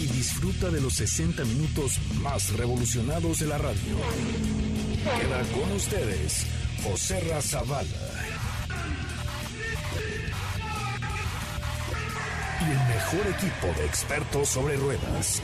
disfruta 0.00 0.70
de 0.70 0.80
los 0.80 0.94
60 0.94 1.44
minutos 1.44 1.98
más 2.20 2.52
revolucionados 2.54 3.38
de 3.38 3.46
la 3.46 3.58
radio. 3.58 3.96
Queda 5.20 5.42
con 5.52 5.72
ustedes 5.72 6.46
José 6.82 7.20
Razabala. 7.20 7.88
Y 12.60 12.64
el 12.64 12.78
mejor 12.88 13.34
equipo 13.34 13.66
de 13.78 13.86
expertos 13.86 14.48
sobre 14.48 14.76
ruedas. 14.76 15.42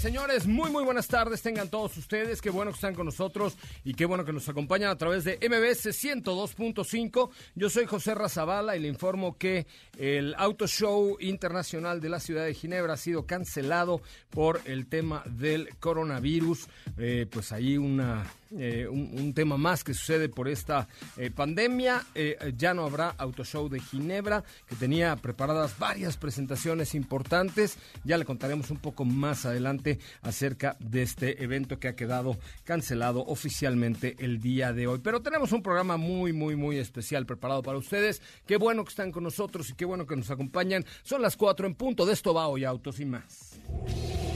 Señores, 0.00 0.46
muy 0.46 0.70
muy 0.70 0.82
buenas 0.82 1.08
tardes 1.08 1.42
tengan 1.42 1.68
todos 1.68 1.94
ustedes. 1.98 2.40
Qué 2.40 2.48
bueno 2.48 2.70
que 2.70 2.76
están 2.76 2.94
con 2.94 3.04
nosotros 3.04 3.58
y 3.84 3.92
qué 3.92 4.06
bueno 4.06 4.24
que 4.24 4.32
nos 4.32 4.48
acompañan 4.48 4.90
a 4.90 4.96
través 4.96 5.24
de 5.24 5.36
MBS 5.36 5.88
102.5. 5.88 7.30
Yo 7.54 7.68
soy 7.68 7.84
José 7.84 8.14
Razabala 8.14 8.76
y 8.76 8.80
le 8.80 8.88
informo 8.88 9.36
que 9.36 9.66
el 9.98 10.34
Auto 10.38 10.66
Show 10.66 11.18
Internacional 11.20 12.00
de 12.00 12.08
la 12.08 12.18
Ciudad 12.18 12.46
de 12.46 12.54
Ginebra 12.54 12.94
ha 12.94 12.96
sido 12.96 13.26
cancelado 13.26 14.00
por 14.30 14.62
el 14.64 14.86
tema 14.86 15.22
del 15.26 15.68
coronavirus. 15.78 16.66
Eh, 16.96 17.26
pues 17.30 17.52
ahí 17.52 17.76
una 17.76 18.24
eh, 18.58 18.88
un, 18.88 19.32
tema 19.32 19.56
más 19.56 19.84
que 19.84 19.94
sucede 19.94 20.28
por 20.28 20.48
esta 20.48 20.88
eh, 21.16 21.30
pandemia. 21.30 22.04
Eh, 22.14 22.52
ya 22.56 22.74
no 22.74 22.84
habrá 22.84 23.10
Auto 23.10 23.44
Show 23.44 23.68
de 23.68 23.78
Ginebra, 23.80 24.42
que 24.68 24.74
tenía 24.74 25.14
preparadas 25.16 25.78
varias 25.78 26.16
presentaciones 26.16 26.94
importantes. 26.94 27.78
Ya 28.04 28.18
le 28.18 28.24
contaremos 28.24 28.70
un 28.70 28.78
poco 28.78 29.04
más 29.04 29.46
adelante 29.46 30.00
acerca 30.22 30.76
de 30.80 31.02
este 31.02 31.42
evento 31.44 31.78
que 31.78 31.88
ha 31.88 31.96
quedado 31.96 32.38
cancelado 32.64 33.24
oficialmente 33.26 34.16
el 34.18 34.40
día 34.40 34.72
de 34.72 34.88
hoy. 34.88 34.98
Pero 35.02 35.22
tenemos 35.22 35.52
un 35.52 35.62
programa 35.62 35.96
muy, 35.96 36.32
muy, 36.32 36.56
muy 36.56 36.78
especial 36.78 37.26
preparado 37.26 37.62
para 37.62 37.78
ustedes. 37.78 38.20
Qué 38.46 38.56
bueno 38.56 38.84
que 38.84 38.90
están 38.90 39.12
con 39.12 39.22
nosotros 39.22 39.70
y 39.70 39.74
qué 39.74 39.84
bueno 39.84 40.06
que 40.06 40.16
nos 40.16 40.30
acompañan. 40.30 40.84
Son 41.02 41.22
las 41.22 41.36
cuatro 41.36 41.66
en 41.66 41.74
punto. 41.74 42.04
De 42.04 42.14
esto 42.14 42.34
va 42.34 42.48
hoy 42.48 42.64
Autos 42.64 42.98
y 42.98 43.04
más. 43.04 43.60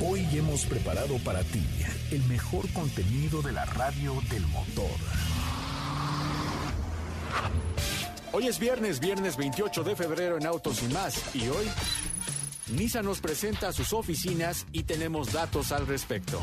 Hoy 0.06 0.26
hemos 0.32 0.66
preparado 0.66 1.16
para 1.18 1.42
ti 1.44 1.62
el 2.10 2.22
mejor 2.24 2.68
contenido 2.72 3.42
de 3.42 3.52
la 3.52 3.64
radio 3.64 4.03
del 4.04 4.46
motor. 4.48 4.90
Hoy 8.32 8.48
es 8.48 8.58
viernes, 8.58 9.00
viernes 9.00 9.38
28 9.38 9.82
de 9.82 9.96
febrero 9.96 10.36
en 10.36 10.44
Autos 10.44 10.82
y 10.82 10.92
más. 10.92 11.34
Y 11.34 11.48
hoy, 11.48 11.66
Nissan 12.68 13.06
nos 13.06 13.20
presenta 13.20 13.72
sus 13.72 13.94
oficinas 13.94 14.66
y 14.72 14.82
tenemos 14.82 15.32
datos 15.32 15.72
al 15.72 15.86
respecto. 15.86 16.38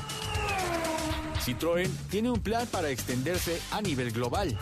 Citroën 1.46 1.88
tiene 2.10 2.32
un 2.32 2.40
plan 2.40 2.66
para 2.66 2.90
extenderse 2.90 3.62
a 3.70 3.82
nivel 3.82 4.12
global. 4.12 4.58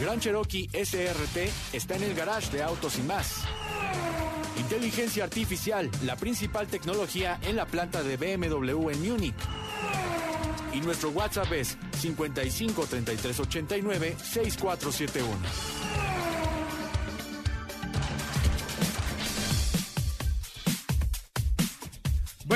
Gran 0.00 0.18
Cherokee 0.18 0.68
SRT 0.72 1.50
está 1.72 1.94
en 1.94 2.02
el 2.02 2.14
garage 2.14 2.50
de 2.50 2.64
Autos 2.64 2.98
y 2.98 3.02
más. 3.02 3.44
Inteligencia 4.58 5.22
artificial, 5.22 5.88
la 6.04 6.16
principal 6.16 6.66
tecnología 6.66 7.38
en 7.42 7.54
la 7.54 7.66
planta 7.66 8.02
de 8.02 8.16
BMW 8.16 8.90
en 8.90 9.08
Múnich. 9.08 9.36
Y 10.72 10.80
nuestro 10.80 11.10
WhatsApp 11.10 11.52
es 11.52 11.76
55 11.98 12.86
33 12.86 13.40
89 13.40 14.16
6471. 14.22 16.09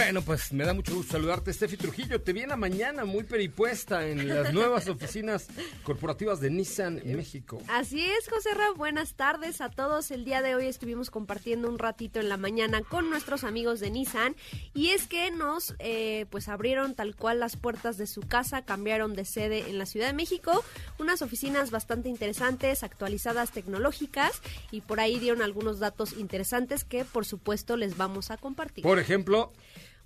Bueno, 0.04 0.20
pues 0.20 0.52
me 0.52 0.66
da 0.66 0.74
mucho 0.74 0.94
gusto 0.94 1.12
saludarte, 1.12 1.50
Steffi 1.50 1.78
Trujillo. 1.78 2.20
Te 2.20 2.34
viene 2.34 2.54
mañana 2.56 3.06
muy 3.06 3.24
peripuesta 3.24 4.06
en 4.06 4.28
las 4.28 4.52
nuevas 4.52 4.86
oficinas 4.86 5.46
corporativas 5.82 6.40
de 6.40 6.50
Nissan 6.50 7.00
en 7.02 7.16
México. 7.16 7.62
Así 7.68 8.04
es, 8.04 8.28
José 8.28 8.52
Ra. 8.52 8.70
Buenas 8.76 9.14
tardes 9.14 9.62
a 9.62 9.70
todos. 9.70 10.10
El 10.10 10.26
día 10.26 10.42
de 10.42 10.56
hoy 10.56 10.66
estuvimos 10.66 11.10
compartiendo 11.10 11.70
un 11.70 11.78
ratito 11.78 12.20
en 12.20 12.28
la 12.28 12.36
mañana 12.36 12.82
con 12.82 13.08
nuestros 13.08 13.44
amigos 13.44 13.80
de 13.80 13.90
Nissan 13.90 14.36
y 14.74 14.90
es 14.90 15.06
que 15.06 15.30
nos 15.30 15.74
eh, 15.78 16.26
pues 16.28 16.50
abrieron 16.50 16.94
tal 16.94 17.16
cual 17.16 17.40
las 17.40 17.56
puertas 17.56 17.96
de 17.96 18.06
su 18.06 18.20
casa, 18.20 18.62
cambiaron 18.62 19.14
de 19.14 19.24
sede 19.24 19.70
en 19.70 19.78
la 19.78 19.86
Ciudad 19.86 20.08
de 20.08 20.12
México, 20.12 20.62
unas 20.98 21.22
oficinas 21.22 21.70
bastante 21.70 22.10
interesantes, 22.10 22.82
actualizadas, 22.82 23.52
tecnológicas 23.52 24.42
y 24.70 24.82
por 24.82 25.00
ahí 25.00 25.18
dieron 25.18 25.40
algunos 25.40 25.78
datos 25.78 26.12
interesantes 26.12 26.84
que 26.84 27.06
por 27.06 27.24
supuesto 27.24 27.78
les 27.78 27.96
vamos 27.96 28.30
a 28.30 28.36
compartir. 28.36 28.82
Por 28.82 28.98
ejemplo, 28.98 29.50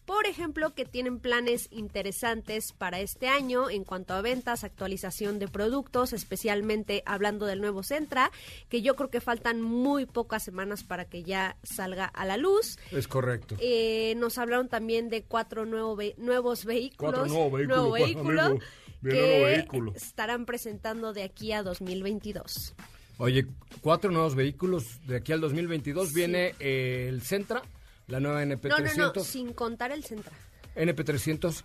por 0.08 0.26
ejemplo, 0.26 0.72
que 0.74 0.86
tienen 0.86 1.18
planes 1.18 1.68
interesantes 1.70 2.72
para 2.72 2.98
este 2.98 3.28
año 3.28 3.68
en 3.68 3.84
cuanto 3.84 4.14
a 4.14 4.22
ventas, 4.22 4.64
actualización 4.64 5.38
de 5.38 5.48
productos, 5.48 6.14
especialmente 6.14 7.02
hablando 7.04 7.44
del 7.44 7.60
nuevo 7.60 7.82
Centra, 7.82 8.32
que 8.70 8.80
yo 8.80 8.96
creo 8.96 9.10
que 9.10 9.20
faltan 9.20 9.60
muy 9.60 10.06
pocas 10.06 10.42
semanas 10.42 10.82
para 10.82 11.04
que 11.04 11.24
ya 11.24 11.58
salga 11.62 12.06
a 12.06 12.24
la 12.24 12.38
luz. 12.38 12.78
Es 12.90 13.06
correcto. 13.06 13.56
Eh, 13.60 14.14
nos 14.16 14.38
hablaron 14.38 14.70
también 14.70 15.10
de 15.10 15.24
cuatro 15.24 15.66
nuevo 15.66 15.94
ve 15.94 16.14
nuevos 16.16 16.64
vehículos. 16.64 17.14
Cuatro 17.14 17.26
nuevos 17.26 17.52
vehículos. 17.52 17.78
Nuevo 17.78 17.92
vehículo 17.92 18.40
amigo, 18.40 18.60
que 19.02 19.44
vehículo. 19.44 19.92
estarán 19.94 20.46
presentando 20.46 21.12
de 21.12 21.24
aquí 21.24 21.52
a 21.52 21.62
2022. 21.62 22.74
Oye, 23.18 23.46
cuatro 23.82 24.10
nuevos 24.10 24.34
vehículos 24.34 25.06
de 25.06 25.16
aquí 25.16 25.32
al 25.32 25.42
2022. 25.42 26.08
Sí. 26.08 26.14
Viene 26.14 26.54
eh, 26.60 27.08
el 27.10 27.20
Centra, 27.20 27.62
la 28.08 28.20
nueva 28.20 28.44
No, 28.44 28.54
NP300. 28.56 28.96
no, 28.96 29.12
no, 29.14 29.24
sin 29.24 29.52
contar 29.52 29.92
el 29.92 30.04
Centra. 30.04 30.32
NP300. 30.76 31.62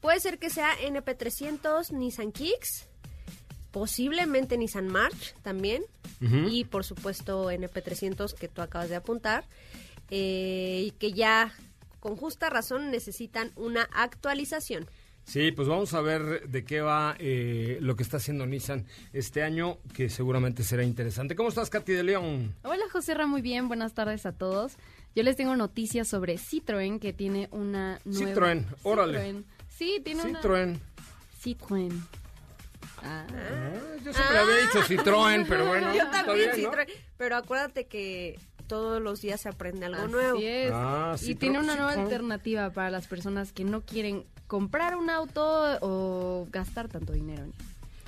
Puede 0.00 0.20
ser 0.20 0.38
que 0.38 0.50
sea 0.50 0.70
NP300, 0.86 1.90
Nissan 1.92 2.30
Kicks, 2.32 2.86
posiblemente 3.70 4.56
Nissan 4.58 4.88
March 4.88 5.34
también, 5.42 5.82
y 6.20 6.64
por 6.64 6.84
supuesto 6.84 7.50
NP300 7.50 8.34
que 8.34 8.48
tú 8.48 8.62
acabas 8.62 8.88
de 8.88 8.96
apuntar, 8.96 9.44
eh, 10.10 10.84
y 10.86 10.90
que 10.92 11.12
ya 11.12 11.52
con 12.00 12.16
justa 12.16 12.48
razón 12.50 12.90
necesitan 12.90 13.50
una 13.56 13.82
actualización. 13.92 14.86
Sí, 15.24 15.52
pues 15.52 15.68
vamos 15.68 15.94
a 15.94 16.02
ver 16.02 16.48
de 16.48 16.64
qué 16.64 16.82
va 16.82 17.16
eh, 17.18 17.78
lo 17.80 17.96
que 17.96 18.02
está 18.02 18.18
haciendo 18.18 18.44
Nissan 18.46 18.84
este 19.14 19.42
año, 19.42 19.78
que 19.94 20.10
seguramente 20.10 20.62
será 20.62 20.82
interesante. 20.84 21.34
¿Cómo 21.34 21.48
estás, 21.48 21.70
Katy 21.70 21.92
de 21.92 22.02
León? 22.02 22.54
Hola 22.62 22.84
José 22.92 23.14
Ra, 23.14 23.26
muy 23.26 23.40
bien, 23.40 23.68
buenas 23.68 23.94
tardes 23.94 24.26
a 24.26 24.32
todos. 24.32 24.74
Yo 25.14 25.22
les 25.22 25.36
tengo 25.36 25.54
noticias 25.56 26.08
sobre 26.08 26.34
Citroën 26.38 26.98
que 26.98 27.12
tiene 27.12 27.48
una 27.52 28.00
nueva... 28.04 28.34
Citroën, 28.34 28.64
órale. 28.82 29.18
Citroën. 29.32 29.44
Sí, 29.68 30.00
tiene 30.04 30.22
Citroën. 30.24 30.68
una... 30.70 30.80
Citroën. 31.42 32.00
Ah. 33.02 33.26
Ah, 33.28 33.96
yo 34.02 34.12
siempre 34.12 34.38
había 34.38 34.56
dicho 34.56 34.80
Citroën, 34.82 35.46
pero 35.48 35.66
bueno. 35.68 35.94
Yo 35.94 36.08
también, 36.10 36.50
bien, 36.54 36.62
¿no? 36.64 36.72
Citroën, 36.72 36.88
pero 37.16 37.36
acuérdate 37.36 37.86
que 37.86 38.38
todos 38.66 39.00
los 39.00 39.20
días 39.20 39.40
se 39.42 39.48
aprende 39.50 39.86
algo 39.86 40.02
Así 40.02 40.12
nuevo. 40.12 40.38
es. 40.42 40.70
Ah, 40.74 41.14
y 41.20 41.34
tiene 41.34 41.58
una 41.60 41.76
nueva 41.76 41.94
Citroën. 41.94 42.00
alternativa 42.02 42.70
para 42.70 42.90
las 42.90 43.06
personas 43.06 43.52
que 43.52 43.64
no 43.64 43.82
quieren 43.82 44.24
comprar 44.46 44.96
un 44.96 45.10
auto 45.10 45.78
o 45.80 46.46
gastar 46.50 46.88
tanto 46.88 47.12
dinero. 47.12 47.42
en 47.44 47.48
él. 47.50 47.54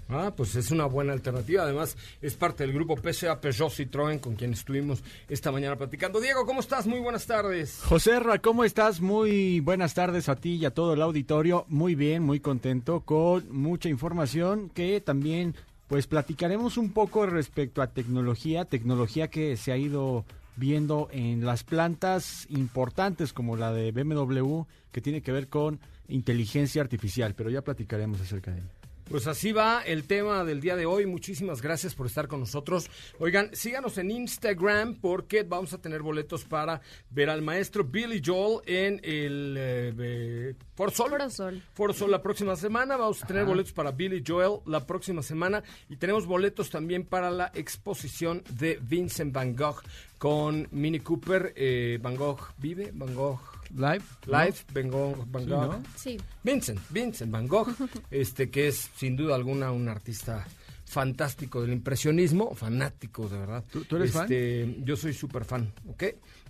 Ah, 0.08 0.32
pues 0.36 0.54
es 0.54 0.70
una 0.70 0.86
buena 0.86 1.12
alternativa. 1.12 1.62
Además, 1.62 1.96
es 2.22 2.34
parte 2.34 2.64
del 2.64 2.72
grupo 2.72 2.96
PSA 2.96 3.40
Peugeot 3.40 3.72
Citroën 3.72 4.20
con 4.20 4.36
quien 4.36 4.52
estuvimos 4.52 5.02
esta 5.28 5.50
mañana 5.50 5.76
platicando. 5.76 6.20
Diego, 6.20 6.46
¿cómo 6.46 6.60
estás? 6.60 6.86
Muy 6.86 7.00
buenas 7.00 7.26
tardes. 7.26 7.80
José 7.82 8.20
Ra, 8.20 8.38
¿cómo 8.38 8.64
estás? 8.64 9.00
Muy 9.00 9.60
buenas 9.60 9.94
tardes 9.94 10.28
a 10.28 10.36
ti 10.36 10.56
y 10.56 10.64
a 10.64 10.70
todo 10.70 10.94
el 10.94 11.02
auditorio. 11.02 11.64
Muy 11.68 11.94
bien, 11.94 12.22
muy 12.22 12.40
contento 12.40 13.00
con 13.00 13.50
mucha 13.50 13.88
información 13.88 14.70
que 14.70 15.00
también 15.00 15.54
pues 15.88 16.06
platicaremos 16.06 16.78
un 16.78 16.92
poco 16.92 17.26
respecto 17.26 17.82
a 17.82 17.88
tecnología, 17.88 18.64
tecnología 18.64 19.28
que 19.28 19.56
se 19.56 19.72
ha 19.72 19.76
ido 19.76 20.24
viendo 20.56 21.08
en 21.12 21.44
las 21.44 21.64
plantas 21.64 22.46
importantes 22.50 23.32
como 23.32 23.56
la 23.56 23.72
de 23.72 23.92
BMW 23.92 24.62
que 24.90 25.00
tiene 25.00 25.20
que 25.20 25.32
ver 25.32 25.48
con 25.48 25.78
inteligencia 26.08 26.82
artificial, 26.82 27.34
pero 27.34 27.50
ya 27.50 27.62
platicaremos 27.62 28.20
acerca 28.20 28.50
de 28.50 28.58
ello. 28.58 28.75
Pues 29.08 29.28
así 29.28 29.52
va 29.52 29.82
el 29.82 30.04
tema 30.04 30.44
del 30.44 30.60
día 30.60 30.74
de 30.74 30.84
hoy. 30.84 31.06
Muchísimas 31.06 31.62
gracias 31.62 31.94
por 31.94 32.06
estar 32.06 32.26
con 32.26 32.40
nosotros. 32.40 32.90
Oigan, 33.20 33.54
síganos 33.54 33.98
en 33.98 34.10
Instagram 34.10 34.96
porque 34.96 35.44
vamos 35.44 35.72
a 35.72 35.78
tener 35.78 36.02
boletos 36.02 36.44
para 36.44 36.80
ver 37.10 37.30
al 37.30 37.40
maestro 37.40 37.84
Billy 37.84 38.20
Joel 38.24 38.62
en 38.66 39.00
el 39.04 39.56
eh, 39.58 40.54
Foro 40.74 40.90
Sol. 40.90 41.12
Foro 41.72 41.92
Sol. 41.92 42.10
La 42.10 42.20
próxima 42.20 42.56
semana. 42.56 42.96
Vamos 42.96 43.22
a 43.22 43.26
tener 43.28 43.44
boletos 43.44 43.72
para 43.72 43.92
Billy 43.92 44.24
Joel 44.26 44.58
la 44.66 44.84
próxima 44.84 45.22
semana 45.22 45.62
y 45.88 45.96
tenemos 45.96 46.26
boletos 46.26 46.68
también 46.70 47.04
para 47.04 47.30
la 47.30 47.52
exposición 47.54 48.42
de 48.58 48.80
Vincent 48.82 49.32
Van 49.32 49.54
Gogh 49.54 49.82
con 50.18 50.66
Minnie 50.72 51.00
Cooper. 51.00 51.52
Eh, 51.54 52.00
Van 52.02 52.16
Gogh 52.16 52.40
vive, 52.58 52.90
Van 52.92 53.14
Gogh 53.14 53.55
Live. 53.74 54.02
Live, 54.26 54.54
Van 54.72 54.90
Gogh, 54.90 55.24
Van 55.30 55.44
Sí, 55.44 55.50
Gogh. 55.50 55.72
¿no? 55.72 55.82
Sí. 55.96 56.16
Vincent, 56.42 56.80
Vincent 56.90 57.30
Van 57.30 57.46
Gogh, 57.48 57.68
este 58.10 58.50
que 58.50 58.68
es 58.68 58.90
sin 58.96 59.16
duda 59.16 59.34
alguna 59.34 59.72
un 59.72 59.88
artista 59.88 60.46
fantástico 60.84 61.60
del 61.62 61.72
impresionismo, 61.72 62.54
fanático 62.54 63.28
de 63.28 63.38
verdad. 63.38 63.64
¿Tú- 63.70 63.84
tú 63.84 63.96
eres 63.96 64.12
fan? 64.12 64.22
Este, 64.24 64.76
Yo 64.84 64.96
soy 64.96 65.12
súper 65.12 65.44
fan, 65.44 65.72
¿ok? 65.88 66.04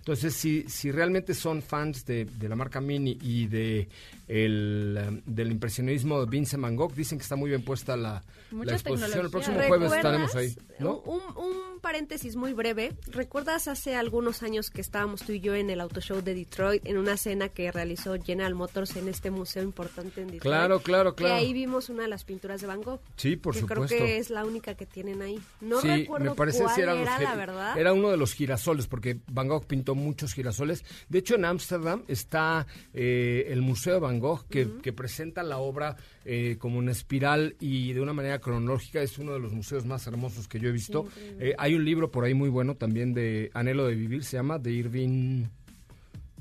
Entonces, 0.07 0.35
si, 0.35 0.63
si 0.69 0.89
realmente 0.89 1.33
son 1.33 1.61
fans 1.61 2.05
de, 2.05 2.23
de 2.23 2.47
la 2.47 2.55
marca 2.55 2.79
Mini 2.79 3.17
y 3.21 3.47
de 3.47 3.89
el, 4.29 5.21
del 5.25 5.51
impresionismo 5.51 6.21
de 6.21 6.29
Vincent 6.29 6.63
Van 6.63 6.77
Gogh, 6.77 6.93
dicen 6.93 7.17
que 7.17 7.23
está 7.23 7.35
muy 7.35 7.49
bien 7.49 7.61
puesta 7.61 7.97
la, 7.97 8.23
la 8.51 8.71
exposición. 8.71 9.25
El 9.25 9.29
próximo 9.29 9.59
jueves 9.67 9.91
estaremos 9.91 10.33
ahí. 10.33 10.55
Un, 10.79 11.21
un 11.35 11.79
paréntesis 11.81 12.37
muy 12.37 12.53
breve. 12.53 12.93
¿Recuerdas 13.07 13.67
hace 13.67 13.95
algunos 13.95 14.43
años 14.43 14.69
que 14.69 14.79
estábamos 14.79 15.23
tú 15.23 15.33
y 15.33 15.41
yo 15.41 15.55
en 15.55 15.69
el 15.69 15.81
Auto 15.81 15.99
Show 15.99 16.21
de 16.21 16.33
Detroit 16.33 16.85
en 16.85 16.97
una 16.97 17.17
cena 17.17 17.49
que 17.49 17.69
realizó 17.69 18.15
General 18.21 18.55
Motors 18.55 18.95
en 18.95 19.09
este 19.09 19.29
museo 19.29 19.61
importante 19.63 20.21
en 20.21 20.27
Detroit? 20.27 20.41
Claro, 20.41 20.79
claro, 20.81 21.15
claro. 21.15 21.35
ahí 21.35 21.51
vimos 21.51 21.89
una 21.89 22.03
de 22.03 22.09
las 22.09 22.23
pinturas 22.23 22.61
de 22.61 22.67
Van 22.67 22.81
Gogh. 22.81 23.01
Sí, 23.17 23.35
por 23.35 23.53
que 23.55 23.59
supuesto. 23.59 23.87
creo 23.87 24.05
que 24.05 24.17
es 24.19 24.29
la 24.29 24.45
única 24.45 24.75
que 24.75 24.85
tienen 24.85 25.21
ahí. 25.21 25.37
No 25.59 25.81
sí, 25.81 25.89
recuerdo 25.89 26.29
me 26.29 26.35
parece 26.35 26.63
cuál 26.63 26.75
si 26.75 26.81
era, 26.81 26.95
los 26.95 27.05
la 27.05 27.35
verdad. 27.35 27.77
Era 27.77 27.91
uno 27.91 28.09
de 28.09 28.15
los 28.15 28.33
girasoles, 28.33 28.87
porque 28.87 29.17
Van 29.31 29.49
Gogh 29.49 29.65
pintó 29.65 29.96
muchos 29.97 30.33
girasoles. 30.33 30.85
De 31.09 31.19
hecho, 31.19 31.35
en 31.35 31.45
Ámsterdam 31.45 32.03
está 32.07 32.65
eh, 32.93 33.47
el 33.49 33.61
Museo 33.61 33.95
de 33.95 33.99
Van 33.99 34.19
Gogh, 34.19 34.47
que, 34.47 34.67
que 34.81 34.93
presenta 34.93 35.43
la 35.43 35.57
obra 35.57 35.97
eh, 36.25 36.55
como 36.59 36.77
una 36.77 36.91
espiral 36.91 37.55
y 37.59 37.93
de 37.93 38.01
una 38.01 38.13
manera 38.13 38.39
cronológica. 38.39 39.01
Es 39.01 39.17
uno 39.17 39.33
de 39.33 39.39
los 39.39 39.53
museos 39.53 39.85
más 39.85 40.07
hermosos 40.07 40.47
que 40.47 40.59
yo 40.59 40.69
he 40.69 40.71
visto. 40.71 41.07
Eh, 41.39 41.53
hay 41.57 41.75
un 41.75 41.85
libro 41.85 42.11
por 42.11 42.23
ahí 42.23 42.33
muy 42.33 42.49
bueno 42.49 42.75
también 42.75 43.13
de 43.13 43.51
Anhelo 43.53 43.87
de 43.87 43.95
Vivir, 43.95 44.23
se 44.23 44.37
llama, 44.37 44.59
de 44.59 44.71
Irving... 44.71 45.45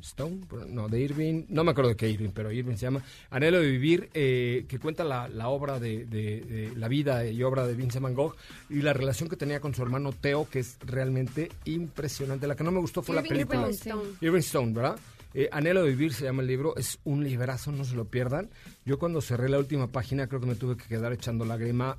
Stone, 0.00 0.40
no, 0.69 0.88
de 0.88 1.00
Irving, 1.00 1.44
no 1.48 1.64
me 1.64 1.70
acuerdo 1.72 1.90
de 1.90 1.96
qué 1.96 2.08
Irving, 2.08 2.31
pero 2.34 2.50
Irving 2.52 2.75
se 2.76 2.82
llama 2.87 3.02
Anhelo 3.31 3.60
de 3.60 3.70
Vivir, 3.70 4.10
eh, 4.14 4.64
que 4.69 4.78
cuenta 4.78 5.04
la, 5.04 5.28
la 5.28 5.48
obra 5.48 5.78
de, 5.81 6.04
de- 6.04 6.40
de 6.43 6.72
la 6.76 6.88
vida 6.88 7.26
y 7.26 7.43
obra 7.43 7.66
de 7.66 7.75
Vincent 7.75 8.02
Van 8.02 8.14
Gogh 8.14 8.34
y 8.70 8.82
la 8.82 8.93
relación 8.93 9.28
que 9.28 9.37
tenía 9.37 9.60
con 9.60 9.75
su 9.75 9.82
hermano 9.82 10.12
Theo, 10.12 10.48
que 10.48 10.60
es 10.60 10.78
realmente 10.84 11.50
impresionante. 11.64 12.46
La 12.46 12.56
que 12.56 12.64
no 12.64 12.70
me 12.70 12.81
gustó 12.81 13.02
fue 13.02 13.14
la 13.14 13.20
Irving 13.22 13.46
película. 13.46 13.69
Stone. 13.69 14.02
Irving 14.20 14.38
Stone, 14.40 14.72
¿verdad? 14.72 14.98
Eh, 15.34 15.48
Anhelo 15.52 15.82
de 15.82 15.90
Vivir 15.90 16.14
se 16.14 16.25
llama 16.25 16.40
el 16.43 16.48
libro, 16.48 16.75
es 16.76 16.98
un 17.04 17.22
librazo, 17.22 17.70
no 17.70 17.84
se 17.84 17.94
lo 17.94 18.06
pierdan. 18.06 18.48
Yo 18.87 18.98
cuando 18.98 19.20
cerré 19.20 19.48
la 19.50 19.58
última 19.58 19.88
página 19.88 20.28
creo 20.28 20.40
que 20.40 20.46
me 20.46 20.54
tuve 20.54 20.76
que 20.76 20.84
quedar 20.87 21.12
echando 21.12 21.44
lágrima 21.44 21.98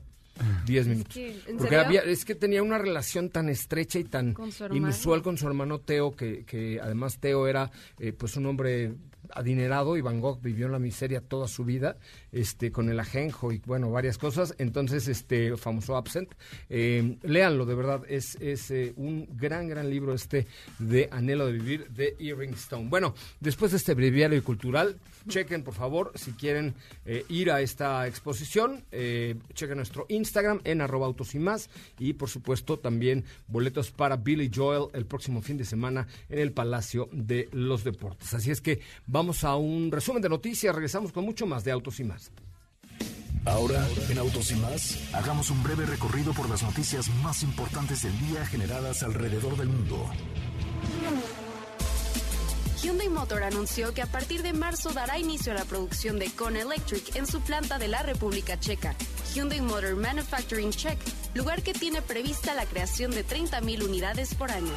10 0.66 0.88
minutos. 0.88 1.14
que- 1.14 1.40
¿En 1.48 1.58
Porque 1.58 1.76
había, 1.76 2.02
es 2.02 2.26
que 2.26 2.36
tenía 2.36 2.62
una 2.64 2.78
relación 2.78 3.30
tan 3.30 3.50
estrecha 3.50 4.00
y 4.00 4.04
tan 4.04 4.34
Con 4.34 4.52
inusual 4.72 5.22
con 5.22 5.38
su 5.38 5.48
hermano 5.48 5.80
Teo, 5.80 6.16
que, 6.16 6.44
que 6.46 6.80
además 6.82 7.18
Teo 7.20 7.48
era 7.48 7.72
eh, 8.00 8.14
pues 8.14 8.36
un 8.38 8.46
hombre 8.46 8.94
adinerado 9.34 9.98
y 9.98 10.02
Van 10.02 10.22
Gogh 10.22 10.42
vivió 10.42 10.66
en 10.66 10.72
la 10.72 10.80
miseria 10.80 11.22
toda 11.22 11.48
su 11.48 11.66
vida, 11.66 11.98
este, 12.32 12.72
con 12.72 12.90
el 12.90 13.00
ajenjo 13.00 13.52
y 13.52 13.62
bueno, 13.66 13.92
varias 13.92 14.18
cosas. 14.18 14.56
Entonces, 14.58 15.08
este, 15.08 15.56
famoso 15.58 15.96
Absent, 15.96 16.34
eh, 16.70 17.18
léanlo, 17.24 17.66
de 17.66 17.76
verdad, 17.76 18.04
es, 18.08 18.36
es 18.36 18.72
eh, 18.72 18.94
un 18.96 19.28
gran, 19.36 19.68
gran 19.68 19.90
libro 19.90 20.14
este 20.14 20.48
de 20.80 21.10
Anhelo 21.12 21.48
de 21.48 21.54
Vivir 21.54 21.90
de 21.90 22.16
Irving 22.20 22.54
Stone. 22.54 22.90
Bueno, 22.90 23.16
después 23.40 23.72
de 23.72 23.78
este 23.78 23.94
breviario 23.94 24.44
cultural, 24.44 24.98
chequen 25.28 25.64
por 25.64 25.74
favor 25.74 26.12
si 26.16 26.32
quieren 26.32 26.74
eh, 27.06 27.26
ir 27.30 27.52
a 27.52 27.62
esta 27.62 28.08
exposición, 28.08 28.84
eh, 28.92 29.36
chequen 29.54 29.78
nuestro 29.78 30.06
Instagram 30.10 30.62
en 30.64 30.82
arroba 30.82 31.06
autos 31.06 31.36
y 31.36 31.40
más 31.40 31.70
y 32.00 32.14
por 32.14 32.30
supuesto 32.30 32.80
también 32.80 33.26
boletos 33.48 33.92
para 33.92 34.18
Billy 34.18 34.50
Joel 34.54 34.88
el 34.94 35.06
próximo 35.06 35.42
fin 35.42 35.58
de 35.58 35.66
semana 35.66 36.08
en 36.30 36.40
el 36.40 36.52
Palacio 36.52 37.10
de 37.12 37.50
los 37.52 37.84
Deportes. 37.84 38.34
Así 38.34 38.52
es 38.52 38.62
que 38.62 38.80
vamos 39.18 39.44
a 39.44 39.56
un 39.56 39.92
resumen 39.92 40.22
de 40.22 40.30
noticias, 40.30 40.76
regresamos 40.76 41.12
con 41.12 41.26
mucho 41.26 41.48
más 41.48 41.64
de 41.64 41.72
autos 41.72 42.00
y 42.00 42.04
más. 42.04 42.32
Ahora, 43.46 43.84
en 44.10 44.18
Autos 44.20 44.52
y 44.52 44.56
más, 44.56 45.12
hagamos 45.14 45.50
un 45.50 45.64
breve 45.64 45.86
recorrido 45.86 46.34
por 46.34 46.48
las 46.50 46.62
noticias 46.62 47.10
más 47.24 47.42
importantes 47.42 48.04
del 48.04 48.16
día 48.20 48.46
generadas 48.46 49.02
alrededor 49.02 49.58
del 49.58 49.70
mundo. 49.70 50.06
Hyundai 52.88 53.10
Motor 53.10 53.44
anunció 53.44 53.94
que 53.94 54.02
a 54.02 54.06
partir 54.06 54.44
de 54.44 54.54
marzo 54.54 54.94
dará 54.94 55.20
inicio 55.20 55.52
a 55.52 55.56
la 55.56 55.66
producción 55.66 56.20
de 56.20 56.32
Kona 56.32 56.62
Electric 56.62 57.18
en 57.18 57.28
su 57.28 57.42
planta 57.42 57.78
de 57.78 57.90
la 57.90 58.02
República 58.02 58.58
Checa. 58.58 58.96
Hyundai 59.36 59.60
Motor 59.60 59.98
Manufacturing 59.98 60.72
Czech, 60.72 60.98
lugar 61.34 61.64
que 61.64 61.74
tiene 61.74 62.02
prevista 62.02 62.54
la 62.54 62.66
creación 62.66 63.12
de 63.12 63.26
30.000 63.26 63.84
unidades 63.84 64.34
por 64.36 64.52
año. 64.52 64.72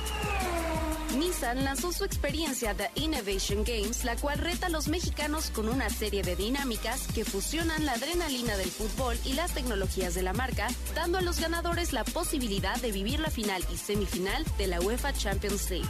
Nissan 1.20 1.62
lanzó 1.62 1.92
su 1.92 2.02
experiencia 2.02 2.74
The 2.74 2.90
Innovation 2.96 3.62
Games, 3.62 4.02
la 4.04 4.16
cual 4.16 4.38
reta 4.38 4.66
a 4.66 4.70
los 4.70 4.88
mexicanos 4.88 5.52
con 5.52 5.68
una 5.68 5.88
serie 5.88 6.24
de 6.24 6.34
dinámicas 6.34 7.06
que 7.14 7.24
fusionan 7.24 7.86
la 7.86 7.92
adrenalina 7.92 8.56
del 8.56 8.72
fútbol 8.72 9.16
y 9.24 9.34
las 9.34 9.54
tecnologías 9.54 10.14
de 10.14 10.22
la 10.22 10.32
marca, 10.32 10.66
dando 10.96 11.18
a 11.18 11.22
los 11.22 11.38
ganadores 11.38 11.92
la 11.92 12.02
posibilidad 12.02 12.76
de 12.80 12.90
vivir 12.90 13.20
la 13.20 13.30
final 13.30 13.64
y 13.72 13.76
semifinal 13.76 14.44
de 14.58 14.66
la 14.66 14.80
UEFA 14.80 15.12
Champions 15.12 15.70
League. 15.70 15.88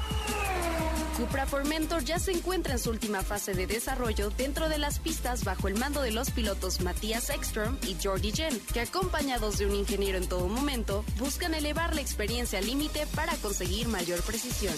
Cupra 1.17 1.47
Formentor 1.47 2.05
ya 2.05 2.19
se 2.19 2.33
encuentra 2.33 2.73
en 2.75 2.79
su 2.79 2.91
última 2.91 3.23
fase 3.23 3.53
de 3.55 3.67
desarrollo 3.67 4.31
dentro 4.31 4.69
de 4.69 4.79
las 4.79 4.99
pistas 4.99 5.45
bajo 5.45 5.69
el 5.69 5.75
mando 5.75 6.03
de 6.03 6.13
los 6.13 6.31
pilotos 6.31 6.81
Matías 6.81 7.31
Ekström 7.31 7.77
y 7.87 7.97
Jordi 8.03 8.33
Jen, 8.33 8.59
que 8.73 8.81
acompañados 8.81 9.59
de 9.59 9.67
un 9.67 9.75
ingeniero 9.75 10.19
en 10.19 10.29
todo 10.29 10.49
momento, 10.49 11.05
buscan 11.19 11.55
elevar 11.55 11.95
la 11.95 12.01
experiencia 12.01 12.59
al 12.59 12.67
límite 12.67 13.07
para 13.15 13.35
conseguir 13.37 13.89
mayor 13.89 14.21
precisión. 14.23 14.75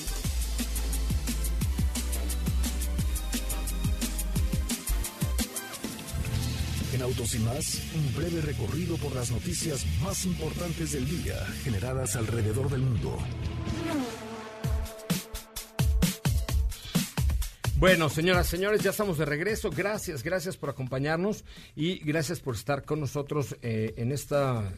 En 6.93 7.01
Autos 7.01 7.35
y 7.35 7.39
más, 7.39 7.81
un 7.95 8.15
breve 8.15 8.43
recorrido 8.43 8.97
por 8.97 9.15
las 9.15 9.31
noticias 9.31 9.87
más 10.03 10.27
importantes 10.27 10.93
del 10.93 11.09
día 11.09 11.37
generadas 11.65 12.17
alrededor 12.17 12.69
del 12.69 12.81
mundo. 12.81 13.19
Bueno, 17.83 18.09
señoras, 18.09 18.47
señores, 18.47 18.81
ya 18.81 18.91
estamos 18.91 19.19
de 19.19 19.25
regreso. 19.25 19.69
Gracias, 19.69 20.23
gracias 20.23 20.57
por 20.57 20.71
acompañarnos 20.71 21.45
y 21.75 21.99
gracias 21.99 22.39
por 22.39 22.55
estar 22.55 22.85
con 22.85 23.01
nosotros 23.01 23.57
eh, 23.61 23.93
en 23.97 24.13
esta 24.13 24.73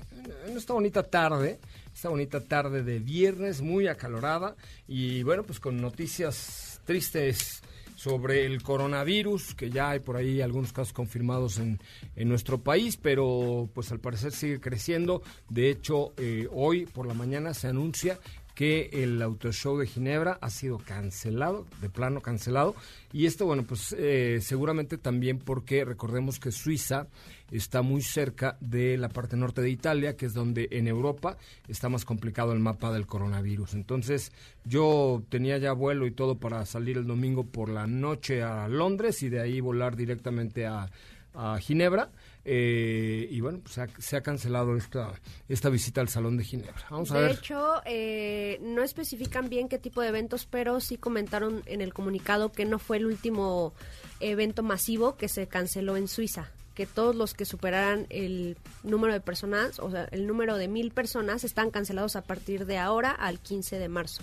en 0.46 0.56
esta 0.56 0.72
bonita 0.72 1.02
tarde, 1.02 1.60
esta 1.94 2.08
bonita 2.08 2.40
tarde 2.40 2.82
de 2.82 3.00
viernes 3.00 3.60
muy 3.60 3.88
acalorada 3.88 4.56
y 4.88 5.22
bueno, 5.22 5.42
pues 5.42 5.60
con 5.60 5.82
noticias 5.82 6.80
tristes 6.86 7.60
sobre 7.94 8.46
el 8.46 8.62
coronavirus, 8.62 9.54
que 9.54 9.68
ya 9.68 9.90
hay 9.90 10.00
por 10.00 10.16
ahí 10.16 10.40
algunos 10.40 10.72
casos 10.72 10.94
confirmados 10.94 11.58
en, 11.58 11.78
en 12.16 12.28
nuestro 12.30 12.62
país, 12.62 12.96
pero 12.96 13.68
pues 13.74 13.92
al 13.92 14.00
parecer 14.00 14.32
sigue 14.32 14.60
creciendo. 14.60 15.22
De 15.50 15.68
hecho, 15.68 16.14
eh, 16.16 16.48
hoy 16.50 16.86
por 16.86 17.06
la 17.06 17.12
mañana 17.12 17.52
se 17.52 17.68
anuncia 17.68 18.18
que 18.54 18.90
el 18.92 19.20
Auto 19.20 19.52
Show 19.52 19.78
de 19.78 19.86
Ginebra 19.86 20.38
ha 20.40 20.50
sido 20.50 20.78
cancelado, 20.78 21.66
de 21.80 21.90
plano 21.90 22.20
cancelado. 22.20 22.74
Y 23.12 23.26
esto, 23.26 23.46
bueno, 23.46 23.64
pues 23.64 23.94
eh, 23.98 24.38
seguramente 24.40 24.96
también 24.96 25.38
porque 25.38 25.84
recordemos 25.84 26.38
que 26.38 26.52
Suiza 26.52 27.08
está 27.50 27.82
muy 27.82 28.02
cerca 28.02 28.56
de 28.60 28.96
la 28.96 29.08
parte 29.08 29.36
norte 29.36 29.60
de 29.60 29.70
Italia, 29.70 30.16
que 30.16 30.26
es 30.26 30.34
donde 30.34 30.68
en 30.70 30.88
Europa 30.88 31.36
está 31.68 31.88
más 31.88 32.04
complicado 32.04 32.52
el 32.52 32.60
mapa 32.60 32.92
del 32.92 33.06
coronavirus. 33.06 33.74
Entonces, 33.74 34.32
yo 34.64 35.22
tenía 35.28 35.58
ya 35.58 35.72
vuelo 35.72 36.06
y 36.06 36.12
todo 36.12 36.36
para 36.36 36.64
salir 36.64 36.96
el 36.96 37.06
domingo 37.06 37.44
por 37.44 37.68
la 37.68 37.86
noche 37.86 38.42
a 38.42 38.68
Londres 38.68 39.22
y 39.22 39.28
de 39.28 39.40
ahí 39.40 39.60
volar 39.60 39.96
directamente 39.96 40.66
a, 40.66 40.90
a 41.34 41.58
Ginebra. 41.58 42.10
Eh, 42.46 43.26
y 43.30 43.40
bueno, 43.40 43.60
pues 43.62 43.74
se 43.74 43.82
ha, 43.82 43.88
se 43.98 44.16
ha 44.16 44.22
cancelado 44.22 44.76
esta, 44.76 45.12
esta 45.48 45.70
visita 45.70 46.00
al 46.00 46.08
Salón 46.08 46.36
de 46.36 46.44
Ginebra. 46.44 46.86
Vamos 46.90 47.10
a 47.10 47.18
de 47.18 47.22
ver. 47.22 47.30
hecho, 47.32 47.80
eh, 47.86 48.58
no 48.60 48.82
especifican 48.82 49.48
bien 49.48 49.68
qué 49.68 49.78
tipo 49.78 50.02
de 50.02 50.08
eventos, 50.08 50.46
pero 50.46 50.80
sí 50.80 50.98
comentaron 50.98 51.62
en 51.66 51.80
el 51.80 51.94
comunicado 51.94 52.52
que 52.52 52.64
no 52.64 52.78
fue 52.78 52.98
el 52.98 53.06
último 53.06 53.72
evento 54.20 54.62
masivo 54.62 55.16
que 55.16 55.28
se 55.28 55.46
canceló 55.46 55.96
en 55.96 56.08
Suiza. 56.08 56.50
Que 56.74 56.86
todos 56.86 57.14
los 57.14 57.34
que 57.34 57.44
superaran 57.44 58.06
el 58.10 58.56
número 58.82 59.12
de 59.12 59.20
personas, 59.20 59.78
o 59.78 59.90
sea, 59.90 60.08
el 60.10 60.26
número 60.26 60.56
de 60.56 60.66
mil 60.66 60.90
personas, 60.90 61.44
están 61.44 61.70
cancelados 61.70 62.16
a 62.16 62.22
partir 62.22 62.66
de 62.66 62.78
ahora 62.78 63.12
al 63.12 63.38
15 63.38 63.78
de 63.78 63.88
marzo. 63.88 64.22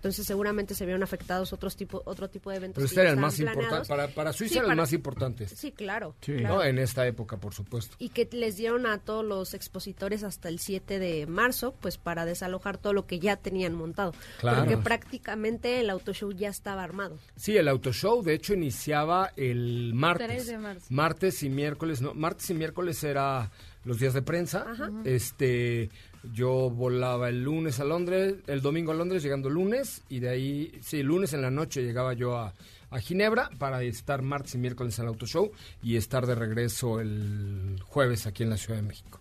Entonces 0.00 0.26
seguramente 0.26 0.74
se 0.74 0.86
vieron 0.86 1.02
afectados 1.02 1.52
otros 1.52 1.76
tipo, 1.76 2.00
otro 2.06 2.30
tipo 2.30 2.48
de 2.48 2.56
eventos. 2.56 2.76
Pero 2.76 2.86
este 2.86 3.00
era 3.02 3.10
el 3.10 3.18
más 3.18 3.38
importante. 3.38 3.86
Para, 3.86 4.08
para 4.08 4.32
Suiza 4.32 4.54
Sí, 4.54 4.58
era 4.58 4.70
el 4.70 4.76
más 4.76 4.94
importante. 4.94 5.46
Sí, 5.46 5.72
claro. 5.72 6.14
Sí. 6.22 6.36
claro. 6.36 6.54
¿no? 6.54 6.64
En 6.64 6.78
esta 6.78 7.06
época, 7.06 7.36
por 7.36 7.52
supuesto. 7.52 7.96
y 7.98 8.08
que 8.08 8.26
les 8.32 8.56
dieron 8.56 8.86
a 8.86 8.96
todos 8.96 9.22
los 9.22 9.52
expositores 9.52 10.24
hasta 10.24 10.48
el 10.48 10.58
7 10.58 10.98
de 10.98 11.26
marzo, 11.26 11.74
pues 11.80 11.98
para 11.98 12.24
desalojar 12.24 12.78
todo 12.78 12.94
lo 12.94 13.06
que 13.06 13.18
ya 13.18 13.36
tenían 13.36 13.74
montado. 13.74 14.14
Claro. 14.38 14.60
Porque 14.60 14.78
prácticamente 14.78 15.80
el 15.80 15.90
autoshow 15.90 16.32
ya 16.32 16.48
estaba 16.48 16.82
armado. 16.82 17.18
Sí, 17.36 17.58
el 17.58 17.68
autoshow 17.68 18.22
de 18.22 18.32
hecho 18.32 18.54
iniciaba 18.54 19.32
el 19.36 19.92
martes. 19.92 20.26
3 20.28 20.46
de 20.46 20.58
marzo. 20.58 20.86
Martes 20.88 21.42
y 21.42 21.50
miércoles, 21.50 22.00
no, 22.00 22.14
martes 22.14 22.48
y 22.48 22.54
miércoles 22.54 23.04
era 23.04 23.50
los 23.84 23.98
días 23.98 24.14
de 24.14 24.22
prensa. 24.22 24.66
Este, 25.04 25.90
yo 26.22 26.70
volaba 26.70 27.28
el 27.28 27.42
lunes 27.42 27.80
a 27.80 27.84
Londres, 27.84 28.34
el 28.46 28.60
domingo 28.60 28.92
a 28.92 28.94
Londres, 28.94 29.22
llegando 29.22 29.48
el 29.48 29.54
lunes, 29.54 30.02
y 30.08 30.20
de 30.20 30.28
ahí, 30.28 30.78
sí, 30.82 31.02
lunes 31.02 31.32
en 31.32 31.42
la 31.42 31.50
noche 31.50 31.82
llegaba 31.82 32.12
yo 32.12 32.36
a, 32.36 32.54
a 32.90 33.00
Ginebra 33.00 33.50
para 33.58 33.82
estar 33.82 34.22
martes 34.22 34.54
y 34.54 34.58
miércoles 34.58 34.98
en 34.98 35.04
el 35.04 35.08
autoshow 35.08 35.50
y 35.82 35.96
estar 35.96 36.26
de 36.26 36.34
regreso 36.34 37.00
el 37.00 37.80
jueves 37.86 38.26
aquí 38.26 38.42
en 38.42 38.50
la 38.50 38.56
Ciudad 38.56 38.80
de 38.80 38.86
México. 38.86 39.20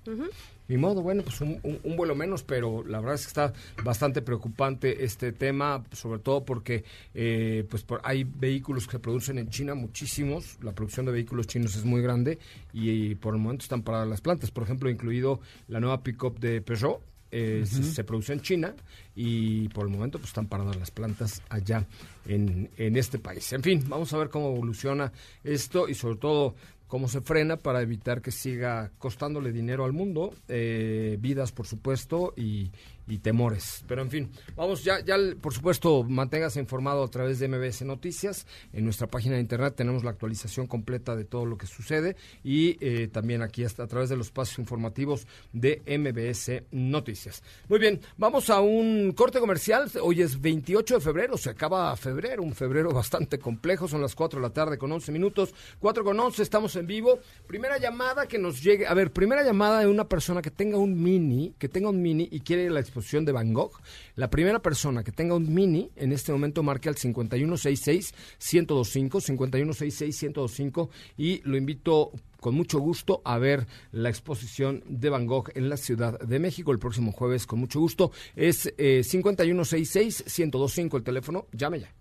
Ni 0.69 0.77
modo, 0.77 1.01
bueno, 1.01 1.23
pues 1.23 1.41
un, 1.41 1.59
un- 1.63 1.79
un 1.83 1.97
vuelo 1.97 2.15
menos, 2.15 2.43
pero 2.43 2.83
la 2.85 2.99
verdad 2.99 3.15
es 3.15 3.23
que 3.23 3.27
está 3.27 3.51
bastante 3.83 4.21
preocupante 4.21 5.03
este 5.03 5.33
tema, 5.33 5.83
sobre 5.91 6.19
todo 6.19 6.45
porque 6.45 6.85
eh, 7.13 7.65
pues 7.69 7.83
por- 7.83 7.99
hay 8.05 8.23
vehículos 8.23 8.85
que 8.85 8.93
se 8.93 8.99
producen 8.99 9.37
en 9.39 9.49
China, 9.49 9.75
muchísimos, 9.75 10.57
la 10.61 10.71
producción 10.71 11.05
de 11.07 11.11
vehículos 11.11 11.47
chinos 11.47 11.75
es 11.75 11.83
muy 11.83 12.01
grande 12.01 12.39
y, 12.71 13.15
por 13.15 13.33
el 13.35 13.41
momento 13.41 13.63
están 13.63 13.81
paradas 13.81 14.07
las 14.07 14.21
plantas, 14.21 14.51
por 14.51 14.63
ejemplo, 14.63 14.89
incluido 14.89 15.41
la 15.67 15.79
nueva 15.81 16.01
pick-up 16.03 16.39
de 16.39 16.61
Peugeot, 16.61 17.01
eh, 17.31 17.63
se, 17.65 17.83
se 17.83 18.03
produce 18.03 18.33
en 18.33 18.41
China 18.41 18.73
y 19.15 19.67
por 19.69 19.85
el 19.85 19.91
momento 19.91 20.17
pues 20.17 20.29
están 20.29 20.47
paradas 20.47 20.75
las 20.77 20.89
plantas 20.91 21.43
allá 21.49 21.85
en, 22.27 22.69
en 22.77 22.95
este 22.95 23.19
país. 23.19 23.51
En 23.53 23.61
fin, 23.61 23.83
vamos 23.87 24.11
a 24.13 24.17
ver 24.17 24.29
cómo 24.29 24.47
evoluciona 24.49 25.11
esto 25.43 25.87
y 25.87 25.93
sobre 25.93 26.15
todo 26.17 26.55
cómo 26.89 27.07
se 27.07 27.21
frena 27.21 27.57
para 27.57 27.81
evitar 27.83 28.21
que 28.21 28.31
siga 28.31 28.91
costándole 28.97 29.53
dinero 29.53 29.85
al 29.85 29.93
mundo, 29.93 30.33
eh, 30.47 31.17
vidas 31.21 31.51
por 31.51 31.67
supuesto 31.67 32.33
y, 32.35 32.71
y 33.09 33.19
temores. 33.19 33.83
Pero 33.87 34.01
en 34.01 34.09
fin, 34.09 34.29
vamos 34.55 34.83
ya, 34.83 34.99
ya 35.03 35.15
por 35.41 35.53
supuesto 35.53 36.03
manténgase 36.03 36.59
informado 36.59 37.03
a 37.03 37.07
través 37.09 37.39
de 37.39 37.47
MBS 37.47 37.83
Noticias. 37.83 38.45
En 38.71 38.85
nuestra 38.85 39.07
página 39.07 39.35
de 39.35 39.41
internet 39.41 39.75
tenemos 39.75 40.03
la 40.03 40.11
actualización 40.11 40.67
completa 40.67 41.15
de 41.15 41.25
todo 41.25 41.45
lo 41.45 41.57
que 41.57 41.67
sucede 41.67 42.15
y 42.43 42.77
eh, 42.79 43.07
también 43.07 43.41
aquí 43.41 43.63
a 43.63 43.87
través 43.87 44.09
de 44.09 44.17
los 44.17 44.27
espacios 44.27 44.59
informativos 44.59 45.27
de 45.51 45.81
MBS 45.85 46.63
Noticias. 46.71 47.43
Muy 47.67 47.79
bien, 47.79 47.99
vamos 48.17 48.49
a 48.49 48.61
un 48.61 49.11
corte 49.13 49.39
comercial. 49.39 49.89
Hoy 50.01 50.21
es 50.21 50.39
28 50.39 50.95
de 50.95 51.01
febrero, 51.01 51.37
se 51.37 51.49
acaba 51.49 51.95
febrero, 51.95 52.43
un 52.43 52.53
febrero 52.53 52.91
bastante 52.93 53.39
complejo. 53.39 53.87
Son 53.87 54.01
las 54.01 54.15
4 54.15 54.39
de 54.39 54.47
la 54.47 54.53
tarde 54.53 54.77
con 54.77 54.91
11 54.91 55.11
minutos. 55.11 55.53
4 55.79 56.03
con 56.03 56.19
11, 56.19 56.43
estamos 56.43 56.75
en 56.75 56.85
vivo. 56.85 57.19
Primera 57.47 57.77
llamada 57.77 58.27
que 58.27 58.37
nos 58.37 58.61
llegue. 58.61 58.87
A 58.87 58.93
ver, 58.93 59.11
primera 59.11 59.43
llamada 59.43 59.79
de 59.79 59.87
una 59.87 60.07
persona 60.07 60.41
que 60.41 60.51
tenga 60.51 60.77
un 60.77 61.01
mini, 61.01 61.53
que 61.57 61.69
tenga 61.69 61.89
un 61.89 62.01
mini 62.01 62.27
y 62.31 62.41
quiere 62.41 62.69
la 62.69 62.79
exposición 62.79 62.98
de 62.99 63.31
Van 63.31 63.53
Gogh. 63.53 63.71
La 64.15 64.29
primera 64.29 64.61
persona 64.61 65.03
que 65.03 65.11
tenga 65.11 65.35
un 65.35 65.51
mini 65.53 65.89
en 65.95 66.11
este 66.11 66.31
momento 66.31 66.63
marque 66.63 66.89
al 66.89 66.95
5166-1025, 66.95 69.09
5166-1025 69.09 70.89
y 71.17 71.41
lo 71.43 71.57
invito 71.57 72.11
con 72.39 72.55
mucho 72.55 72.79
gusto 72.79 73.21
a 73.25 73.37
ver 73.37 73.67
la 73.91 74.09
exposición 74.09 74.83
de 74.87 75.09
Van 75.09 75.25
Gogh 75.25 75.51
en 75.55 75.69
la 75.69 75.77
Ciudad 75.77 76.19
de 76.19 76.39
México 76.39 76.71
el 76.71 76.79
próximo 76.79 77.11
jueves 77.11 77.45
con 77.45 77.59
mucho 77.59 77.79
gusto. 77.79 78.11
Es 78.35 78.73
eh, 78.77 79.01
5166-1025 79.03 80.97
el 80.97 81.03
teléfono. 81.03 81.45
Llame 81.53 81.81
ya. 81.81 81.93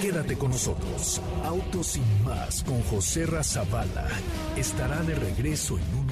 Quédate 0.00 0.36
con 0.36 0.50
nosotros. 0.50 1.20
Autos 1.42 1.86
sin 1.86 2.22
más 2.22 2.62
con 2.62 2.80
José 2.82 3.26
Razabala 3.26 4.08
estará 4.56 5.02
de 5.02 5.14
regreso 5.14 5.78
en 5.78 6.05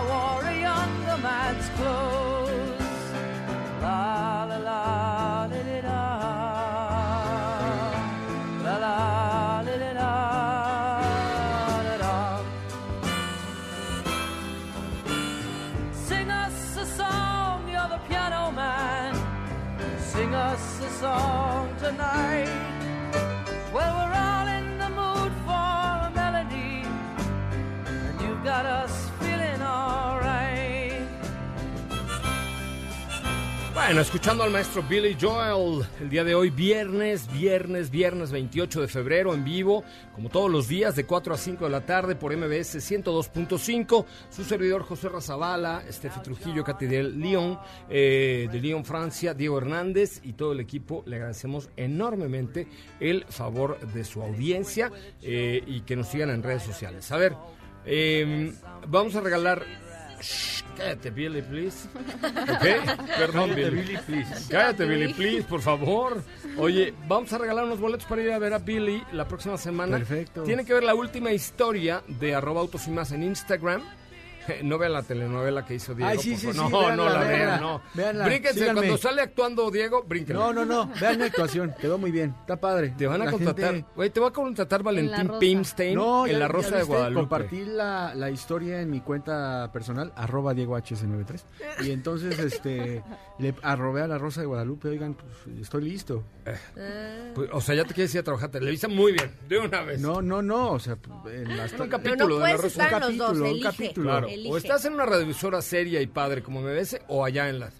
I 0.00 0.06
wore 0.06 0.48
a 0.48 1.18
man's 1.18 1.68
clothes. 1.76 2.19
Bueno, 33.86 34.02
escuchando 34.02 34.44
al 34.44 34.50
maestro 34.50 34.82
Billy 34.82 35.16
Joel 35.18 35.86
el 36.00 36.10
día 36.10 36.22
de 36.22 36.34
hoy, 36.34 36.50
viernes, 36.50 37.32
viernes, 37.32 37.90
viernes 37.90 38.30
28 38.30 38.82
de 38.82 38.88
febrero 38.88 39.32
en 39.32 39.42
vivo, 39.42 39.82
como 40.14 40.28
todos 40.28 40.50
los 40.50 40.68
días 40.68 40.94
de 40.96 41.06
4 41.06 41.32
a 41.32 41.36
5 41.38 41.64
de 41.64 41.70
la 41.70 41.86
tarde 41.86 42.14
por 42.14 42.36
MBS 42.36 42.76
102.5. 42.76 44.04
Su 44.28 44.44
servidor 44.44 44.82
José 44.82 45.08
Razabala, 45.08 45.82
Estefi 45.88 46.20
Trujillo, 46.20 46.62
Katy 46.62 46.86
del 46.86 47.18
Lyon, 47.18 47.58
eh, 47.88 48.48
de 48.52 48.60
Lyon, 48.60 48.84
Francia, 48.84 49.32
Diego 49.32 49.56
Hernández 49.56 50.20
y 50.24 50.34
todo 50.34 50.52
el 50.52 50.60
equipo. 50.60 51.02
Le 51.06 51.16
agradecemos 51.16 51.70
enormemente 51.74 52.68
el 53.00 53.24
favor 53.30 53.80
de 53.80 54.04
su 54.04 54.22
audiencia 54.22 54.92
eh, 55.22 55.64
y 55.66 55.80
que 55.80 55.96
nos 55.96 56.08
sigan 56.08 56.28
en 56.28 56.42
redes 56.42 56.64
sociales. 56.64 57.10
A 57.10 57.16
ver, 57.16 57.34
eh, 57.86 58.52
vamos 58.88 59.16
a 59.16 59.22
regalar. 59.22 59.64
Cállate, 60.80 61.10
Billy, 61.10 61.42
please. 61.42 61.88
¿Ok? 62.24 63.06
Perdón, 63.18 63.54
Billy. 63.54 63.98
please. 64.06 64.46
Cállate, 64.50 64.84
Billy, 64.86 65.12
please, 65.12 65.42
por 65.42 65.60
favor. 65.60 66.22
Oye, 66.58 66.94
vamos 67.06 67.32
a 67.32 67.38
regalar 67.38 67.64
unos 67.64 67.80
boletos 67.80 68.06
para 68.06 68.22
ir 68.22 68.32
a 68.32 68.38
ver 68.38 68.54
a 68.54 68.58
Billy 68.58 69.02
la 69.12 69.26
próxima 69.28 69.56
semana. 69.58 69.98
Perfecto. 69.98 70.42
Tiene 70.42 70.64
que 70.64 70.74
ver 70.74 70.82
la 70.82 70.94
última 70.94 71.32
historia 71.32 72.02
de 72.08 72.34
arroba 72.34 72.60
autos 72.60 72.86
y 72.88 72.90
más 72.90 73.12
en 73.12 73.22
Instagram. 73.22 73.82
No 74.62 74.78
vean 74.78 74.92
la 74.92 75.02
telenovela 75.02 75.64
que 75.64 75.74
hizo 75.74 75.94
Diego. 75.94 76.10
Ay, 76.10 76.18
sí, 76.18 76.36
sí, 76.36 76.52
sí, 76.52 76.56
no, 76.56 76.68
véanla, 76.70 76.96
no 76.96 77.08
la 77.08 77.20
vean, 77.20 77.60
no. 77.60 77.82
véanla, 77.94 78.24
Brínquense, 78.26 78.58
síganme. 78.60 78.80
cuando 78.80 78.98
sale 78.98 79.22
actuando 79.22 79.70
Diego, 79.70 80.02
brínquenle. 80.04 80.40
No, 80.42 80.52
no, 80.52 80.64
no. 80.64 80.90
Vean 81.00 81.18
mi 81.18 81.24
actuación. 81.24 81.74
Quedó 81.80 81.98
muy 81.98 82.10
bien. 82.10 82.34
Está 82.40 82.58
padre. 82.60 82.94
Te 82.96 83.06
van 83.06 83.22
a 83.22 83.24
La 83.26 83.30
contratar, 83.30 83.74
gente- 83.74 83.90
güey, 83.96 84.10
te 84.10 84.20
va 84.20 84.28
a 84.28 84.32
contratar 84.32 84.82
Valentín 84.82 85.28
Rosa. 85.28 85.38
Pimstein 85.40 85.94
No, 85.94 86.26
en 86.26 86.32
ya- 86.32 86.38
La 86.38 86.48
Rosa 86.48 86.76
de 86.76 86.82
Guadalupe. 86.84 87.20
Compartí 87.20 87.64
la, 87.64 88.14
la 88.14 88.30
historia 88.30 88.80
en 88.80 88.90
mi 88.90 89.00
cuenta 89.00 89.70
personal, 89.72 90.12
arroba 90.16 90.54
Diego 90.54 90.76
HS93. 90.76 91.42
Y 91.84 91.90
entonces 91.92 92.38
este 92.38 93.02
le 93.38 93.54
arrobé 93.62 94.02
a 94.02 94.06
la 94.08 94.18
Rosa 94.18 94.40
de 94.40 94.46
Guadalupe, 94.46 94.88
oigan, 94.88 95.14
pues 95.14 95.58
estoy 95.60 95.82
listo. 95.84 96.22
Pues, 97.34 97.48
o 97.52 97.60
sea, 97.60 97.74
ya 97.74 97.84
te 97.84 97.94
quieres 97.94 98.12
ir 98.14 98.20
a 98.20 98.24
trabajar 98.24 98.48
a 98.48 98.52
Televisa 98.52 98.88
muy 98.88 99.12
bien, 99.12 99.30
de 99.48 99.58
una 99.58 99.82
vez. 99.82 100.00
No, 100.00 100.20
no, 100.20 100.42
no, 100.42 100.72
o 100.72 100.78
sea, 100.78 100.96
en 101.32 101.56
las 101.56 101.72
un 101.72 101.78
No, 101.78 101.88
capítulo 101.88 102.38
no 102.38 102.44
de 102.44 102.52
La 102.52 102.56
Rosa. 102.56 102.88
en 102.88 102.90
los 102.90 103.00
dos, 103.00 103.00
capítulo, 103.00 103.44
un 103.44 103.50
elige. 103.50 103.62
capítulo. 103.70 104.10
Claro. 104.10 104.28
Elige. 104.40 104.52
O 104.52 104.56
estás 104.58 104.84
en 104.84 104.94
una 104.94 105.06
radiodifusora 105.06 105.62
seria 105.62 106.00
y 106.02 106.06
padre 106.06 106.42
como 106.42 106.60
MBS 106.60 107.00
o 107.08 107.24
allá 107.24 107.48
en 107.48 107.60
la 107.60 107.70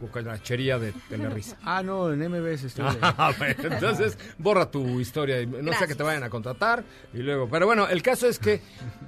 cucarachería 0.00 0.78
de 0.78 0.92
Telerisa. 1.08 1.56
Ah, 1.64 1.82
no, 1.82 2.12
en 2.12 2.20
MBS 2.30 2.64
estoy. 2.64 2.84
Ah, 3.02 3.32
bueno, 3.38 3.54
entonces 3.74 4.16
borra 4.38 4.70
tu 4.70 5.00
historia 5.00 5.40
y 5.40 5.46
no 5.46 5.52
sea 5.54 5.62
que 5.62 5.70
Gracias. 5.70 5.96
te 5.98 6.02
vayan 6.02 6.22
a 6.24 6.30
contratar 6.30 6.84
y 7.12 7.18
luego. 7.18 7.48
Pero 7.48 7.66
bueno, 7.66 7.88
el 7.88 8.02
caso 8.02 8.26
es 8.28 8.38
que 8.38 8.60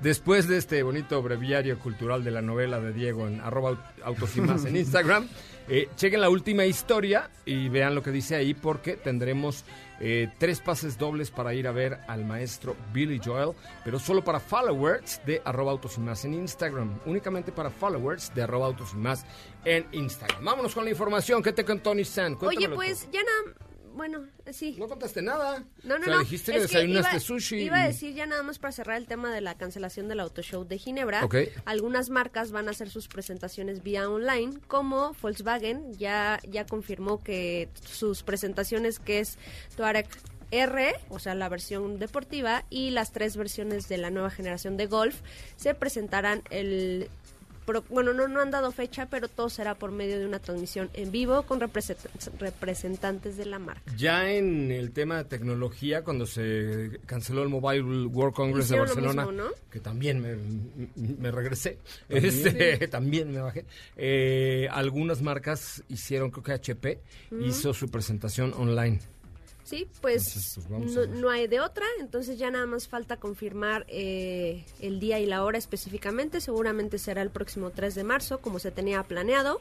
después 0.03 0.49
de 0.49 0.57
este 0.59 0.83
bonito 0.83 1.23
breviario 1.23 1.79
cultural 1.79 2.25
de 2.25 2.31
la 2.33 2.43
novela 2.43 2.81
de 2.81 2.93
Diego 2.93 3.27
en 3.29 3.41
arroba 3.41 3.71
aut- 3.73 4.03
autos 4.05 4.37
y 4.37 4.41
más 4.41 4.65
en 4.65 4.77
Instagram, 4.77 5.29
eh, 5.73 5.89
chequen 5.95 6.21
la 6.21 6.29
última 6.29 6.65
historia 6.65 7.31
y 7.45 7.69
vean 7.69 7.95
lo 7.95 8.03
que 8.03 8.11
dice 8.11 8.35
ahí 8.35 8.55
porque 8.55 8.97
tendremos 8.97 9.65
eh, 10.01 10.29
tres 10.39 10.61
pases 10.61 10.99
dobles 10.99 11.31
para 11.31 11.55
ir 11.55 11.69
a 11.69 11.73
ver 11.73 12.01
al 12.09 12.25
maestro 12.25 12.75
Billy 12.93 13.21
Joel, 13.25 13.53
pero 13.85 14.01
solo 14.01 14.25
para 14.25 14.41
followers 14.41 15.21
de 15.25 15.41
arroba 15.45 15.71
autos 15.71 15.97
y 15.97 16.01
más 16.01 16.25
en 16.25 16.35
Instagram. 16.35 16.99
Únicamente 17.07 17.53
para 17.53 17.71
followers 17.71 18.35
de 18.35 18.43
arroba 18.43 18.67
autos 18.67 18.95
y 18.95 18.97
más 18.97 19.25
en 19.65 19.87
Instagram. 19.93 20.45
Vámonos 20.45 20.75
con 20.75 20.83
la 20.85 20.91
información. 20.91 21.41
¿Qué 21.41 21.53
te 21.53 21.65
contó 21.65 21.95
Nissan? 21.95 22.37
Oye, 22.41 22.69
pues 22.71 23.09
ya 23.13 23.21
nada, 23.23 23.55
bueno, 23.95 24.27
sí. 24.53 24.77
No 24.79 24.89
contaste 24.89 25.23
nada. 25.23 25.65
No, 25.83 25.99
no, 25.99 26.03
O 26.03 26.05
sea, 26.05 26.15
no. 26.15 26.21
dijiste 26.21 26.53
que 26.53 26.59
Es 26.59 26.63
desayunaste 26.65 27.17
iba, 27.17 27.21
sushi. 27.21 27.57
Iba 27.57 27.83
a 27.83 27.87
decir 27.87 28.15
ya 28.15 28.27
nada 28.27 28.43
más 28.43 28.59
para 28.59 28.73
cerrar 28.73 28.97
el 28.97 29.07
tema 29.07 29.33
de 29.33 29.41
la 29.41 29.57
cancelación 29.57 30.09
del 30.09 30.21
Auto 30.21 30.43
Show 30.43 30.65
de 30.65 30.79
Ginebra. 30.79 31.25
Ok. 31.25 31.37
Algunas 31.65 32.11
marcas 32.11 32.53
van 32.53 32.69
a 32.69 32.71
hacer 32.73 32.91
sus 32.91 33.09
presentaciones 33.09 33.83
vía 33.83 34.09
online, 34.09 34.59
como 34.67 35.15
Volkswagen 35.21 35.95
ya, 35.99 36.41
ya 36.49 36.67
confirmó 36.67 37.23
que 37.23 37.69
sus 37.85 38.23
presentaciones, 38.23 38.99
que 38.99 39.21
es 39.21 39.39
Touareg 39.77 40.07
R, 40.53 40.95
o 41.09 41.19
sea, 41.19 41.35
la 41.35 41.49
versión 41.49 41.99
deportiva, 41.99 42.65
y 42.71 42.91
las 42.91 43.13
tres 43.13 43.37
versiones 43.37 43.89
de 43.89 43.99
la 43.99 44.11
nueva 44.11 44.31
generación 44.31 44.77
de 44.77 44.87
Golf, 44.87 45.21
se 45.57 45.75
presentarán 45.75 46.43
el... 46.51 47.09
pro- 47.67 47.85
Bueno, 47.89 48.13
no, 48.13 48.29
no 48.29 48.41
han 48.41 48.51
dado 48.51 48.73
fecha, 48.73 49.07
pero 49.11 49.29
todo 49.29 49.49
será 49.51 49.75
por 49.75 49.93
medio 49.93 50.19
de 50.19 50.27
una 50.27 50.39
transmisión 50.39 50.91
en 50.95 51.11
vivo 51.13 51.43
con 51.43 51.61
represent- 51.61 52.09
representantes 52.39 53.37
de 53.37 53.47
la 53.47 53.59
marca. 53.59 53.83
Ya 53.97 54.31
en 54.31 54.71
el 54.71 54.93
tema 54.93 55.19
de 55.19 55.25
tecnología, 55.25 56.03
cuando 56.05 56.27
se 56.27 57.01
canceló 57.07 57.43
el 57.43 57.49
Mobile 57.49 58.07
World 58.07 58.35
Congress 58.35 58.67
Hicieron 58.67 58.87
de 58.89 58.95
lo 58.95 59.01
Barcelona, 59.03 59.27
mismo, 59.31 59.45
¿no? 59.49 59.55
que 59.71 59.81
también 59.81 60.21
me, 60.21 60.37
me 60.97 61.31
regresé, 61.31 61.79
este, 62.09 62.87
también 62.89 63.33
me 63.33 63.41
bajé, 63.41 63.65
eh, 63.97 64.69
algunas 64.71 65.23
marcas 65.23 65.83
hicieron, 65.89 66.31
creo 66.31 66.43
que 66.45 66.53
HP 66.53 67.01
hizo 67.43 67.73
su 67.75 67.89
presentación 67.91 68.53
online. 68.57 69.01
Sí, 69.71 69.87
pues, 70.01 70.27
Entonces, 70.27 70.65
pues, 70.69 71.09
no, 71.11 71.21
no 71.21 71.31
hay 71.31 71.47
de 71.47 71.61
otra, 71.61 71.87
entonces 72.01 72.41
ya 72.41 72.51
nada 72.51 72.67
más 72.67 72.89
falta 72.89 73.19
confirmar 73.19 73.87
eh, 73.87 74.65
el 74.81 74.99
día 74.99 75.21
y 75.21 75.27
la 75.27 75.45
hora 75.45 75.59
específicamente, 75.59 76.41
seguramente 76.41 76.99
será 76.99 77.23
el 77.23 77.31
próximo 77.31 77.71
3 77.71 77.95
de 77.95 78.03
marzo, 78.03 78.41
como 78.41 78.59
se 78.59 78.73
tenía 78.73 79.01
planeado, 79.05 79.61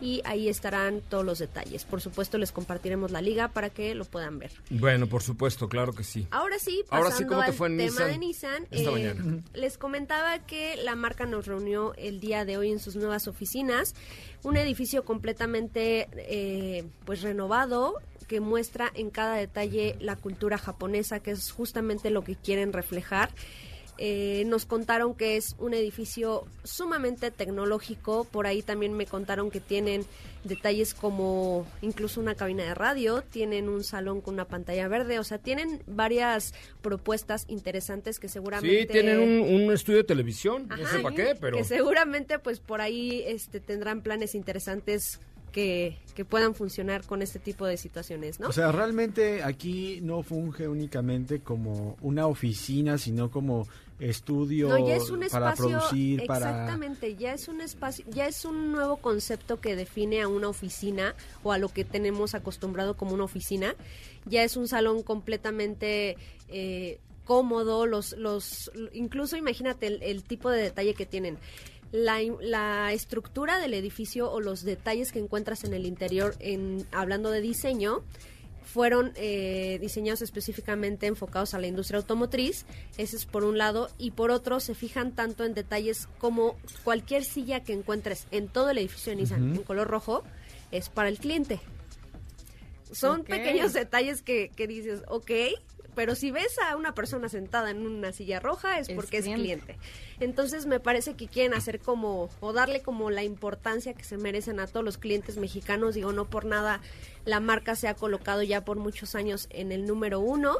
y 0.00 0.22
ahí 0.24 0.48
estarán 0.48 1.02
todos 1.02 1.26
los 1.26 1.40
detalles. 1.40 1.84
Por 1.84 2.00
supuesto, 2.00 2.38
les 2.38 2.52
compartiremos 2.52 3.10
la 3.10 3.20
liga 3.20 3.48
para 3.48 3.68
que 3.68 3.94
lo 3.94 4.06
puedan 4.06 4.38
ver. 4.38 4.50
Bueno, 4.70 5.08
por 5.08 5.22
supuesto, 5.22 5.68
claro 5.68 5.92
que 5.92 6.04
sí. 6.04 6.26
Ahora 6.30 6.58
sí, 6.58 6.82
pasando 6.88 7.04
Ahora 7.04 7.16
sí, 7.18 7.24
¿cómo 7.26 7.40
te 7.40 7.48
al 7.48 7.52
fue 7.52 7.68
en 7.68 7.76
tema 7.76 7.90
Nissan 7.90 8.08
de 8.08 8.18
Nissan, 8.18 8.66
esta 8.70 8.88
eh, 8.88 8.92
mañana? 8.92 9.42
les 9.52 9.76
comentaba 9.76 10.38
que 10.38 10.76
la 10.76 10.94
marca 10.94 11.26
nos 11.26 11.44
reunió 11.44 11.92
el 11.98 12.18
día 12.18 12.46
de 12.46 12.56
hoy 12.56 12.70
en 12.70 12.78
sus 12.78 12.96
nuevas 12.96 13.28
oficinas, 13.28 13.94
un 14.42 14.56
edificio 14.56 15.04
completamente 15.04 16.08
eh, 16.14 16.86
pues 17.04 17.20
renovado 17.20 17.96
que 18.30 18.38
muestra 18.38 18.92
en 18.94 19.10
cada 19.10 19.34
detalle 19.34 19.96
la 19.98 20.14
cultura 20.14 20.56
japonesa, 20.56 21.18
que 21.18 21.32
es 21.32 21.50
justamente 21.50 22.10
lo 22.10 22.22
que 22.22 22.36
quieren 22.36 22.72
reflejar. 22.72 23.30
Eh, 23.98 24.44
nos 24.46 24.66
contaron 24.66 25.16
que 25.16 25.36
es 25.36 25.56
un 25.58 25.74
edificio 25.74 26.46
sumamente 26.62 27.32
tecnológico, 27.32 28.22
por 28.22 28.46
ahí 28.46 28.62
también 28.62 28.92
me 28.92 29.04
contaron 29.04 29.50
que 29.50 29.58
tienen 29.58 30.06
detalles 30.44 30.94
como 30.94 31.66
incluso 31.82 32.20
una 32.20 32.36
cabina 32.36 32.62
de 32.62 32.72
radio, 32.72 33.22
tienen 33.22 33.68
un 33.68 33.82
salón 33.82 34.20
con 34.20 34.34
una 34.34 34.46
pantalla 34.46 34.86
verde, 34.86 35.18
o 35.18 35.24
sea, 35.24 35.38
tienen 35.38 35.82
varias 35.88 36.54
propuestas 36.82 37.46
interesantes 37.48 38.20
que 38.20 38.28
seguramente... 38.28 38.82
Sí, 38.82 38.86
tienen 38.86 39.18
un, 39.18 39.64
un 39.64 39.72
estudio 39.72 39.98
de 39.98 40.04
televisión, 40.04 40.68
no 40.68 40.86
sé 40.86 41.00
para 41.00 41.16
qué, 41.16 41.34
pero... 41.38 41.56
Que 41.58 41.64
seguramente 41.64 42.38
pues 42.38 42.60
por 42.60 42.80
ahí 42.80 43.24
este, 43.26 43.58
tendrán 43.58 44.02
planes 44.02 44.36
interesantes 44.36 45.20
que, 45.50 45.98
que 46.14 46.24
puedan 46.24 46.54
funcionar 46.54 47.04
con 47.04 47.22
este 47.22 47.38
tipo 47.38 47.66
de 47.66 47.76
situaciones, 47.76 48.40
¿no? 48.40 48.48
O 48.48 48.52
sea, 48.52 48.72
realmente 48.72 49.42
aquí 49.42 50.00
no 50.02 50.22
funge 50.22 50.68
únicamente 50.68 51.40
como 51.40 51.96
una 52.00 52.26
oficina, 52.26 52.98
sino 52.98 53.30
como 53.30 53.66
estudio 54.00 54.68
No, 54.68 54.88
ya 54.88 54.96
es 54.96 55.10
un 55.10 55.20
para 55.30 55.50
espacio, 55.50 55.78
producir, 55.78 56.26
para... 56.26 56.50
exactamente, 56.50 57.16
ya 57.16 57.34
es 57.34 57.48
un 57.48 57.60
espacio, 57.60 58.04
ya 58.08 58.26
es 58.26 58.44
un 58.44 58.72
nuevo 58.72 58.96
concepto 58.96 59.60
que 59.60 59.76
define 59.76 60.22
a 60.22 60.28
una 60.28 60.48
oficina 60.48 61.14
o 61.42 61.52
a 61.52 61.58
lo 61.58 61.68
que 61.68 61.84
tenemos 61.84 62.34
acostumbrado 62.34 62.96
como 62.96 63.12
una 63.12 63.24
oficina. 63.24 63.74
Ya 64.26 64.42
es 64.42 64.56
un 64.56 64.68
salón 64.68 65.02
completamente 65.02 66.16
eh, 66.48 66.98
cómodo, 67.24 67.86
los, 67.86 68.12
los, 68.16 68.70
incluso 68.92 69.36
imagínate 69.36 69.86
el, 69.86 70.02
el 70.02 70.24
tipo 70.24 70.50
de 70.50 70.62
detalle 70.62 70.94
que 70.94 71.06
tienen. 71.06 71.38
La, 71.92 72.20
la 72.40 72.92
estructura 72.92 73.58
del 73.58 73.74
edificio 73.74 74.30
o 74.30 74.40
los 74.40 74.62
detalles 74.62 75.10
que 75.10 75.18
encuentras 75.18 75.64
en 75.64 75.74
el 75.74 75.86
interior, 75.86 76.36
en, 76.38 76.86
hablando 76.92 77.30
de 77.30 77.40
diseño, 77.40 78.04
fueron 78.70 79.12
eh, 79.16 79.78
diseñados 79.80 80.22
específicamente 80.22 81.06
enfocados 81.06 81.54
a 81.54 81.58
la 81.58 81.66
industria 81.66 81.98
automotriz, 81.98 82.66
ese 82.98 83.16
es 83.16 83.26
por 83.26 83.42
un 83.42 83.58
lado, 83.58 83.90
y 83.98 84.12
por 84.12 84.30
otro 84.30 84.60
se 84.60 84.74
fijan 84.74 85.12
tanto 85.12 85.44
en 85.44 85.54
detalles 85.54 86.08
como 86.18 86.56
cualquier 86.84 87.24
silla 87.24 87.64
que 87.64 87.72
encuentres 87.72 88.28
en 88.30 88.46
todo 88.46 88.70
el 88.70 88.78
edificio 88.78 89.10
de 89.10 89.16
Nissan 89.16 89.56
en 89.56 89.62
color 89.64 89.88
rojo 89.88 90.22
es 90.70 90.88
para 90.88 91.08
el 91.08 91.18
cliente. 91.18 91.60
Son 92.92 93.24
pequeños 93.24 93.72
detalles 93.72 94.22
que, 94.22 94.50
que 94.54 94.66
dices, 94.66 95.02
ok, 95.08 95.30
pero 96.00 96.14
si 96.14 96.30
ves 96.30 96.58
a 96.66 96.76
una 96.76 96.94
persona 96.94 97.28
sentada 97.28 97.70
en 97.70 97.86
una 97.86 98.10
silla 98.14 98.40
roja 98.40 98.78
es 98.78 98.88
Es 98.88 98.94
porque 98.94 99.18
es 99.18 99.26
cliente. 99.26 99.76
Entonces 100.18 100.64
me 100.64 100.80
parece 100.80 101.12
que 101.12 101.28
quieren 101.28 101.52
hacer 101.52 101.78
como, 101.78 102.30
o 102.40 102.54
darle 102.54 102.80
como 102.80 103.10
la 103.10 103.22
importancia 103.22 103.92
que 103.92 104.02
se 104.02 104.16
merecen 104.16 104.60
a 104.60 104.66
todos 104.66 104.82
los 104.82 104.96
clientes 104.96 105.36
mexicanos. 105.36 105.94
Digo, 105.94 106.12
no 106.12 106.24
por 106.24 106.46
nada 106.46 106.80
la 107.26 107.38
marca 107.38 107.74
se 107.74 107.86
ha 107.86 107.92
colocado 107.92 108.42
ya 108.42 108.64
por 108.64 108.78
muchos 108.78 109.14
años 109.14 109.46
en 109.50 109.72
el 109.72 109.84
número 109.84 110.20
uno. 110.20 110.56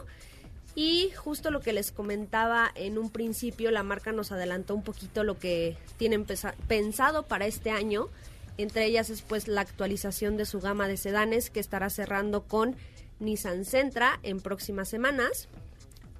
Y 0.74 1.10
justo 1.16 1.50
lo 1.50 1.60
que 1.60 1.72
les 1.72 1.90
comentaba 1.90 2.70
en 2.74 2.98
un 2.98 3.08
principio, 3.08 3.70
la 3.70 3.82
marca 3.82 4.12
nos 4.12 4.32
adelantó 4.32 4.74
un 4.74 4.82
poquito 4.82 5.24
lo 5.24 5.38
que 5.38 5.74
tienen 5.96 6.26
pensado 6.68 7.22
para 7.22 7.46
este 7.46 7.70
año. 7.70 8.10
Entre 8.58 8.84
ellas 8.84 9.08
es 9.08 9.22
pues 9.22 9.48
la 9.48 9.62
actualización 9.62 10.36
de 10.36 10.44
su 10.44 10.60
gama 10.60 10.86
de 10.86 10.98
sedanes 10.98 11.48
que 11.48 11.60
estará 11.60 11.88
cerrando 11.88 12.42
con 12.42 12.76
Nissan 13.20 13.64
Sentra 13.64 14.18
en 14.22 14.40
próximas 14.40 14.88
semanas. 14.88 15.48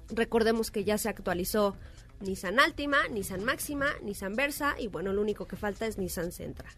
Recordemos 0.09 0.71
que 0.71 0.83
ya 0.83 0.97
se 0.97 1.09
actualizó 1.09 1.75
Nissan 2.21 2.59
Altima, 2.59 3.07
Nissan 3.09 3.43
Máxima, 3.43 3.87
Nissan 4.03 4.35
Versa 4.35 4.75
y 4.79 4.87
bueno, 4.87 5.11
lo 5.13 5.21
único 5.21 5.47
que 5.47 5.55
falta 5.55 5.85
es 5.87 5.97
Nissan 5.97 6.31
Sentra. 6.31 6.69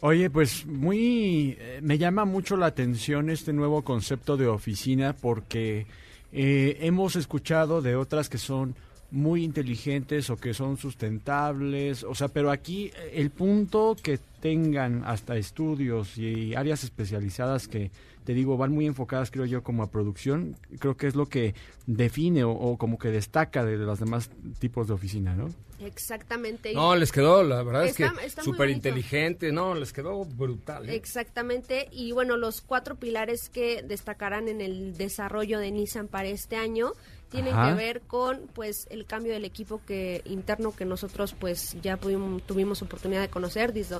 Oye, 0.00 0.30
pues 0.30 0.66
muy... 0.66 1.56
eh, 1.60 1.80
me 1.82 1.98
llama 1.98 2.24
mucho 2.24 2.56
la 2.56 2.66
atención 2.66 3.30
este 3.30 3.52
nuevo 3.52 3.82
concepto 3.82 4.36
de 4.36 4.48
oficina 4.48 5.14
porque 5.14 5.86
eh, 6.32 6.78
hemos 6.80 7.14
escuchado 7.16 7.82
de 7.82 7.94
otras 7.94 8.28
que 8.28 8.38
son 8.38 8.74
muy 9.12 9.44
inteligentes 9.44 10.30
o 10.30 10.36
que 10.36 10.54
son 10.54 10.76
sustentables, 10.78 12.02
o 12.02 12.14
sea, 12.14 12.28
pero 12.28 12.50
aquí 12.50 12.86
eh, 12.86 13.12
el 13.14 13.30
punto 13.30 13.94
que 14.02 14.18
tengan 14.40 15.04
hasta 15.04 15.36
estudios 15.36 16.18
y 16.18 16.54
áreas 16.54 16.82
especializadas 16.82 17.68
que, 17.68 17.90
te 18.24 18.34
digo, 18.34 18.56
van 18.56 18.72
muy 18.72 18.86
enfocadas, 18.86 19.30
creo 19.30 19.44
yo, 19.44 19.62
como 19.62 19.82
a 19.82 19.90
producción, 19.90 20.56
creo 20.78 20.96
que 20.96 21.06
es 21.06 21.14
lo 21.14 21.26
que 21.26 21.54
define 21.86 22.42
o, 22.44 22.50
o 22.52 22.76
como 22.78 22.98
que 22.98 23.08
destaca 23.08 23.64
de 23.64 23.76
los 23.76 24.00
demás 24.00 24.30
tipos 24.58 24.88
de 24.88 24.94
oficina, 24.94 25.34
¿no? 25.34 25.48
Exactamente. 25.84 26.72
No, 26.74 26.94
les 26.96 27.12
quedó, 27.12 27.42
la 27.42 27.62
verdad 27.62 27.86
Está- 27.86 28.12
es 28.24 28.34
que 28.36 28.42
súper 28.42 28.70
inteligente, 28.70 29.52
no, 29.52 29.74
les 29.74 29.92
quedó 29.92 30.24
brutal. 30.24 30.88
¿eh? 30.88 30.94
Exactamente, 30.94 31.88
y 31.92 32.12
bueno, 32.12 32.36
los 32.36 32.60
cuatro 32.62 32.96
pilares 32.96 33.48
que 33.50 33.82
destacarán 33.82 34.48
en 34.48 34.60
el 34.60 34.96
desarrollo 34.96 35.58
de 35.58 35.70
Nissan 35.70 36.08
para 36.08 36.28
este 36.28 36.56
año 36.56 36.92
tienen 37.32 37.54
Ajá. 37.54 37.70
que 37.70 37.74
ver 37.82 38.00
con 38.02 38.42
pues 38.54 38.86
el 38.90 39.04
cambio 39.06 39.32
del 39.32 39.44
equipo 39.44 39.80
que 39.86 40.22
interno 40.26 40.76
que 40.76 40.84
nosotros 40.84 41.34
pues 41.38 41.76
ya 41.82 41.96
pudimos, 41.96 42.42
tuvimos 42.44 42.82
oportunidad 42.82 43.20
de 43.22 43.28
conocer 43.30 43.72
desde, 43.72 43.96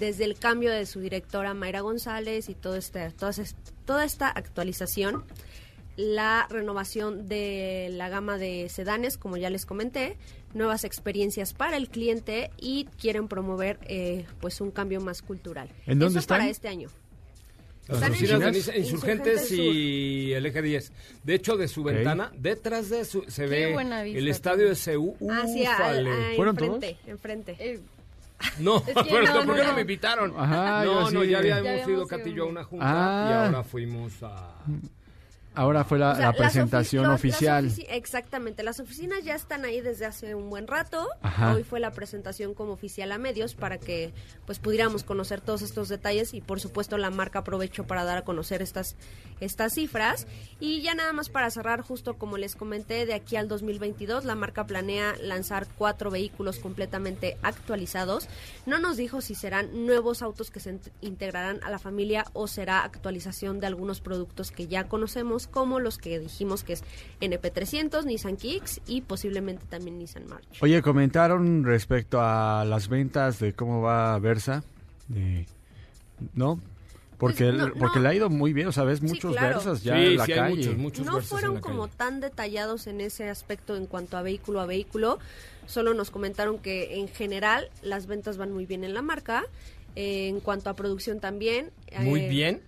desde 0.00 0.24
el 0.24 0.36
cambio 0.36 0.72
de 0.72 0.86
su 0.86 0.98
directora 1.00 1.54
Mayra 1.54 1.80
González 1.82 2.48
y 2.48 2.54
todo 2.54 2.74
este, 2.76 3.10
todas 3.12 3.38
est- 3.38 3.56
toda 3.84 4.04
esta 4.04 4.28
actualización 4.28 5.24
la 5.96 6.46
renovación 6.48 7.28
de 7.28 7.88
la 7.92 8.08
gama 8.08 8.38
de 8.38 8.68
sedanes, 8.70 9.18
como 9.18 9.36
ya 9.36 9.50
les 9.50 9.66
comenté, 9.66 10.16
nuevas 10.54 10.84
experiencias 10.84 11.52
para 11.52 11.76
el 11.76 11.90
cliente 11.90 12.50
y 12.56 12.86
quieren 12.98 13.28
promover 13.28 13.78
eh, 13.82 14.24
pues 14.40 14.60
un 14.62 14.70
cambio 14.70 15.00
más 15.02 15.20
cultural. 15.20 15.68
¿En 15.86 15.98
dónde 15.98 16.20
Eso 16.20 16.28
para 16.28 16.48
este 16.48 16.68
año. 16.68 16.88
Están 17.92 18.14
Insurgentes 18.76 19.48
Sur. 19.48 19.56
y 19.58 20.32
el 20.32 20.46
eje 20.46 20.62
10. 20.62 20.92
De 21.24 21.34
hecho, 21.34 21.56
de 21.56 21.68
su 21.68 21.82
ventana, 21.82 22.30
detrás 22.36 22.88
de 22.90 23.04
su, 23.04 23.22
se 23.28 23.42
Qué 23.44 23.48
ve 23.48 23.74
vista 24.02 24.18
el 24.18 24.28
estadio 24.28 24.68
de. 24.68 25.16
Ah, 25.28 25.42
ah, 25.44 26.32
¿Fueron 26.36 26.56
enfrente, 26.58 26.96
enfrente. 27.06 27.56
Eh, 27.58 27.80
No, 28.58 28.78
Es 28.78 28.84
que 28.86 28.92
pero 29.10 29.26
no, 29.26 29.32
¿por 29.34 29.46
no, 29.46 29.54
qué 29.54 29.60
no 29.62 29.68
no. 29.68 29.74
me 29.74 29.80
invitaron? 29.82 30.34
Ajá, 30.36 30.84
no, 30.84 31.04
yo 31.04 31.10
no, 31.10 31.24
ya 31.24 31.38
habíamos 31.38 31.64
Ya 31.64 31.90
ido 31.90 32.06
yo 32.34 32.44
a 32.44 32.46
una 32.46 32.64
junta 32.64 32.84
Ah. 32.88 33.28
y 33.30 33.34
ahora 33.34 33.50
fuimos 33.64 34.12
a... 34.22 34.54
Ahora 35.54 35.84
fue 35.84 35.98
la, 35.98 36.12
O 36.12 36.14
sea, 36.14 36.20
la 36.20 36.26
las 36.28 36.34
ofi- 36.36 36.38
presentación 36.38 37.04
las 37.08 37.14
oficial. 37.16 37.66
ofici- 37.68 37.86
exactamente, 37.88 38.62
las 38.62 38.78
oficinas 38.78 39.24
ya 39.24 39.34
están 39.34 39.64
ahí 39.64 39.80
desde 39.80 40.06
hace 40.06 40.34
un 40.36 40.48
buen 40.48 40.66
rato. 40.68 41.08
Ajá. 41.22 41.54
Hoy 41.54 41.64
fue 41.64 41.80
la 41.80 41.90
presentación 41.90 42.54
como 42.54 42.72
oficial 42.72 43.10
a 43.12 43.18
medios 43.18 43.54
para 43.54 43.78
que 43.78 44.12
pues 44.46 44.58
pudiéramos 44.60 45.02
conocer 45.02 45.40
todos 45.40 45.62
estos 45.62 45.88
detalles 45.88 46.34
y 46.34 46.40
por 46.40 46.60
supuesto 46.60 46.98
la 46.98 47.10
marca 47.10 47.40
aprovechó 47.40 47.84
para 47.86 48.04
dar 48.04 48.18
a 48.18 48.22
conocer 48.22 48.62
estas 48.62 48.96
estas 49.40 49.72
cifras 49.72 50.26
y 50.60 50.82
ya 50.82 50.94
nada 50.94 51.12
más 51.14 51.30
para 51.30 51.50
cerrar 51.50 51.80
justo 51.80 52.18
como 52.18 52.36
les 52.36 52.54
comenté 52.56 53.06
de 53.06 53.14
aquí 53.14 53.36
al 53.36 53.48
2022 53.48 54.26
la 54.26 54.34
marca 54.34 54.66
planea 54.66 55.14
lanzar 55.22 55.66
cuatro 55.78 56.10
vehículos 56.10 56.58
completamente 56.58 57.38
actualizados. 57.42 58.28
No 58.66 58.78
nos 58.78 58.96
dijo 58.98 59.20
si 59.22 59.34
serán 59.34 59.86
nuevos 59.86 60.20
autos 60.22 60.50
que 60.50 60.60
se 60.60 60.74
int- 60.74 60.90
integrarán 61.00 61.60
a 61.64 61.70
la 61.70 61.78
familia 61.78 62.24
o 62.34 62.46
será 62.48 62.84
actualización 62.84 63.60
de 63.60 63.66
algunos 63.66 64.00
productos 64.00 64.50
que 64.50 64.66
ya 64.68 64.84
conocemos 64.88 65.39
como 65.46 65.80
los 65.80 65.98
que 65.98 66.18
dijimos 66.18 66.64
que 66.64 66.74
es 66.74 66.84
NP300, 67.20 68.04
Nissan 68.04 68.36
Kicks 68.36 68.80
y 68.86 69.00
posiblemente 69.02 69.64
también 69.68 69.98
Nissan 69.98 70.26
March. 70.28 70.44
Oye, 70.60 70.82
comentaron 70.82 71.64
respecto 71.64 72.20
a 72.20 72.64
las 72.64 72.88
ventas 72.88 73.38
de 73.38 73.52
cómo 73.52 73.80
va 73.82 74.18
Versa, 74.18 74.62
de- 75.08 75.46
¿no? 76.34 76.60
Porque, 77.18 77.44
Pues, 77.52 77.54
no, 77.58 77.74
porque 77.74 77.96
no. 77.98 78.02
le 78.04 78.08
ha 78.08 78.14
ido 78.14 78.30
muy 78.30 78.54
bien, 78.54 78.68
o 78.68 78.72
sea, 78.72 78.84
ves 78.84 79.02
muchos 79.02 79.32
claro. 79.36 79.56
Versas 79.56 79.82
ya 79.82 79.94
sí, 79.96 80.06
en 80.06 80.16
la 80.16 80.24
sí, 80.24 80.32
hay 80.32 80.38
calle. 80.38 80.56
muchos, 80.56 80.76
muchos 80.78 81.06
no 81.06 81.12
Versas 81.16 81.30
en 81.32 81.38
fueron 81.38 81.54
la 81.56 81.60
como 81.60 81.82
calle. 81.82 81.94
tan 81.98 82.20
detallados 82.20 82.86
en 82.86 83.02
ese 83.02 83.28
aspecto 83.28 83.76
en 83.76 83.84
cuanto 83.86 84.16
a 84.16 84.22
vehículo 84.22 84.58
a 84.60 84.64
vehículo. 84.66 85.18
Solo 85.66 85.92
nos 85.92 86.10
comentaron 86.10 86.58
que 86.58 86.98
en 86.98 87.08
general 87.08 87.68
las 87.82 88.06
ventas 88.06 88.38
van 88.38 88.52
muy 88.52 88.64
bien 88.64 88.84
en 88.84 88.94
la 88.94 89.02
marca. 89.02 89.44
Eh, 89.96 90.28
en 90.28 90.38
cuanto 90.40 90.70
a 90.70 90.74
producción 90.74 91.18
también. 91.20 91.72
Muy 91.98 92.20
eh, 92.20 92.28
bien. 92.28 92.62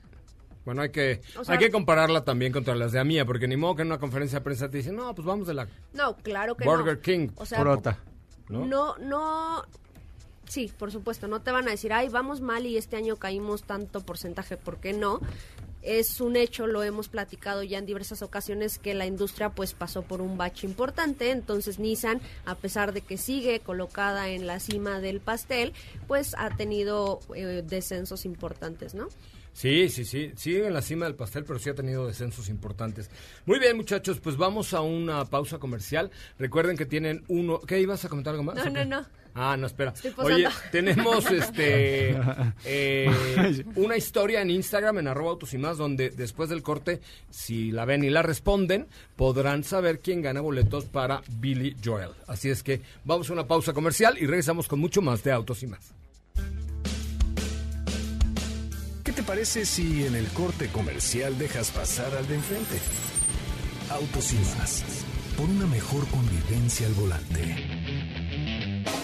Bueno, 0.64 0.82
hay 0.82 0.90
que, 0.90 1.20
O 1.38 1.44
sea- 1.44 1.54
hay 1.54 1.58
que 1.58 1.70
compararla 1.70 2.24
también 2.24 2.52
contra 2.52 2.74
las 2.74 2.92
de 2.92 3.00
Amía, 3.00 3.24
porque 3.26 3.48
ni 3.48 3.56
modo 3.56 3.76
que 3.76 3.82
en 3.82 3.88
una 3.88 3.98
conferencia 3.98 4.38
de 4.38 4.44
prensa 4.44 4.70
te 4.70 4.76
dicen, 4.78 4.94
no, 4.96 5.14
pues 5.14 5.26
vamos 5.26 5.46
de 5.46 5.54
la 5.54 5.66
No, 5.92 6.16
claro 6.16 6.56
que 6.56 6.64
Burger 6.64 6.96
no. 6.96 7.02
King. 7.02 7.28
O 7.36 7.44
sea, 7.46 7.58
Prota. 7.60 7.98
¿no? 8.48 8.64
no, 8.66 8.96
no, 8.98 9.62
sí, 10.46 10.70
por 10.78 10.92
supuesto, 10.92 11.26
no 11.26 11.40
te 11.40 11.50
van 11.50 11.66
a 11.66 11.70
decir, 11.72 11.92
ay, 11.92 12.08
vamos 12.10 12.40
mal 12.40 12.66
y 12.66 12.76
este 12.76 12.96
año 12.96 13.16
caímos 13.16 13.62
tanto 13.64 14.00
porcentaje, 14.02 14.56
¿por 14.56 14.78
qué 14.78 14.92
no? 14.92 15.20
Es 15.82 16.20
un 16.20 16.36
hecho, 16.36 16.66
lo 16.66 16.82
hemos 16.82 17.08
platicado 17.08 17.62
ya 17.62 17.78
en 17.78 17.86
diversas 17.86 18.22
ocasiones, 18.22 18.78
que 18.78 18.94
la 18.94 19.06
industria 19.06 19.50
pues 19.50 19.74
pasó 19.74 20.02
por 20.02 20.20
un 20.20 20.38
bache 20.38 20.66
importante, 20.66 21.30
entonces 21.30 21.78
Nissan, 21.78 22.20
a 22.44 22.54
pesar 22.54 22.92
de 22.92 23.00
que 23.00 23.18
sigue 23.18 23.60
colocada 23.60 24.28
en 24.28 24.46
la 24.46 24.60
cima 24.60 25.00
del 25.00 25.20
pastel, 25.20 25.72
pues 26.06 26.34
ha 26.38 26.56
tenido 26.56 27.20
eh, 27.34 27.62
descensos 27.66 28.24
importantes, 28.24 28.94
¿no? 28.94 29.08
Sí, 29.52 29.90
sí, 29.90 30.04
sí, 30.04 30.32
sigue 30.36 30.66
en 30.66 30.72
la 30.72 30.80
cima 30.80 31.04
del 31.04 31.14
pastel, 31.14 31.44
pero 31.44 31.58
sí 31.58 31.68
ha 31.68 31.74
tenido 31.74 32.06
descensos 32.06 32.48
importantes. 32.48 33.10
Muy 33.44 33.58
bien, 33.58 33.76
muchachos, 33.76 34.18
pues 34.18 34.36
vamos 34.36 34.72
a 34.72 34.80
una 34.80 35.26
pausa 35.26 35.58
comercial. 35.58 36.10
Recuerden 36.38 36.76
que 36.76 36.86
tienen 36.86 37.22
uno... 37.28 37.60
¿Qué 37.60 37.78
ibas 37.78 38.04
a 38.04 38.08
comentar 38.08 38.32
algo 38.32 38.44
más? 38.44 38.54
No, 38.56 38.70
no, 38.70 38.84
no. 38.84 39.06
Ah, 39.34 39.56
no, 39.56 39.66
espera. 39.66 39.94
Oye, 40.18 40.46
tenemos 40.70 41.30
este 41.30 42.10
eh, 42.64 43.64
una 43.76 43.96
historia 43.96 44.42
en 44.42 44.50
Instagram, 44.50 44.98
en 44.98 45.08
arroba 45.08 45.30
autos 45.30 45.54
y 45.54 45.58
más, 45.58 45.78
donde 45.78 46.10
después 46.10 46.50
del 46.50 46.62
corte, 46.62 47.00
si 47.30 47.72
la 47.72 47.84
ven 47.84 48.04
y 48.04 48.10
la 48.10 48.22
responden, 48.22 48.86
podrán 49.16 49.64
saber 49.64 50.00
quién 50.00 50.22
gana 50.22 50.40
boletos 50.40 50.84
para 50.84 51.22
Billy 51.38 51.76
Joel. 51.82 52.10
Así 52.26 52.50
es 52.50 52.62
que 52.62 52.82
vamos 53.04 53.30
a 53.30 53.32
una 53.32 53.46
pausa 53.46 53.72
comercial 53.72 54.16
y 54.18 54.26
regresamos 54.26 54.68
con 54.68 54.80
mucho 54.80 55.00
más 55.00 55.22
de 55.22 55.32
autos 55.32 55.62
y 55.62 55.66
más. 55.66 55.94
¿Qué 59.02 59.12
te 59.12 59.22
parece 59.22 59.66
si 59.66 60.06
en 60.06 60.14
el 60.14 60.26
corte 60.28 60.68
comercial 60.68 61.36
dejas 61.38 61.70
pasar 61.70 62.14
al 62.14 62.26
de 62.28 62.34
enfrente? 62.36 62.78
Autos 63.90 64.32
y 64.32 64.36
más. 64.58 64.84
Por 65.36 65.48
una 65.48 65.66
mejor 65.66 66.06
convivencia 66.08 66.86
al 66.86 66.94
volante. 66.94 67.81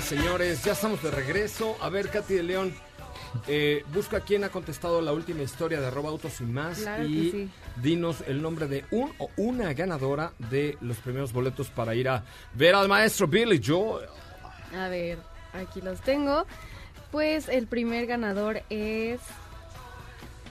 Señoras, 0.00 0.04
señores, 0.04 0.64
ya 0.64 0.72
estamos 0.72 1.02
de 1.02 1.10
regreso. 1.10 1.76
A 1.80 1.88
ver, 1.88 2.10
Katy 2.10 2.34
de 2.34 2.42
León, 2.42 2.74
eh, 3.46 3.84
busca 3.94 4.20
quién 4.20 4.44
ha 4.44 4.50
contestado 4.50 5.00
la 5.00 5.12
última 5.12 5.42
historia 5.42 5.80
de 5.80 5.86
arroba 5.86 6.10
autos 6.10 6.40
y 6.40 6.44
más. 6.44 6.78
Claro 6.78 7.04
y 7.04 7.30
sí. 7.30 7.50
dinos 7.76 8.22
el 8.26 8.42
nombre 8.42 8.66
de 8.66 8.84
un 8.90 9.12
o 9.18 9.30
una 9.36 9.72
ganadora 9.72 10.32
de 10.50 10.76
los 10.80 10.98
primeros 10.98 11.32
boletos 11.32 11.68
para 11.70 11.94
ir 11.94 12.08
a 12.08 12.24
ver 12.54 12.74
al 12.74 12.88
maestro 12.88 13.26
Billy 13.26 13.60
Joel. 13.64 14.08
A 14.78 14.88
ver, 14.88 15.18
aquí 15.54 15.80
los 15.80 16.00
tengo. 16.02 16.46
Pues 17.10 17.48
el 17.48 17.66
primer 17.66 18.06
ganador 18.06 18.62
es 18.68 19.20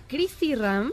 Christy 0.07 0.55
Ram. 0.55 0.91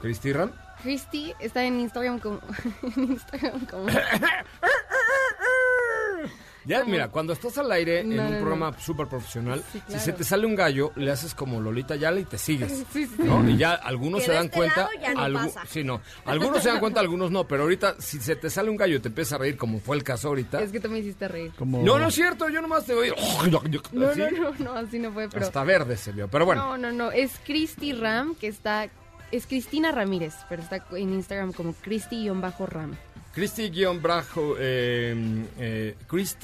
Cristi 0.00 0.32
Ram. 0.32 0.52
Christy 0.82 1.32
está 1.40 1.64
en 1.64 1.80
Instagram 1.80 2.20
como... 2.20 2.40
en 2.96 3.12
Instagram 3.12 3.66
como... 3.66 3.86
Ya, 6.66 6.84
mira, 6.84 7.08
cuando 7.08 7.32
estás 7.32 7.58
al 7.58 7.70
aire 7.72 8.00
en 8.00 8.16
No, 8.16 8.22
un 8.22 8.28
no, 8.28 8.34
no. 8.34 8.40
programa 8.40 8.78
súper 8.78 9.06
profesional, 9.06 9.62
Sí, 9.72 9.82
si 9.88 9.98
se 9.98 10.12
te 10.12 10.24
sale 10.24 10.46
un 10.46 10.54
gallo, 10.54 10.92
le 10.96 11.10
haces 11.10 11.34
como 11.34 11.60
Lolita 11.60 11.96
Yala 11.96 12.20
y 12.20 12.24
te 12.24 12.38
sigues. 12.38 12.84
Sí, 12.92 13.06
sí, 13.06 13.14
¿no? 13.18 13.48
Y 13.48 13.56
ya 13.56 13.72
algunos 13.74 14.20
Que 14.20 14.26
se 14.26 14.32
dan 14.32 14.44
este 14.46 14.56
cuenta. 14.56 14.76
lado 14.82 14.90
ya 15.00 15.14
no 15.14 15.20
algu- 15.20 15.52
pasa. 15.54 15.62
sí, 15.68 15.84
no. 15.84 16.00
Algunos 16.24 16.62
se 16.62 16.68
dan 16.68 16.80
cuenta, 16.80 17.00
algunos 17.00 17.30
no. 17.30 17.46
Pero 17.46 17.62
ahorita, 17.64 17.96
si 17.98 18.18
se 18.20 18.36
te 18.36 18.48
sale 18.50 18.70
un 18.70 18.76
gallo 18.76 18.96
y 18.96 19.00
te 19.00 19.08
empieza 19.08 19.34
a 19.36 19.38
reír, 19.38 19.56
como 19.56 19.78
fue 19.80 19.96
el 19.96 20.02
caso 20.04 20.28
ahorita. 20.28 20.60
Es 20.62 20.72
que 20.72 20.80
tú 20.80 20.88
me 20.88 20.98
hiciste 21.00 21.28
reír. 21.28 21.52
Como... 21.58 21.82
No, 21.82 21.98
no 21.98 22.08
es 22.08 22.14
cierto, 22.14 22.48
yo 22.48 22.60
nomás 22.62 22.86
te 22.86 22.94
voy. 22.94 23.12
No, 23.50 23.58
así. 23.58 24.20
no, 24.20 24.30
no, 24.30 24.52
no, 24.58 24.72
así 24.74 24.98
no 24.98 25.12
fue, 25.12 25.28
pero... 25.28 25.44
Hasta 25.46 25.62
verde 25.64 25.96
se 25.96 26.12
vio. 26.12 26.28
Pero 26.28 26.46
bueno, 26.46 26.62
No, 26.62 26.78
no, 26.78 26.92
no, 26.92 27.10
es 27.12 27.32
Christy 27.44 27.92
Ram, 27.92 28.34
que 28.36 28.48
está... 28.48 28.88
Es 29.32 29.46
Cristina 29.46 29.90
Ramírez, 29.90 30.34
pero 30.48 30.62
está 30.62 30.84
en 30.92 31.12
Instagram 31.14 31.52
como 31.52 31.74
Christy-Ram. 33.34 34.00
Eh, 34.58 35.44
eh, 35.58 35.94
es. 36.08 36.36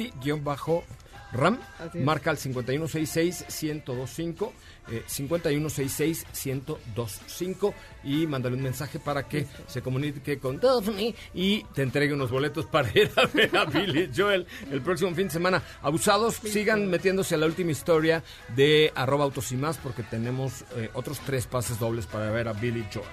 marca 1.94 2.30
al 2.30 2.38
5166-1025, 2.38 4.50
eh, 4.90 5.04
5166-1025 5.06 7.74
y 8.04 8.26
mándale 8.26 8.56
un 8.56 8.62
mensaje 8.62 8.98
para 8.98 9.28
que 9.28 9.46
se 9.68 9.80
comunique 9.82 10.40
con 10.40 10.58
Daphne 10.58 11.14
y 11.34 11.62
te 11.74 11.82
entregue 11.82 12.14
unos 12.14 12.30
boletos 12.30 12.64
para 12.66 12.88
ir 12.98 13.10
a 13.16 13.26
ver 13.26 13.56
a 13.56 13.64
Billy 13.64 14.10
Joel 14.14 14.46
el 14.70 14.82
próximo 14.82 15.14
fin 15.14 15.28
de 15.28 15.32
semana. 15.32 15.62
Abusados, 15.82 16.34
sigan 16.36 16.88
metiéndose 16.88 17.36
a 17.36 17.38
la 17.38 17.46
última 17.46 17.70
historia 17.70 18.22
de 18.56 18.92
arroba 18.94 19.24
autos 19.24 19.50
y 19.52 19.56
más 19.56 19.78
porque 19.78 20.02
tenemos 20.02 20.64
eh, 20.76 20.90
otros 20.94 21.20
tres 21.20 21.46
pases 21.46 21.78
dobles 21.78 22.06
para 22.06 22.30
ver 22.30 22.48
a 22.48 22.52
Billy 22.52 22.84
Joel. 22.92 23.06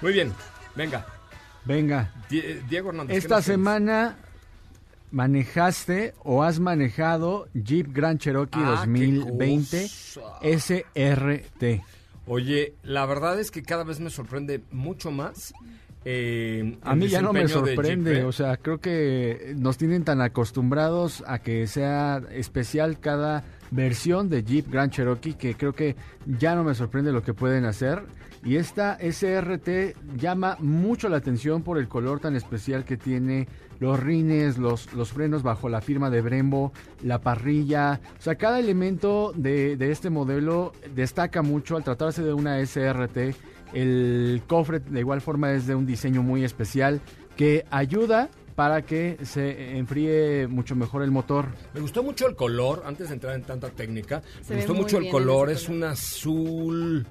Muy 0.00 0.12
bien, 0.12 0.32
venga. 0.74 1.17
Venga, 1.68 2.12
Die- 2.30 2.62
Diego 2.68 2.88
Hernández. 2.88 3.12
¿qué 3.12 3.18
esta 3.18 3.28
tienes? 3.42 3.44
semana 3.44 4.16
manejaste 5.10 6.14
o 6.24 6.42
has 6.42 6.60
manejado 6.60 7.48
Jeep 7.54 7.88
Grand 7.94 8.18
Cherokee 8.18 8.58
Ah, 8.60 8.82
qué 8.84 9.16
2020 9.16 9.82
cosa. 9.82 10.38
SRT. 10.42 11.82
Oye, 12.26 12.74
la 12.82 13.06
verdad 13.06 13.38
es 13.40 13.50
que 13.50 13.62
cada 13.62 13.84
vez 13.84 14.00
me 14.00 14.10
sorprende 14.10 14.60
mucho 14.70 15.10
más 15.10 15.54
eh, 16.04 16.78
A 16.82 16.94
mí 16.94 17.08
ya 17.08 17.20
no 17.22 17.32
me 17.32 17.48
sorprende, 17.48 18.20
¿eh? 18.20 18.24
o 18.24 18.32
sea, 18.32 18.56
creo 18.56 18.78
que 18.78 19.54
nos 19.58 19.76
tienen 19.78 20.04
tan 20.04 20.20
acostumbrados 20.20 21.22
a 21.26 21.40
que 21.40 21.66
sea 21.66 22.22
especial 22.30 22.98
cada 23.00 23.44
versión 23.70 24.28
de 24.30 24.42
Jeep 24.44 24.70
Grand 24.70 24.90
Cherokee 24.92 25.34
que 25.34 25.54
creo 25.54 25.72
que 25.74 25.96
ya 26.26 26.54
no 26.54 26.64
me 26.64 26.74
sorprende 26.74 27.12
lo 27.12 27.22
que 27.22 27.34
pueden 27.34 27.64
hacer. 27.64 28.02
Y 28.44 28.56
esta 28.56 28.98
SRT 29.00 30.16
llama 30.16 30.56
mucho 30.60 31.08
la 31.08 31.16
atención 31.18 31.62
por 31.62 31.78
el 31.78 31.88
color 31.88 32.20
tan 32.20 32.36
especial 32.36 32.84
que 32.84 32.96
tiene, 32.96 33.48
los 33.80 33.98
rines, 33.98 34.58
los, 34.58 34.92
los 34.94 35.12
frenos 35.12 35.42
bajo 35.42 35.68
la 35.68 35.80
firma 35.80 36.10
de 36.10 36.20
Brembo, 36.20 36.72
la 37.02 37.20
parrilla. 37.20 38.00
O 38.18 38.22
sea, 38.22 38.36
cada 38.36 38.58
elemento 38.58 39.32
de, 39.34 39.76
de 39.76 39.90
este 39.90 40.10
modelo 40.10 40.72
destaca 40.94 41.42
mucho 41.42 41.76
al 41.76 41.84
tratarse 41.84 42.22
de 42.22 42.32
una 42.32 42.64
SRT. 42.64 43.34
El 43.74 44.42
cofre 44.46 44.80
de 44.80 45.00
igual 45.00 45.20
forma 45.20 45.52
es 45.52 45.66
de 45.66 45.74
un 45.74 45.86
diseño 45.86 46.22
muy 46.22 46.44
especial 46.44 47.00
que 47.36 47.66
ayuda 47.70 48.30
para 48.54 48.82
que 48.82 49.18
se 49.22 49.76
enfríe 49.76 50.48
mucho 50.48 50.74
mejor 50.74 51.02
el 51.02 51.12
motor. 51.12 51.46
Me 51.74 51.80
gustó 51.80 52.02
mucho 52.02 52.26
el 52.26 52.34
color, 52.34 52.82
antes 52.84 53.06
de 53.08 53.14
entrar 53.14 53.34
en 53.36 53.42
tanta 53.42 53.70
técnica, 53.70 54.20
Se 54.42 54.54
me 54.54 54.60
gustó 54.60 54.74
mucho 54.74 54.98
el 54.98 55.08
color, 55.10 55.50
ese 55.50 55.60
es 55.60 55.66
color. 55.66 55.76
un 55.78 55.84
azul... 55.84 57.06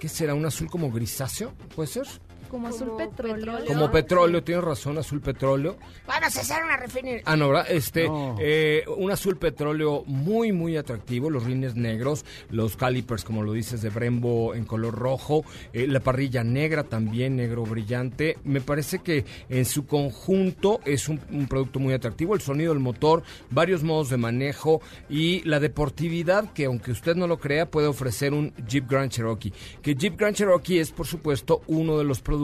¿Qué 0.00 0.08
será? 0.08 0.34
¿Un 0.34 0.46
azul 0.46 0.70
como 0.70 0.92
grisáceo? 0.92 1.52
¿Puede 1.74 1.88
ser? 1.88 2.06
Como 2.48 2.68
azul 2.68 2.88
Como 2.88 2.98
petróleo. 2.98 3.36
petróleo. 3.36 3.66
Como 3.66 3.90
petróleo, 3.90 4.42
tienes 4.44 4.64
razón, 4.64 4.98
azul 4.98 5.20
petróleo. 5.20 5.76
Vamos 6.06 6.36
a 6.36 6.40
hacer 6.40 6.64
una 6.64 6.76
refinería. 6.76 7.22
Ah, 7.24 7.36
no, 7.36 7.48
¿verdad? 7.48 7.66
Este, 7.70 8.06
No. 8.08 8.36
eh, 8.40 8.84
un 8.96 9.10
azul 9.10 9.36
petróleo 9.36 10.02
muy, 10.06 10.52
muy 10.52 10.76
atractivo. 10.76 11.30
Los 11.30 11.44
rines 11.44 11.76
negros, 11.76 12.24
los 12.50 12.76
calipers, 12.76 13.24
como 13.24 13.42
lo 13.42 13.52
dices, 13.52 13.82
de 13.82 13.90
Brembo 13.90 14.54
en 14.54 14.64
color 14.64 14.94
rojo. 14.94 15.44
eh, 15.72 15.86
la 15.86 16.00
parrilla 16.00 16.42
negra 16.44 16.84
también, 16.84 17.36
negro 17.36 17.64
brillante. 17.64 18.38
Me 18.44 18.60
parece 18.60 19.00
que 19.00 19.24
en 19.48 19.64
su 19.64 19.86
conjunto 19.86 20.80
es 20.84 21.08
un, 21.08 21.20
un 21.30 21.46
producto 21.46 21.78
muy 21.78 21.92
atractivo. 21.94 22.34
El 22.34 22.40
sonido 22.40 22.72
del 22.72 22.82
motor, 22.82 23.22
varios 23.50 23.82
modos 23.82 24.08
de 24.10 24.16
manejo 24.16 24.80
y 25.10 25.42
la 25.48 25.60
deportividad 25.60 26.52
que, 26.52 26.64
aunque 26.66 26.90
usted 26.92 27.14
no 27.16 27.26
lo 27.26 27.38
crea, 27.38 27.70
puede 27.70 27.86
ofrecer 27.88 28.32
un 28.32 28.52
Jeep 28.68 28.88
Grand 28.90 29.10
Cherokee. 29.10 29.52
Que 29.82 29.94
Jeep 29.94 30.16
Grand 30.18 30.34
Cherokee 30.34 30.78
es, 30.78 30.90
por 30.90 31.06
supuesto, 31.06 31.62
uno 31.66 31.98
de 31.98 32.04
los 32.04 32.20
productos 32.20 32.37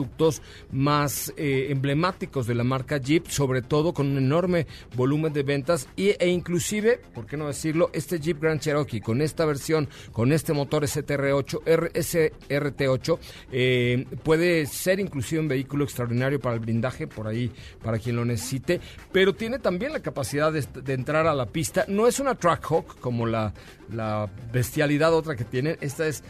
más 0.71 1.33
eh, 1.37 1.67
emblemáticos 1.69 2.47
de 2.47 2.55
la 2.55 2.63
marca 2.63 2.97
Jeep, 2.97 3.27
sobre 3.27 3.61
todo 3.61 3.93
con 3.93 4.07
un 4.07 4.17
enorme 4.17 4.67
volumen 4.95 5.33
de 5.33 5.43
ventas 5.43 5.87
y, 5.95 6.09
e 6.19 6.27
inclusive, 6.29 6.99
¿por 7.13 7.25
qué 7.25 7.37
no 7.37 7.47
decirlo? 7.47 7.89
Este 7.93 8.19
Jeep 8.19 8.41
Grand 8.41 8.59
Cherokee 8.59 9.01
con 9.01 9.21
esta 9.21 9.45
versión, 9.45 9.87
con 10.11 10.31
este 10.31 10.53
motor 10.53 10.83
STR8, 10.83 11.61
R- 11.65 11.91
SRT8, 11.93 13.19
eh, 13.51 14.05
puede 14.23 14.65
ser 14.65 14.99
inclusive 14.99 15.41
un 15.41 15.47
vehículo 15.47 15.83
extraordinario 15.83 16.39
para 16.39 16.55
el 16.55 16.59
blindaje, 16.61 17.07
por 17.07 17.27
ahí, 17.27 17.51
para 17.83 17.99
quien 17.99 18.15
lo 18.15 18.25
necesite, 18.25 18.79
pero 19.11 19.33
tiene 19.35 19.59
también 19.59 19.93
la 19.93 20.01
capacidad 20.01 20.51
de, 20.51 20.61
de 20.83 20.93
entrar 20.93 21.27
a 21.27 21.33
la 21.33 21.45
pista. 21.45 21.85
No 21.87 22.07
es 22.07 22.19
una 22.19 22.35
Trackhawk 22.35 22.99
como 22.99 23.25
la, 23.25 23.53
la 23.91 24.29
bestialidad 24.51 25.13
otra 25.13 25.35
que 25.35 25.43
tienen, 25.45 25.77
esta 25.81 26.07
es 26.07 26.23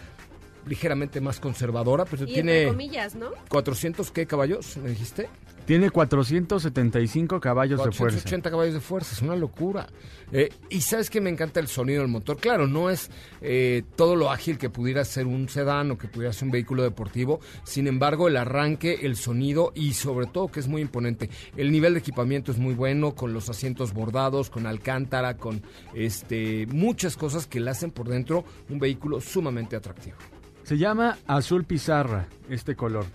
ligeramente 0.65 1.21
más 1.21 1.39
conservadora, 1.39 2.05
pero 2.05 2.23
Y 2.23 2.33
tiene 2.33 2.63
entre 2.63 2.71
comillas, 2.71 3.15
¿no? 3.15 3.31
400 3.49 4.11
qué 4.11 4.25
caballos, 4.25 4.77
me 4.77 4.89
dijiste? 4.89 5.29
Tiene 5.65 5.89
475 5.89 7.39
caballos 7.39 7.79
de 7.79 7.85
fuerza. 7.85 8.19
480 8.19 8.51
caballos 8.51 8.73
de 8.75 8.79
fuerza, 8.81 9.15
es 9.15 9.21
una 9.23 9.35
locura. 9.35 9.87
Eh, 10.31 10.49
y 10.69 10.81
sabes 10.81 11.09
que 11.09 11.21
me 11.21 11.31
encanta 11.31 11.59
el 11.59 11.67
sonido 11.67 12.01
del 12.01 12.07
motor. 12.07 12.37
Claro, 12.37 12.67
no 12.67 12.91
es 12.91 13.09
eh, 13.41 13.83
todo 13.95 14.15
lo 14.15 14.29
ágil 14.29 14.59
que 14.59 14.69
pudiera 14.69 15.03
ser 15.05 15.25
un 15.25 15.49
sedán 15.49 15.89
o 15.89 15.97
que 15.97 16.07
pudiera 16.07 16.33
ser 16.33 16.45
un 16.45 16.51
vehículo 16.51 16.83
deportivo. 16.83 17.39
Sin 17.63 17.87
embargo, 17.87 18.27
el 18.27 18.37
arranque, 18.37 18.99
el 19.03 19.15
sonido 19.15 19.71
y 19.73 19.93
sobre 19.93 20.27
todo 20.27 20.49
que 20.49 20.59
es 20.59 20.67
muy 20.67 20.83
imponente. 20.83 21.31
El 21.57 21.71
nivel 21.71 21.93
de 21.93 21.99
equipamiento 21.99 22.51
es 22.51 22.59
muy 22.59 22.75
bueno, 22.75 23.15
con 23.15 23.33
los 23.33 23.49
asientos 23.49 23.91
bordados, 23.91 24.51
con 24.51 24.67
alcántara, 24.67 25.37
con 25.37 25.63
este 25.95 26.67
muchas 26.67 27.17
cosas 27.17 27.47
que 27.47 27.59
le 27.59 27.71
hacen 27.71 27.89
por 27.89 28.07
dentro 28.07 28.45
un 28.69 28.77
vehículo 28.77 29.19
sumamente 29.19 29.75
atractivo. 29.75 30.17
Se 30.65 30.79
llama 30.79 31.19
azul 31.27 31.63
pizarra 31.63 32.25
este 32.49 32.75
color, 32.75 33.05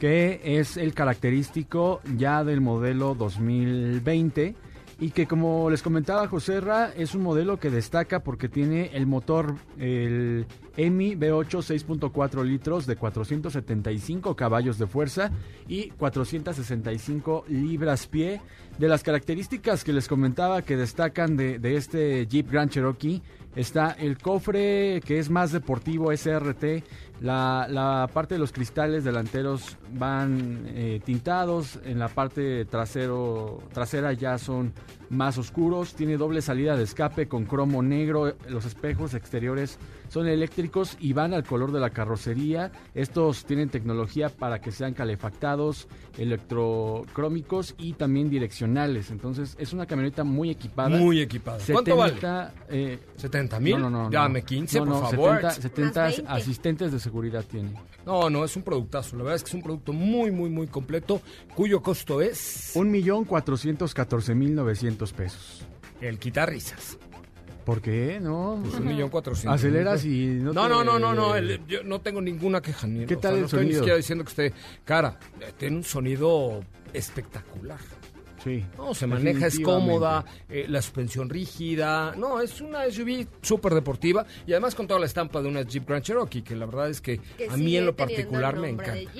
que 0.00 0.40
es 0.42 0.78
el 0.78 0.94
característico 0.94 2.00
ya 2.16 2.42
del 2.44 2.62
modelo 2.62 3.14
2020 3.14 4.54
y 4.98 5.10
que 5.10 5.26
como 5.26 5.68
les 5.68 5.82
comentaba 5.82 6.26
José 6.28 6.62
Ra, 6.62 6.90
es 6.96 7.14
un 7.14 7.22
modelo 7.22 7.60
que 7.60 7.68
destaca 7.68 8.20
porque 8.20 8.48
tiene 8.48 8.90
el 8.94 9.06
motor, 9.06 9.54
el 9.78 10.46
EMI 10.78 11.14
V8 11.14 11.86
6.4 11.86 12.42
litros 12.42 12.86
de 12.86 12.96
475 12.96 14.34
caballos 14.34 14.78
de 14.78 14.86
fuerza 14.86 15.30
y 15.68 15.90
465 15.90 17.44
libras 17.48 18.06
pie. 18.06 18.40
De 18.78 18.88
las 18.88 19.02
características 19.02 19.84
que 19.84 19.92
les 19.92 20.08
comentaba 20.08 20.62
que 20.62 20.76
destacan 20.76 21.36
de, 21.36 21.58
de 21.58 21.76
este 21.76 22.26
Jeep 22.26 22.50
Grand 22.50 22.70
Cherokee, 22.70 23.22
está 23.58 23.90
el 23.90 24.18
cofre 24.18 25.02
que 25.04 25.18
es 25.18 25.30
más 25.30 25.50
deportivo 25.50 26.12
SRT, 26.16 26.84
la, 27.20 27.66
la 27.68 28.08
parte 28.12 28.36
de 28.36 28.38
los 28.38 28.52
cristales 28.52 29.02
delanteros 29.02 29.76
van 29.92 30.62
eh, 30.68 31.00
tintados, 31.04 31.80
en 31.84 31.98
la 31.98 32.08
parte 32.08 32.64
trasero, 32.66 33.60
trasera 33.72 34.12
ya 34.12 34.38
son 34.38 34.72
más 35.10 35.38
oscuros, 35.38 35.94
tiene 35.94 36.16
doble 36.16 36.42
salida 36.42 36.76
de 36.76 36.84
escape 36.84 37.28
con 37.28 37.44
cromo 37.44 37.82
negro, 37.82 38.34
los 38.48 38.64
espejos 38.64 39.14
exteriores 39.14 39.78
son 40.08 40.26
eléctricos 40.26 40.96
y 41.00 41.12
van 41.12 41.34
al 41.34 41.44
color 41.44 41.70
de 41.72 41.80
la 41.80 41.90
carrocería. 41.90 42.72
Estos 42.94 43.44
tienen 43.44 43.68
tecnología 43.68 44.28
para 44.30 44.60
que 44.60 44.72
sean 44.72 44.94
calefactados, 44.94 45.86
electrocrómicos 46.16 47.74
y 47.78 47.92
también 47.92 48.30
direccionales. 48.30 49.10
Entonces 49.10 49.54
es 49.58 49.72
una 49.72 49.86
camioneta 49.86 50.24
muy 50.24 50.50
equipada. 50.50 50.88
Muy 50.90 51.20
equipada. 51.20 51.58
¿Cuánto 51.70 51.96
vale? 51.96 52.14
70, 52.14 52.54
eh, 52.70 52.98
¿70 53.18 53.60
mil? 53.60 53.78
no, 53.78 53.90
no, 53.90 54.04
no, 54.04 54.10
Dame 54.10 54.40
no. 54.40 54.46
15, 54.46 54.80
No, 54.80 54.84
por 54.86 55.10
favor. 55.10 55.40
70, 55.40 55.50
70 55.50 56.00
Más 56.02 56.16
20. 56.16 56.32
asistentes 56.32 56.92
de 56.92 57.00
seguridad 57.00 57.44
tiene. 57.44 57.72
No, 58.06 58.30
no, 58.30 58.44
es 58.44 58.56
un 58.56 58.62
productazo. 58.62 59.16
La 59.16 59.24
verdad 59.24 59.36
es 59.36 59.42
que 59.42 59.48
es 59.48 59.54
un 59.54 59.62
producto 59.62 59.92
muy, 59.92 60.30
muy, 60.30 60.48
muy 60.48 60.66
completo, 60.66 61.20
cuyo 61.54 61.82
costo 61.82 62.22
es 62.22 62.72
Un 62.74 62.90
pesos. 65.12 65.62
el 66.00 66.18
quitar 66.18 66.50
risas. 66.50 66.96
¿Por 67.64 67.82
qué? 67.82 68.18
No. 68.20 68.58
Pues 68.62 68.74
un 68.76 68.86
millón 68.86 69.10
cuatrocientos. 69.10 69.60
Aceleras 69.60 70.04
y 70.04 70.26
no 70.26 70.52
No, 70.54 70.62
te- 70.62 70.68
no, 70.70 70.84
no, 70.84 70.98
no, 70.98 71.14
no, 71.14 71.34
el- 71.36 71.66
yo 71.66 71.82
no 71.84 72.00
tengo 72.00 72.20
ninguna 72.22 72.62
queja. 72.62 72.86
Ni, 72.86 73.04
¿Qué 73.04 73.16
o 73.16 73.18
tal 73.18 73.32
sea, 73.32 73.34
el 73.34 73.40
no 73.40 73.46
estoy 73.46 73.58
ni 73.60 73.64
sonido? 73.66 73.80
siquiera 73.80 73.96
diciendo 73.98 74.24
que 74.24 74.28
esté 74.30 74.52
cara. 74.84 75.18
Eh, 75.40 75.52
Tiene 75.58 75.76
un 75.76 75.84
sonido 75.84 76.62
espectacular. 76.94 77.78
Sí. 78.42 78.64
No, 78.78 78.94
se 78.94 79.06
maneja, 79.08 79.48
es 79.48 79.58
cómoda, 79.60 80.24
eh, 80.48 80.66
la 80.68 80.80
suspensión 80.80 81.28
rígida. 81.28 82.14
No, 82.16 82.40
es 82.40 82.60
una 82.60 82.84
SUV 82.88 83.26
súper 83.42 83.74
deportiva 83.74 84.24
y 84.46 84.52
además 84.52 84.74
con 84.76 84.86
toda 84.86 85.00
la 85.00 85.06
estampa 85.06 85.42
de 85.42 85.48
una 85.48 85.62
Jeep 85.62 85.86
Grand 85.86 86.04
Cherokee, 86.04 86.42
que 86.42 86.54
la 86.54 86.64
verdad 86.66 86.88
es 86.88 87.00
que, 87.00 87.18
Que 87.36 87.48
a 87.50 87.56
mí 87.56 87.76
en 87.76 87.84
lo 87.84 87.96
particular 87.96 88.56
me 88.56 88.68
encanta. 88.70 89.10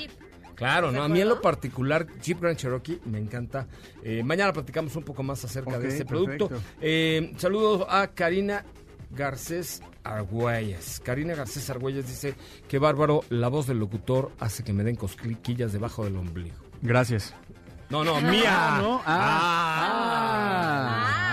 Claro, 0.58 0.88
¿Estás 0.88 0.98
no, 0.98 1.04
a 1.04 1.08
mí 1.08 1.20
en 1.20 1.28
lo 1.28 1.40
particular 1.40 2.04
Jeep 2.20 2.40
Grand 2.40 2.56
Cherokee 2.56 3.00
me 3.04 3.18
encanta. 3.18 3.68
Eh, 4.02 4.24
mañana 4.24 4.52
platicamos 4.52 4.96
un 4.96 5.04
poco 5.04 5.22
más 5.22 5.44
acerca 5.44 5.78
de 5.78 5.86
este 5.86 6.04
producto. 6.04 6.50
Eh, 6.80 7.32
saludos 7.36 7.86
a 7.88 8.08
Karina 8.08 8.64
Garcés 9.12 9.80
Argüelles. 10.02 11.00
Karina 11.04 11.36
Garcés 11.36 11.70
Argüelles 11.70 12.08
dice 12.08 12.34
que 12.66 12.80
bárbaro, 12.80 13.22
la 13.28 13.46
voz 13.46 13.68
del 13.68 13.78
locutor 13.78 14.32
hace 14.40 14.64
que 14.64 14.72
me 14.72 14.82
den 14.82 14.96
cosquillas 14.96 15.72
debajo 15.72 16.02
del 16.02 16.16
ombligo. 16.16 16.56
Gracias. 16.82 17.34
No, 17.88 18.02
no, 18.02 18.20
mía. 18.20 18.50
Ah, 18.50 18.80
¿no? 18.82 19.02
Ah. 19.06 19.88
Ah. 20.66 21.27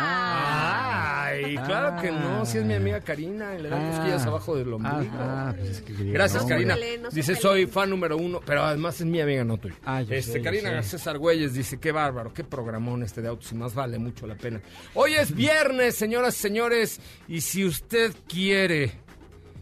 Ay, 1.46 1.56
claro 1.58 2.02
que 2.02 2.12
no, 2.12 2.46
si 2.46 2.58
es 2.58 2.66
mi 2.66 2.74
amiga 2.74 3.00
Karina 3.02 3.56
y 3.58 3.62
le 3.62 3.70
dan 3.70 3.82
Ah. 3.86 3.92
cosquillas 3.92 4.26
abajo 4.26 4.56
del 4.56 4.72
Ah, 4.72 4.76
ombligo. 4.76 5.14
ah, 5.20 5.54
pues 5.58 5.70
es 5.70 5.82
que 5.82 5.94
quería- 5.94 6.14
Gracias, 6.14 6.44
no, 6.44 6.50
Karina. 6.50 6.76
No 7.02 7.10
dice, 7.10 7.36
soy 7.36 7.66
fan 7.68 7.90
número 7.90 8.18
uno, 8.18 8.42
pero 8.46 8.64
además 8.64 9.00
es 9.00 9.06
mi 9.08 9.22
amiga, 9.22 9.44
no 9.44 9.58
tuya. 9.58 9.76
Ah, 9.86 10.02
yo 10.02 10.14
este, 10.14 10.34
sé, 10.34 10.42
Karina. 10.42 10.72
Garcés 10.72 11.06
Argüelles 11.08 11.54
dice, 11.54 11.80
qué 11.80 11.92
bárbaro, 11.92 12.34
qué 12.34 12.44
programón 12.44 13.04
este 13.04 13.22
de 13.22 13.28
autos 13.30 13.52
y 13.52 13.56
más 13.56 13.74
vale 13.74 13.98
mucho 14.00 14.26
la 14.28 14.36
pena. 14.36 14.62
Hoy 14.94 15.14
es 15.14 15.34
viernes, 15.36 15.96
señoras 15.96 16.36
y 16.38 16.42
señores, 16.42 17.00
y 17.28 17.42
si 17.42 17.66
usted 17.66 18.14
quiere, 18.28 18.92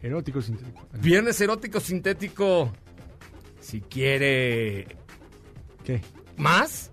Erótico 0.02 0.42
sintético. 0.42 0.88
viernes 0.94 1.40
erótico 1.40 1.80
sintético, 1.80 2.72
si 3.60 3.80
quiere 3.82 4.88
¿Qué? 5.84 6.02
más, 6.38 6.92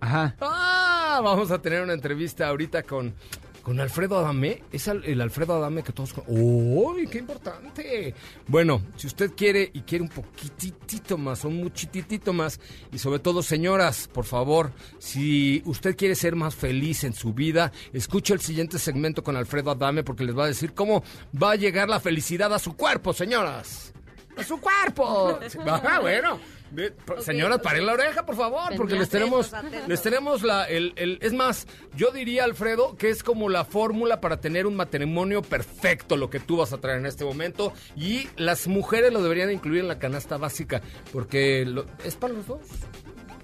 Ajá. 0.00 0.34
Ah, 0.40 1.20
vamos 1.22 1.50
a 1.52 1.62
tener 1.62 1.80
una 1.82 1.92
entrevista 1.92 2.48
ahorita 2.48 2.82
con, 2.82 3.14
con 3.62 3.80
Alfredo 3.80 4.18
Adame. 4.18 4.62
Es 4.72 4.88
el 4.88 5.20
Alfredo 5.20 5.54
Adame 5.54 5.82
que 5.82 5.92
todos... 5.92 6.14
¡Uy, 6.26 7.06
qué 7.06 7.18
importante! 7.18 8.14
Bueno, 8.48 8.82
si 8.96 9.06
usted 9.06 9.32
quiere 9.36 9.70
y 9.72 9.82
quiere 9.82 10.02
un 10.02 10.10
poquitito 10.10 11.16
más, 11.16 11.44
un 11.44 11.56
muchititito 11.56 12.32
más, 12.32 12.60
y 12.92 12.98
sobre 12.98 13.20
todo, 13.20 13.42
señoras, 13.42 14.08
por 14.08 14.24
favor, 14.24 14.72
si 14.98 15.62
usted 15.64 15.96
quiere 15.96 16.14
ser 16.14 16.36
más 16.36 16.54
feliz 16.54 17.04
en 17.04 17.14
su 17.14 17.32
vida, 17.32 17.72
escuche 17.92 18.34
el 18.34 18.40
siguiente 18.40 18.78
segmento 18.78 19.22
con 19.22 19.36
Alfredo 19.36 19.70
Adame 19.70 20.02
porque 20.02 20.24
les 20.24 20.36
va 20.36 20.44
a 20.44 20.48
decir 20.48 20.74
cómo 20.74 21.02
va 21.40 21.52
a 21.52 21.56
llegar 21.56 21.88
la 21.88 22.00
felicidad 22.00 22.52
a 22.52 22.58
su 22.58 22.76
cuerpo, 22.76 23.12
señoras. 23.12 23.92
A 24.36 24.42
su 24.44 24.60
cuerpo. 24.60 25.38
Ah, 25.66 25.98
bueno. 26.00 26.38
P- 26.74 26.94
Señoras, 27.20 27.60
paren 27.60 27.84
la 27.84 27.92
oreja, 27.92 28.24
por 28.24 28.34
favor, 28.34 28.74
porque 28.78 28.94
les 28.94 29.10
tenemos, 29.10 29.52
Atentos, 29.52 29.86
les 29.88 30.00
tenemos 30.00 30.42
la, 30.42 30.64
el, 30.64 30.94
el- 30.96 31.18
es 31.20 31.34
más, 31.34 31.66
yo 31.94 32.12
diría, 32.12 32.44
Alfredo, 32.44 32.96
que 32.96 33.10
es 33.10 33.22
como 33.22 33.50
la 33.50 33.66
fórmula 33.66 34.22
para 34.22 34.40
tener 34.40 34.66
un 34.66 34.74
matrimonio 34.74 35.42
perfecto, 35.42 36.16
lo 36.16 36.30
que 36.30 36.40
tú 36.40 36.56
vas 36.56 36.72
a 36.72 36.78
traer 36.78 37.00
en 37.00 37.04
este 37.06 37.26
momento, 37.26 37.74
y 37.94 38.26
las 38.36 38.68
mujeres 38.68 39.12
lo 39.12 39.22
deberían 39.22 39.50
incluir 39.52 39.80
en 39.80 39.88
la 39.88 39.98
canasta 39.98 40.38
básica, 40.38 40.80
porque 41.12 41.66
lo- 41.66 41.84
es 42.06 42.16
para 42.16 42.32
los 42.32 42.46
dos. 42.46 42.60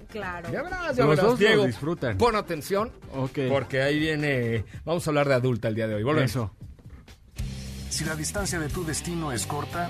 Claro. 0.07 0.49
Ya 0.51 0.63
verás, 0.63 0.95
ya 0.95 1.03
Los 1.05 1.09
verás, 1.11 1.25
dos 1.25 1.39
lo 1.39 1.47
Diego, 1.47 1.65
disfrutan. 1.67 2.17
pon 2.17 2.35
atención, 2.35 2.91
Ok. 3.13 3.41
porque 3.47 3.83
ahí 3.83 3.99
viene, 3.99 4.65
vamos 4.85 5.05
a 5.05 5.11
hablar 5.11 5.27
de 5.29 5.35
adulta 5.35 5.67
el 5.67 5.75
día 5.75 5.87
de 5.87 5.93
hoy, 5.93 6.03
volvemos. 6.03 6.31
Eso. 6.31 6.51
Si 7.91 8.05
la 8.05 8.15
distancia 8.15 8.57
de 8.59 8.69
tu 8.69 8.83
destino 8.85 9.31
es 9.31 9.45
corta, 9.45 9.89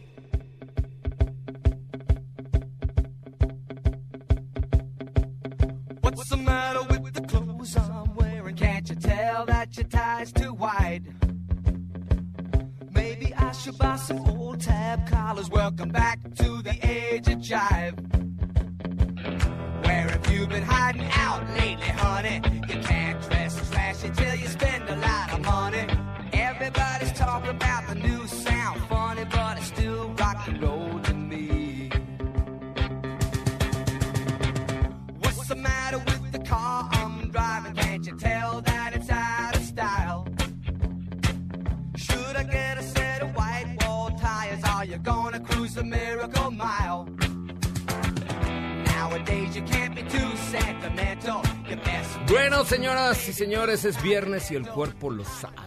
Señoras 52.71 53.27
y 53.27 53.33
señores, 53.33 53.83
es 53.83 54.01
viernes 54.01 54.49
y 54.49 54.55
el 54.55 54.65
cuerpo 54.65 55.09
lo 55.09 55.25
sabe. 55.25 55.57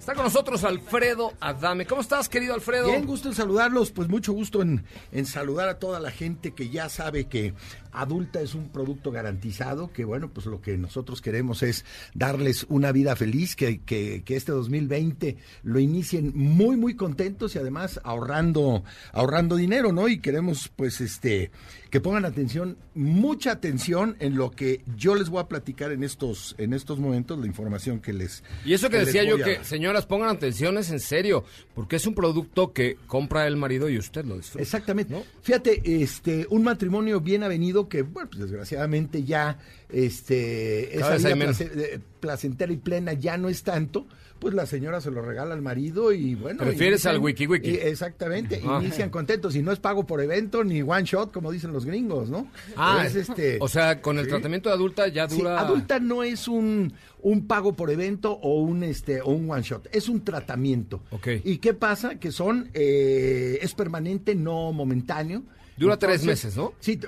Está 0.00 0.14
con 0.14 0.24
nosotros 0.24 0.64
Alfredo 0.64 1.32
Adame. 1.38 1.86
¿Cómo 1.86 2.00
estás, 2.00 2.28
querido 2.28 2.54
Alfredo? 2.54 2.88
Bien, 2.88 3.06
gusto 3.06 3.28
en 3.28 3.36
saludarlos, 3.36 3.92
pues 3.92 4.08
mucho 4.08 4.32
gusto 4.32 4.60
en, 4.60 4.84
en 5.12 5.26
saludar 5.26 5.68
a 5.68 5.78
toda 5.78 6.00
la 6.00 6.10
gente 6.10 6.50
que 6.50 6.70
ya 6.70 6.88
sabe 6.88 7.26
que 7.26 7.54
adulta 7.92 8.40
es 8.40 8.54
un 8.54 8.68
producto 8.68 9.12
garantizado, 9.12 9.92
que 9.92 10.04
bueno, 10.04 10.28
pues 10.28 10.46
lo 10.46 10.60
que 10.60 10.76
nosotros 10.76 11.22
queremos 11.22 11.62
es 11.62 11.84
darles 12.14 12.66
una 12.68 12.90
vida 12.90 13.14
feliz, 13.14 13.54
que, 13.54 13.80
que, 13.82 14.24
que 14.24 14.36
este 14.36 14.50
2020 14.50 15.36
lo 15.62 15.78
inicien 15.78 16.32
muy, 16.34 16.76
muy 16.76 16.96
contentos 16.96 17.54
y 17.54 17.60
además 17.60 18.00
ahorrando, 18.02 18.82
ahorrando 19.12 19.54
dinero, 19.54 19.92
¿no? 19.92 20.08
Y 20.08 20.18
queremos 20.18 20.68
pues 20.74 21.00
este 21.00 21.52
que 21.94 22.00
pongan 22.00 22.24
atención, 22.24 22.76
mucha 22.96 23.52
atención 23.52 24.16
en 24.18 24.34
lo 24.34 24.50
que 24.50 24.80
yo 24.96 25.14
les 25.14 25.28
voy 25.28 25.40
a 25.40 25.46
platicar 25.46 25.92
en 25.92 26.02
estos, 26.02 26.56
en 26.58 26.72
estos 26.72 26.98
momentos, 26.98 27.38
la 27.38 27.46
información 27.46 28.00
que 28.00 28.12
les 28.12 28.42
Y 28.64 28.72
eso 28.74 28.90
que 28.90 28.98
decía 28.98 29.22
yo, 29.22 29.36
a 29.36 29.38
que 29.44 29.62
señoras, 29.62 30.04
pongan 30.04 30.30
atención, 30.30 30.76
es 30.76 30.90
en 30.90 30.98
serio, 30.98 31.44
porque 31.72 31.94
es 31.94 32.04
un 32.08 32.16
producto 32.16 32.72
que 32.72 32.96
compra 33.06 33.46
el 33.46 33.54
marido 33.56 33.88
y 33.88 33.96
usted 33.96 34.24
lo 34.24 34.36
disfruta. 34.36 34.60
Exactamente. 34.60 35.12
¿no? 35.14 35.22
Fíjate, 35.42 35.82
este, 36.02 36.48
un 36.50 36.64
matrimonio 36.64 37.20
bien 37.20 37.44
avenido 37.44 37.88
que, 37.88 38.02
bueno, 38.02 38.28
pues 38.28 38.40
desgraciadamente 38.42 39.22
ya, 39.22 39.60
este, 39.88 40.90
Cada 40.98 41.14
esa 41.14 41.28
vida 41.28 41.44
place- 41.46 41.70
eh, 41.76 42.00
placentera 42.18 42.72
y 42.72 42.76
plena 42.78 43.12
ya 43.12 43.36
no 43.36 43.48
es 43.48 43.62
tanto. 43.62 44.08
Pues 44.38 44.52
la 44.52 44.66
señora 44.66 45.00
se 45.00 45.10
lo 45.10 45.22
regala 45.22 45.54
al 45.54 45.62
marido 45.62 46.12
y 46.12 46.34
bueno. 46.34 46.58
Prefieres 46.58 47.06
al 47.06 47.18
wiki 47.18 47.46
wiki. 47.46 47.70
y- 47.70 47.74
exactamente, 47.76 48.60
Ah. 48.66 48.78
inician 48.82 49.08
contentos 49.08 49.56
y 49.56 49.62
no 49.62 49.72
es 49.72 49.78
pago 49.78 50.04
por 50.06 50.20
evento 50.20 50.62
ni 50.64 50.82
one 50.82 51.04
shot 51.04 51.32
como 51.32 51.50
dicen 51.50 51.72
los 51.72 51.86
gringos, 51.86 52.28
¿no? 52.28 52.48
Ah, 52.76 53.04
Es, 53.06 53.14
este, 53.16 53.56
o 53.60 53.68
sea, 53.68 54.02
con 54.02 54.18
el 54.18 54.24
sí. 54.24 54.30
tratamiento 54.30 54.68
de 54.68 54.74
adulta 54.74 55.08
ya 55.08 55.28
Sí, 55.28 55.38
dura... 55.38 55.60
adulta 55.60 55.98
no 55.98 56.22
es 56.22 56.46
un, 56.46 56.92
un 57.22 57.46
pago 57.46 57.72
por 57.74 57.90
evento 57.90 58.32
o 58.32 58.60
un 58.60 58.82
este 58.82 59.22
o 59.22 59.30
un 59.30 59.50
one 59.50 59.62
shot, 59.62 59.88
es 59.92 60.08
un 60.10 60.22
tratamiento. 60.24 61.02
Ok. 61.10 61.28
¿Y 61.44 61.56
qué 61.58 61.72
pasa? 61.72 62.16
Que 62.16 62.30
son 62.30 62.68
eh, 62.74 63.58
es 63.62 63.72
permanente, 63.74 64.34
no 64.34 64.72
momentáneo. 64.72 65.42
Dura 65.76 65.96
tres 65.98 66.22
meses, 66.24 66.56
¿no? 66.56 66.74
Sí, 66.78 67.00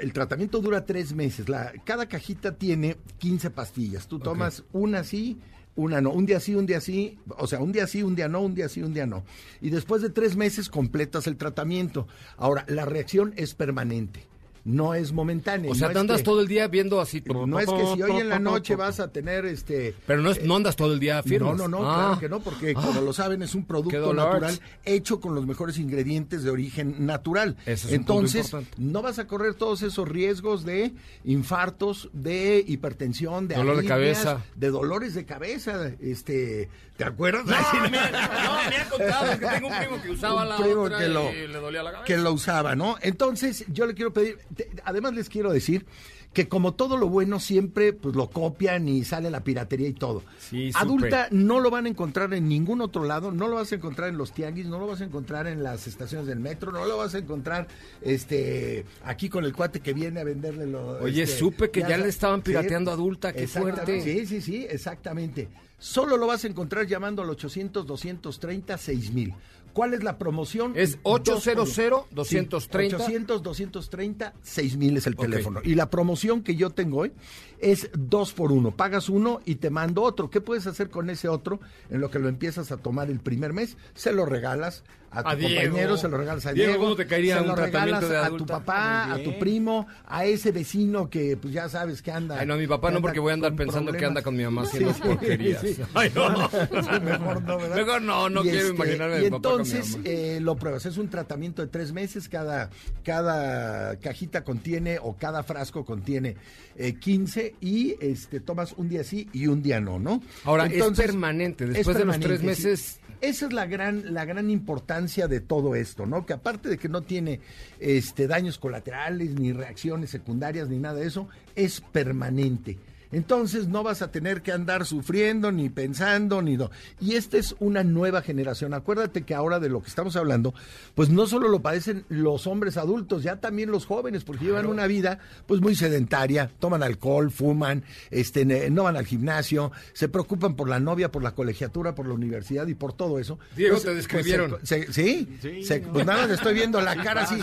el 0.00 0.12
tratamiento 0.12 0.60
dura 0.60 0.84
tres 0.86 1.12
meses. 1.12 1.48
La, 1.48 1.72
cada 1.84 2.06
cajita 2.06 2.56
tiene 2.56 2.96
15 3.18 3.50
pastillas. 3.50 4.08
Tú 4.08 4.18
tomas 4.18 4.64
una 4.72 5.04
sí, 5.04 5.38
una 5.78 6.00
no. 6.00 6.10
Un 6.10 6.26
día 6.26 6.40
sí, 6.40 6.56
un 6.56 6.66
día 6.66 6.80
sí. 6.80 7.18
O 7.38 7.46
sea, 7.46 7.60
un 7.60 7.70
día 7.70 7.86
sí, 7.86 8.02
un 8.02 8.16
día 8.16 8.28
no, 8.28 8.40
un 8.40 8.54
día 8.54 8.68
sí, 8.68 8.82
un 8.82 8.92
día 8.92 9.06
no. 9.06 9.24
Y 9.60 9.70
después 9.70 10.02
de 10.02 10.10
tres 10.10 10.36
meses 10.36 10.68
completas 10.68 11.26
el 11.28 11.36
tratamiento. 11.36 12.08
Ahora, 12.36 12.64
la 12.68 12.84
reacción 12.84 13.32
es 13.36 13.54
permanente. 13.54 14.26
No 14.68 14.92
es 14.92 15.12
momentánea. 15.12 15.70
O 15.70 15.74
sea, 15.74 15.88
no 15.88 15.94
te 15.94 15.98
andas 16.00 16.18
que- 16.18 16.24
todo 16.24 16.40
el 16.42 16.46
día 16.48 16.68
viendo 16.68 17.00
así... 17.00 17.22
no 17.26 17.58
es 17.58 17.66
que 17.66 17.86
si 17.94 18.02
hoy 18.02 18.20
en 18.20 18.28
la 18.28 18.38
noche 18.38 18.76
vas 18.76 19.00
a 19.00 19.10
tener 19.10 19.46
este 19.46 19.94
Pero 20.06 20.20
no, 20.20 20.30
es, 20.30 20.44
no 20.44 20.56
andas 20.56 20.76
todo 20.76 20.92
el 20.92 21.00
día 21.00 21.22
firme. 21.22 21.48
no, 21.48 21.54
no, 21.56 21.68
no, 21.68 21.78
claro 21.78 22.18
que 22.18 22.28
no, 22.28 22.40
porque 22.40 22.74
como 22.74 23.00
lo 23.00 23.12
saben 23.14 23.42
es 23.42 23.54
un 23.54 23.64
producto 23.64 24.12
natural 24.12 24.60
hecho 24.84 25.20
con 25.20 25.34
los 25.34 25.46
mejores 25.46 25.78
ingredientes 25.78 26.42
de 26.42 26.50
origen 26.50 27.06
natural. 27.06 27.56
Ese 27.64 27.88
es 27.88 27.92
Entonces, 27.94 28.54
no 28.76 29.00
vas 29.00 29.18
a 29.18 29.26
correr 29.26 29.54
todos 29.54 29.80
esos 29.82 30.06
riesgos 30.06 30.64
de 30.66 30.92
infartos, 31.24 32.10
de 32.12 32.64
hipertensión, 32.66 33.48
de 33.48 33.54
Dolor 33.54 33.78
de 33.80 33.84
cabeza. 33.86 34.42
de 34.56 34.68
dolores 34.70 35.14
de 35.14 35.24
cabeza, 35.24 35.92
este, 36.00 36.68
¿te 36.96 37.04
acuerdas? 37.04 37.46
No, 37.46 37.82
me, 37.84 37.90
no, 37.90 38.70
me 38.70 38.76
ha 38.76 38.88
contado, 38.90 39.32
es 39.32 39.38
que 39.38 39.46
tengo 39.46 39.68
un 39.68 39.78
primo 39.78 40.02
que 40.02 40.10
usaba 40.10 40.42
Un 40.42 40.48
la 40.48 40.56
primo 40.56 40.82
otra 40.82 40.98
que 40.98 41.08
lo- 41.08 41.30
y 41.32 41.46
le 41.48 41.58
dolía 41.58 41.82
la 41.82 41.92
cabeza. 41.92 42.06
que 42.06 42.16
lo 42.18 42.32
usaba, 42.32 42.74
¿no? 42.74 42.96
Entonces, 43.00 43.64
yo 43.68 43.86
le 43.86 43.94
quiero 43.94 44.12
pedir, 44.12 44.38
te- 44.58 44.68
además 44.84 45.14
les 45.14 45.28
quiero 45.28 45.52
decir 45.52 45.86
que 46.32 46.46
como 46.46 46.74
todo 46.74 46.98
lo 46.98 47.08
bueno 47.08 47.40
siempre 47.40 47.94
pues 47.94 48.14
lo 48.14 48.28
copian 48.28 48.86
y 48.86 49.02
sale 49.04 49.30
la 49.30 49.42
piratería 49.42 49.88
y 49.88 49.94
todo. 49.94 50.22
Sí. 50.38 50.70
Adulta 50.74 51.28
no 51.30 51.58
lo 51.58 51.70
van 51.70 51.86
a 51.86 51.88
encontrar 51.88 52.34
en 52.34 52.48
ningún 52.48 52.82
otro 52.82 53.04
lado, 53.04 53.32
no 53.32 53.48
lo 53.48 53.54
vas 53.56 53.72
a 53.72 53.76
encontrar 53.76 54.10
en 54.10 54.18
los 54.18 54.32
tianguis, 54.34 54.66
no 54.66 54.78
lo 54.78 54.86
vas 54.86 55.00
a 55.00 55.04
encontrar 55.04 55.46
en 55.46 55.62
las 55.62 55.86
estaciones 55.86 56.26
del 56.26 56.38
metro, 56.40 56.70
no 56.70 56.84
lo 56.84 56.98
vas 56.98 57.14
a 57.14 57.18
encontrar 57.18 57.66
este 58.02 58.84
aquí 59.04 59.28
con 59.28 59.44
el 59.44 59.54
cuate 59.54 59.80
que 59.80 59.94
viene 59.94 60.20
a 60.20 60.24
venderle 60.24 60.66
lo 60.66 60.98
Oye, 60.98 61.22
este, 61.22 61.38
supe 61.38 61.70
que 61.70 61.80
ya 61.80 61.96
le 61.96 62.08
estaban 62.08 62.42
pirateando 62.42 62.90
Adulta, 62.90 63.32
qué 63.32 63.46
fuerte. 63.48 64.02
Sí, 64.02 64.26
sí, 64.26 64.42
sí, 64.42 64.66
exactamente. 64.68 65.48
Solo 65.78 66.16
lo 66.16 66.26
vas 66.26 66.44
a 66.44 66.48
encontrar 66.48 66.86
llamando 66.86 67.22
al 67.22 67.30
800 67.30 67.86
230 67.86 68.76
6000. 68.76 69.34
¿Cuál 69.72 69.94
es 69.94 70.02
la 70.02 70.18
promoción? 70.18 70.72
Es 70.74 70.98
Dos 71.02 71.22
por 71.44 71.54
uno. 71.54 71.64
800-230. 71.64 72.94
800 72.94 73.42
230 73.42 74.34
6000 74.42 74.96
es 74.96 75.06
el 75.06 75.16
teléfono. 75.16 75.60
Y 75.64 75.74
la 75.74 75.90
promoción 75.90 76.42
que 76.42 76.56
yo 76.56 76.70
tengo 76.70 76.98
hoy 76.98 77.12
es 77.60 77.90
dos 77.92 78.32
por 78.32 78.52
uno. 78.52 78.70
Pagas 78.76 79.08
uno 79.08 79.40
y 79.44 79.56
te 79.56 79.70
mando 79.70 80.02
otro. 80.02 80.30
¿Qué 80.30 80.40
puedes 80.40 80.66
hacer 80.66 80.90
con 80.90 81.10
ese 81.10 81.28
otro? 81.28 81.60
En 81.90 82.00
lo 82.00 82.10
que 82.10 82.18
lo 82.18 82.28
empiezas 82.28 82.70
a 82.72 82.76
tomar 82.76 83.10
el 83.10 83.20
primer 83.20 83.52
mes, 83.52 83.76
se 83.94 84.12
lo 84.12 84.24
regalas 84.26 84.84
a 85.10 85.22
tu 85.22 85.28
A 85.30 85.36
Diego. 85.36 85.62
compañero, 85.62 85.96
se 85.96 86.08
lo 86.08 86.18
regalas 86.18 86.44
a 86.44 86.52
Diego, 86.52 86.68
Diego. 86.72 86.84
¿cómo 86.84 86.96
te 86.96 87.06
caería 87.06 87.36
se 87.36 87.40
un 87.40 87.48
lo 87.48 87.54
tratamiento 87.54 88.00
regalas 88.00 88.28
de 88.28 88.34
a 88.34 88.38
tu 88.38 88.44
papá, 88.44 89.12
a 89.14 89.22
tu 89.22 89.38
primo, 89.38 89.86
a 90.06 90.26
ese 90.26 90.52
vecino 90.52 91.08
que 91.08 91.38
pues 91.38 91.54
ya 91.54 91.66
sabes 91.70 92.02
que 92.02 92.12
anda. 92.12 92.38
Ay, 92.38 92.46
no, 92.46 92.56
mi 92.58 92.66
papá 92.66 92.90
no, 92.90 93.00
porque 93.00 93.18
voy 93.18 93.30
a 93.30 93.34
andar 93.34 93.56
pensando 93.56 93.90
que 93.92 94.04
anda 94.04 94.20
con 94.22 94.36
mi 94.36 94.44
mamá 94.44 94.62
haciendo 94.62 94.92
sí, 94.92 95.00
porquerías. 95.02 95.62
sí. 95.62 95.76
Ay, 95.94 96.12
no. 96.14 96.28
Mejor 97.00 97.42
no, 97.42 97.56
¿verdad? 97.56 97.76
Mejor 97.76 98.02
no, 98.02 98.28
no 98.28 98.40
Y 98.40 98.50
quiero 98.50 98.58
este, 98.66 98.74
imaginarme 98.76 99.14
a 99.16 99.20
Y 99.20 99.24
mi 99.24 99.30
papá 99.30 99.48
con 99.48 99.62
mi 99.62 99.68
entonces 99.70 99.96
mamá. 99.96 100.04
eh, 100.08 100.38
lo 100.42 100.56
pruebas. 100.56 100.84
Es 100.86 100.98
un 100.98 101.08
tratamiento 101.08 101.62
de 101.62 101.68
tres 101.68 101.92
meses. 101.92 102.28
Cada, 102.28 102.68
cada 103.02 103.96
cajita 104.00 104.44
contiene 104.44 104.98
o 105.02 105.16
cada 105.16 105.42
frasco 105.42 105.86
contiene 105.86 106.36
eh, 106.76 106.94
15 106.98 107.47
y 107.60 107.96
este 108.00 108.40
tomas 108.40 108.72
un 108.76 108.88
día 108.88 109.04
sí 109.04 109.28
y 109.32 109.46
un 109.46 109.62
día 109.62 109.80
no, 109.80 109.98
¿no? 109.98 110.22
Ahora, 110.44 110.66
es 110.66 110.82
permanente. 110.96 111.64
es 111.64 111.72
Después 111.74 111.96
de 111.98 112.04
los 112.04 112.18
tres 112.20 112.40
sí. 112.40 112.46
meses- 112.46 113.00
Esa 113.20 113.46
es 113.46 113.52
la 113.52 113.66
gran, 113.66 114.14
la 114.14 114.24
gran 114.24 114.48
importancia 114.48 115.26
de 115.26 115.40
todo 115.40 115.74
esto, 115.74 116.06
¿no? 116.06 116.24
Que 116.24 116.34
aparte 116.34 116.68
de 116.68 116.78
que 116.78 116.88
no 116.88 117.02
tiene 117.02 117.40
este, 117.80 118.28
daños 118.28 118.58
colaterales, 118.58 119.34
ni 119.34 119.52
reacciones 119.52 120.10
secundarias, 120.10 120.68
ni 120.68 120.78
nada 120.78 121.00
de 121.00 121.06
eso, 121.08 121.28
es 121.56 121.80
permanente. 121.80 122.78
Entonces 123.12 123.68
no 123.68 123.82
vas 123.82 124.02
a 124.02 124.10
tener 124.10 124.42
que 124.42 124.52
andar 124.52 124.84
sufriendo, 124.84 125.50
ni 125.50 125.68
pensando, 125.70 126.42
ni 126.42 126.56
no. 126.56 126.70
Y 127.00 127.14
esta 127.14 127.38
es 127.38 127.54
una 127.58 127.82
nueva 127.84 128.22
generación. 128.22 128.74
Acuérdate 128.74 129.22
que 129.22 129.34
ahora 129.34 129.60
de 129.60 129.68
lo 129.68 129.80
que 129.82 129.88
estamos 129.88 130.16
hablando, 130.16 130.52
pues 130.94 131.08
no 131.08 131.26
solo 131.26 131.48
lo 131.48 131.60
padecen 131.60 132.04
los 132.08 132.46
hombres 132.46 132.76
adultos, 132.76 133.22
ya 133.22 133.36
también 133.36 133.70
los 133.70 133.86
jóvenes, 133.86 134.24
porque 134.24 134.44
llevan 134.46 134.66
una 134.66 134.86
vida 134.86 135.18
pues 135.46 135.60
muy 135.60 135.74
sedentaria, 135.74 136.50
toman 136.58 136.82
alcohol, 136.82 137.30
fuman, 137.30 137.84
este, 138.10 138.44
no 138.70 138.84
van 138.84 138.96
al 138.96 139.06
gimnasio, 139.06 139.72
se 139.92 140.08
preocupan 140.08 140.54
por 140.54 140.68
la 140.68 140.80
novia, 140.80 141.10
por 141.10 141.22
la 141.22 141.32
colegiatura, 141.34 141.94
por 141.94 142.06
la 142.06 142.14
universidad 142.14 142.66
y 142.66 142.74
por 142.74 142.92
todo 142.92 143.18
eso. 143.18 143.38
Diego, 143.56 143.78
te 143.78 143.94
describieron. 143.94 144.50
pues, 144.50 144.68
se- 144.68 144.86
se- 144.86 144.92
sí, 144.92 145.38
Sí, 145.40 145.62
se- 145.64 145.80
no. 145.80 145.92
pues 145.92 146.04
nada 146.06 146.20
más 146.20 146.28
le 146.28 146.34
estoy 146.34 146.54
viendo 146.54 146.80
la 146.80 146.94
cara 147.02 147.22
así. 147.22 147.38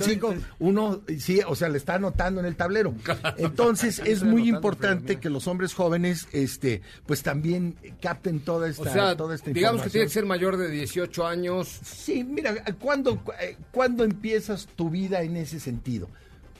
cinco, 0.00 0.34
uno, 0.58 1.00
sí, 1.18 1.40
o 1.46 1.54
sea, 1.54 1.68
le 1.68 1.78
está 1.78 1.94
anotando 1.96 2.40
en 2.40 2.46
el 2.46 2.56
tablero. 2.56 2.94
Entonces 3.38 4.00
es 4.04 4.22
muy 4.22 4.42
anotando, 4.50 4.60
importante 4.92 5.20
que 5.20 5.30
los 5.30 5.46
hombres 5.46 5.74
jóvenes, 5.74 6.28
este, 6.32 6.82
pues 7.06 7.22
también 7.22 7.76
capten 8.00 8.40
toda 8.40 8.68
esta, 8.68 8.82
O 8.82 8.92
sea, 8.92 9.16
toda 9.16 9.34
esta 9.34 9.50
digamos 9.50 9.82
que 9.82 9.90
tiene 9.90 10.06
que 10.06 10.12
ser 10.12 10.26
mayor 10.26 10.56
de 10.56 10.70
18 10.70 11.26
años. 11.26 11.68
Sí, 11.84 12.24
mira, 12.24 12.54
¿cuándo, 12.80 13.22
eh, 13.40 13.56
¿cuándo 13.70 14.04
empiezas 14.04 14.68
tu 14.76 14.90
vida 14.90 15.22
en 15.22 15.36
ese 15.36 15.60
sentido? 15.60 16.08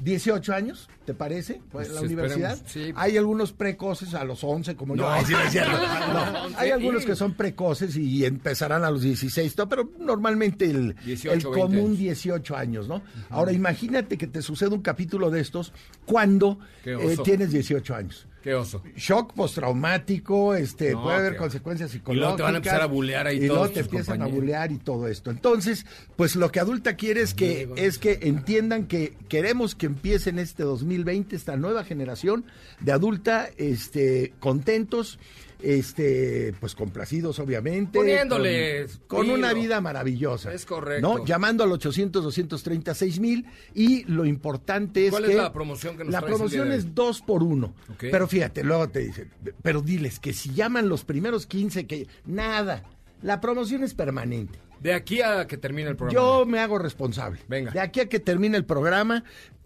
¿18 0.05 0.53
años, 0.53 0.89
te 1.05 1.15
parece? 1.15 1.61
Pues 1.71 1.89
en 1.89 1.95
la 1.95 2.01
universidad. 2.03 2.59
sí. 2.67 2.93
Hay 2.97 3.17
algunos 3.17 3.53
precoces 3.53 4.15
a 4.15 4.25
los 4.25 4.43
11, 4.43 4.75
como 4.77 4.97
yo. 4.97 5.03
No. 5.03 5.11
Ay, 5.11 5.25
sí, 5.25 5.33
no. 6.13 6.49
No, 6.49 6.59
Hay 6.59 6.71
algunos 6.71 7.05
que 7.05 7.15
son 7.15 7.35
precoces 7.35 7.97
y 7.97 8.25
empezarán 8.25 8.85
a 8.85 8.91
los 8.91 9.03
16, 9.03 9.57
no, 9.59 9.69
pero 9.69 9.91
normalmente 9.99 10.67
el, 10.67 10.95
18, 11.05 11.33
el 11.33 11.43
20 11.43 11.61
común 11.61 11.87
años. 11.87 11.99
18 11.99 12.57
años, 12.57 12.89
¿no? 12.89 13.03
Ahora, 13.31 13.53
imagínate 13.53 14.19
que 14.19 14.27
te 14.27 14.43
sucede 14.43 14.71
un 14.71 14.83
capítulo 14.83 15.31
de 15.31 15.41
estos 15.41 15.73
cuando 16.05 16.59
eh, 16.85 17.17
tienes 17.25 17.53
18 17.53 17.95
años. 17.95 18.27
Qué 18.43 18.55
oso. 18.55 18.83
Shock 18.97 19.35
postraumático, 19.35 20.55
este, 20.55 20.93
No, 20.93 21.03
puede 21.05 21.17
haber 21.17 21.37
consecuencias 21.37 21.91
Y 21.91 21.93
psicológicas. 21.95 22.21
luego 22.23 22.37
te 22.37 22.43
van 22.43 22.55
a 22.55 22.57
empezar 22.59 22.83
a 22.83 22.87
bulear 22.87 23.27
ahí 23.27 23.37
Y 23.37 23.47
todos 23.47 23.59
luego 23.61 23.73
te 23.75 23.81
empiezan 23.81 24.23
a 24.23 24.27
bulear 24.27 24.73
y 24.73 24.79
todo 24.79 25.07
esto. 25.09 25.31
Entonces, 25.31 25.87
pues 26.17 26.35
lo 26.37 26.51
que 26.51 26.61
adulta 26.61 26.97
quiere 26.97 27.21
es 27.23 27.35
que, 27.35 27.69
es 27.77 27.99
que 27.99 28.19
entiendan 28.23 28.87
que 28.87 29.15
queremos 29.29 29.75
que 29.75 29.87
empiece 29.87 30.31
en 30.31 30.39
este 30.39 30.65
2020 30.65 31.37
esta 31.37 31.57
nueva 31.57 31.85
generación 31.85 32.45
de 32.81 32.93
adulta, 32.93 33.49
este, 33.57 34.33
contentos, 34.41 35.19
este, 35.63 36.55
pues 36.61 36.75
complacidos 36.75 37.39
obviamente. 37.39 37.99
Poniéndoles 37.99 39.01
Con, 39.07 39.27
con 39.27 39.31
una 39.31 39.53
vida 39.53 39.81
maravillosa. 39.81 40.53
Es 40.53 40.67
correcto. 40.67 41.19
¿no? 41.19 41.25
Llamando 41.25 41.65
al 41.65 41.73
800 41.73 42.23
236 42.23 43.21
mil 43.21 43.47
y 43.75 44.05
lo 44.05 44.25
importante 44.25 45.07
es 45.07 45.11
¿Cuál 45.11 45.25
que... 45.25 45.31
es 45.33 45.37
la 45.37 45.53
promoción 45.53 45.97
que 45.97 46.05
nos 46.05 46.13
La 46.13 46.21
promoción 46.21 46.73
es 46.73 46.95
dos 46.95 47.21
por 47.21 47.43
uno. 47.43 47.75
Pero 47.99 48.27
fíjate, 48.27 48.65
luego 48.65 48.89
te 48.89 49.01
dicen, 49.01 49.31
pero 49.63 49.81
diles 49.81 50.19
que 50.19 50.33
si 50.33 50.53
llaman 50.53 50.89
los 50.89 51.05
primeros 51.05 51.47
15, 51.47 51.87
que 51.87 52.07
nada, 52.27 52.85
la 53.23 53.41
promoción 53.41 53.85
es 53.85 53.95
permanente. 53.95 54.59
De 54.81 54.93
aquí 54.93 55.23
a 55.23 55.47
que 55.47 55.57
termine 55.57 55.91
el 55.91 55.97
programa. 55.97 56.21
Yo 56.21 56.45
me 56.45 56.59
hago 56.59 56.77
responsable. 56.79 57.41
Venga. 57.47 57.71
De 57.71 57.81
aquí 57.81 58.01
a 58.01 58.09
que 58.09 58.19
termine 58.19 58.57
el 58.57 58.65
programa, 58.65 59.23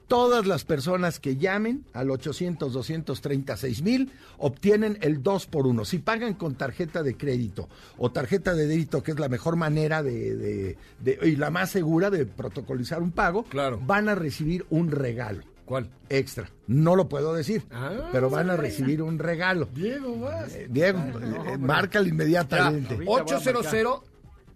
todas 0.08 0.46
las 0.46 0.64
personas 0.64 1.18
que 1.20 1.36
llamen 1.36 1.84
al 1.92 2.10
800 2.10 2.72
236 2.72 3.82
mil 3.82 4.12
obtienen 4.38 4.98
el 5.00 5.22
2 5.22 5.46
por 5.46 5.66
1 5.66 5.84
Si 5.84 5.98
pagan 5.98 6.34
con 6.34 6.54
tarjeta 6.54 7.02
de 7.02 7.16
crédito 7.16 7.68
o 7.98 8.10
tarjeta 8.12 8.54
de 8.54 8.66
débito, 8.66 9.02
que 9.02 9.12
es 9.12 9.18
la 9.18 9.28
mejor 9.28 9.56
manera 9.56 10.02
de, 10.02 10.36
de- 10.36 10.76
de- 11.00 11.18
y 11.28 11.36
la 11.36 11.50
más 11.50 11.70
segura 11.70 12.10
de 12.10 12.26
protocolizar 12.26 13.02
un 13.02 13.10
pago, 13.12 13.44
Claro. 13.44 13.80
van 13.84 14.08
a 14.08 14.14
recibir 14.14 14.64
un 14.70 14.90
regalo 14.90 15.42
¿Cuál? 15.64 15.90
extra. 16.08 16.48
No 16.68 16.94
lo 16.94 17.08
puedo 17.08 17.34
decir, 17.34 17.64
Ah, 17.72 18.08
pero 18.12 18.30
van 18.30 18.50
a 18.50 18.56
recibir 18.56 19.02
un 19.02 19.18
regalo. 19.18 19.68
Diego, 19.74 20.20
vas. 20.20 20.54
Eh, 20.54 20.68
Diego, 20.70 21.00
eh, 21.00 21.58
márcale 21.58 22.08
inmediatamente. 22.10 22.94
Ahorita 22.94 23.10
voy 23.10 23.20
a 23.20 23.22
800 23.24 23.66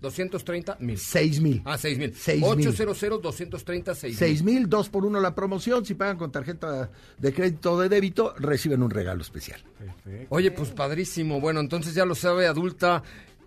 230 0.01 0.77
mil. 0.81 0.99
6 0.99 1.41
mil. 1.41 1.63
Ah, 1.65 1.77
6 1.77 1.99
mil. 1.99 2.15
Seis 2.15 2.41
mil. 2.41 2.51
800 2.69 3.21
230 3.23 3.95
6 3.95 4.17
6 4.17 4.43
mil, 4.43 4.69
dos 4.69 4.89
por 4.89 5.05
uno 5.05 5.21
la 5.21 5.35
promoción. 5.35 5.85
Si 5.85 5.95
pagan 5.95 6.17
con 6.17 6.33
tarjeta 6.33 6.91
de 7.19 7.33
crédito 7.35 7.73
o 7.75 7.81
de 7.81 7.89
débito, 7.89 8.35
reciben 8.39 8.83
un 8.83 8.91
regalo 8.91 9.21
especial. 9.23 9.61
Oye, 10.31 10.51
pues 10.51 10.71
padrísimo. 10.71 11.41
Bueno, 11.41 11.61
entonces 11.61 11.95
ya 11.95 12.05
lo 12.05 12.15
sabe, 12.15 12.47
adulta. 12.47 13.03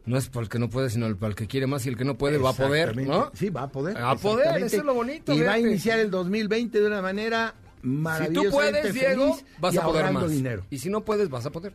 No 0.05 0.17
es 0.17 0.27
para 0.27 0.43
el 0.43 0.49
que 0.49 0.59
no 0.59 0.69
puede, 0.69 0.89
sino 0.89 1.15
para 1.15 1.29
el 1.29 1.35
que 1.35 1.47
quiere 1.47 1.65
más 1.65 1.85
y 1.85 1.89
el 1.89 1.95
que 1.97 2.03
no 2.03 2.17
puede 2.17 2.37
va 2.37 2.49
a 2.49 2.53
poder. 2.53 2.95
¿no? 2.97 3.31
Sí, 3.33 3.49
va 3.49 3.63
a 3.63 3.71
poder. 3.71 3.95
Va 3.95 4.11
a 4.11 4.15
poder, 4.17 4.61
eso 4.61 4.77
es 4.77 4.83
lo 4.83 4.93
bonito, 4.93 5.33
Y 5.33 5.41
va 5.41 5.53
a 5.53 5.59
iniciar 5.59 5.99
el 5.99 6.11
2020 6.11 6.81
de 6.81 6.85
una 6.87 7.01
manera 7.01 7.55
Si 7.81 7.87
maravillosa. 7.87 8.49
tú 8.49 8.53
puedes, 8.53 8.93
Diego, 8.93 9.39
vas 9.59 9.73
y 9.73 9.77
a 9.77 9.83
poder 9.83 10.11
más. 10.11 10.29
dinero. 10.29 10.65
Y 10.69 10.79
si 10.79 10.89
no 10.89 11.01
puedes, 11.05 11.29
vas 11.29 11.45
a 11.45 11.51
poder. 11.51 11.71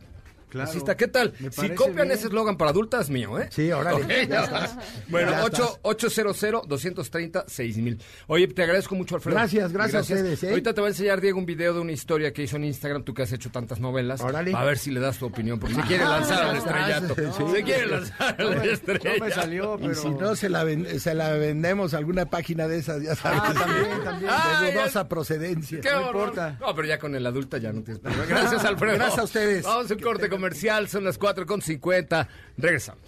Claro. 0.49 0.69
Así 0.69 0.77
está. 0.79 0.97
¿Qué 0.97 1.07
tal? 1.07 1.33
Si 1.51 1.69
copian 1.69 1.95
bien. 2.07 2.11
ese 2.11 2.27
eslogan 2.27 2.57
para 2.57 2.71
adultas, 2.71 3.09
mío, 3.09 3.39
¿eh? 3.39 3.49
Sí, 3.51 3.71
órale, 3.71 4.03
Ok, 4.03 4.09
ya 4.29 4.43
estás. 4.43 4.77
Bueno, 5.09 5.31
Ya 5.31 5.43
8, 5.45 5.63
estás. 5.63 5.79
800 5.83 6.67
230 6.67 7.45
6000 7.47 8.01
Oye, 8.27 8.47
te 8.47 8.63
agradezco 8.63 8.95
mucho, 8.95 9.15
Alfredo. 9.15 9.35
Gracias, 9.37 9.71
gracias 9.71 9.95
a 10.11 10.13
ustedes, 10.13 10.43
¿eh? 10.43 10.49
Ahorita 10.49 10.73
te 10.73 10.81
va 10.81 10.87
a 10.87 10.89
enseñar, 10.89 11.21
Diego, 11.21 11.39
un 11.39 11.45
video 11.45 11.73
de 11.73 11.79
una 11.79 11.91
historia 11.91 12.33
que 12.33 12.43
hizo 12.43 12.55
en 12.57 12.65
Instagram, 12.65 13.03
tú 13.03 13.13
que 13.13 13.23
has 13.23 13.31
hecho 13.31 13.49
tantas 13.51 13.79
novelas. 13.79 14.21
Órale. 14.21 14.53
A 14.55 14.63
ver 14.63 14.77
si 14.77 14.91
le 14.91 14.99
das 14.99 15.17
tu 15.17 15.25
opinión, 15.25 15.59
porque 15.59 15.75
se 15.75 15.81
quiere 15.83 16.03
lanzar 16.05 16.43
al 16.43 16.57
estrellato. 16.57 17.15
Sí. 17.15 17.55
Se 17.55 17.63
quiere 17.63 17.85
lanzar 17.87 18.35
al 18.39 18.55
No 18.55 18.63
estrellato. 18.63 19.23
me 19.25 19.31
salió, 19.31 19.77
pero... 19.79 19.91
Y 19.91 19.95
si 19.95 20.09
no, 20.09 20.35
se 20.35 20.49
la, 20.49 20.63
ven- 20.63 20.99
se 20.99 21.13
la 21.13 21.31
vendemos 21.33 21.93
a 21.93 21.97
alguna 21.97 22.25
página 22.25 22.67
de 22.67 22.77
esas, 22.79 23.01
ya 23.03 23.15
sabes. 23.15 23.41
Ah, 23.43 23.53
también, 23.53 24.03
también. 24.03 24.31
Ah, 24.33 24.61
de 24.63 24.71
dudosa 24.73 25.07
procedencia. 25.07 25.81
Qué 25.81 25.89
No 25.91 26.07
importa. 26.07 26.57
No, 26.59 26.73
pero 26.75 26.87
ya 26.87 26.97
con 26.99 27.15
el 27.15 27.25
adulta 27.25 27.57
ya 27.57 27.71
no 27.71 27.81
tienes 27.81 27.99
problema. 28.01 28.25
Gracias, 28.25 28.65
Alfredo. 28.65 28.93
Gracias 28.97 29.19
a 29.19 29.23
ustedes. 29.23 29.63
Vamos 29.63 29.89
a 29.89 29.93
un 29.93 29.99
corte 29.99 30.29
comercial, 30.39 30.87
son 30.87 31.03
las 31.03 31.17
4 31.17 31.45
con 31.45 31.61
50. 31.61 32.29
Regresamos. 32.57 33.03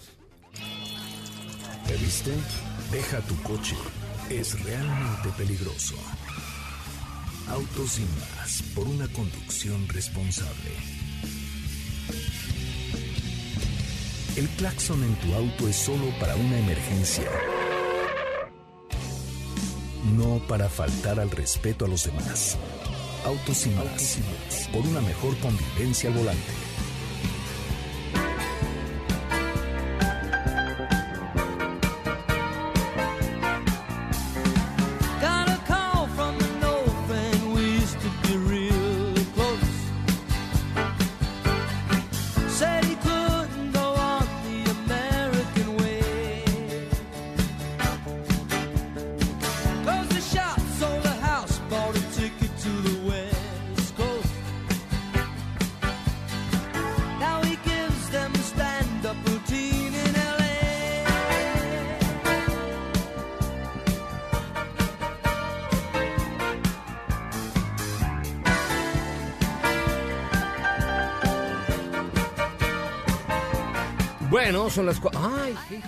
¿Te 1.88 1.96
viste? 1.96 2.32
Deja 2.92 3.22
tu 3.22 3.42
coche. 3.42 3.78
Es 4.30 4.62
realmente 4.66 5.30
peligroso. 5.38 5.96
Autos 7.48 7.92
sin 7.92 8.08
más 8.20 8.62
por 8.76 8.86
una 8.86 9.08
conducción 9.14 9.88
responsable. 9.88 10.72
El 14.36 14.50
claxon 14.58 15.02
en 15.04 15.16
tu 15.16 15.34
auto 15.34 15.70
es 15.70 15.78
solo 15.78 16.14
para 16.20 16.36
una 16.36 16.60
emergencia. 16.60 17.30
No 20.18 20.42
para 20.50 20.68
faltar 20.68 21.18
al 21.22 21.32
respeto 21.32 21.86
a 21.86 21.88
los 21.88 22.04
demás. 22.04 22.58
Autos 23.26 23.56
sin 23.56 23.74
más. 23.76 24.20
Por 24.74 24.82
una 24.86 25.00
mejor 25.00 25.38
convivencia 25.38 26.10
al 26.10 26.18
volante. 26.18 26.61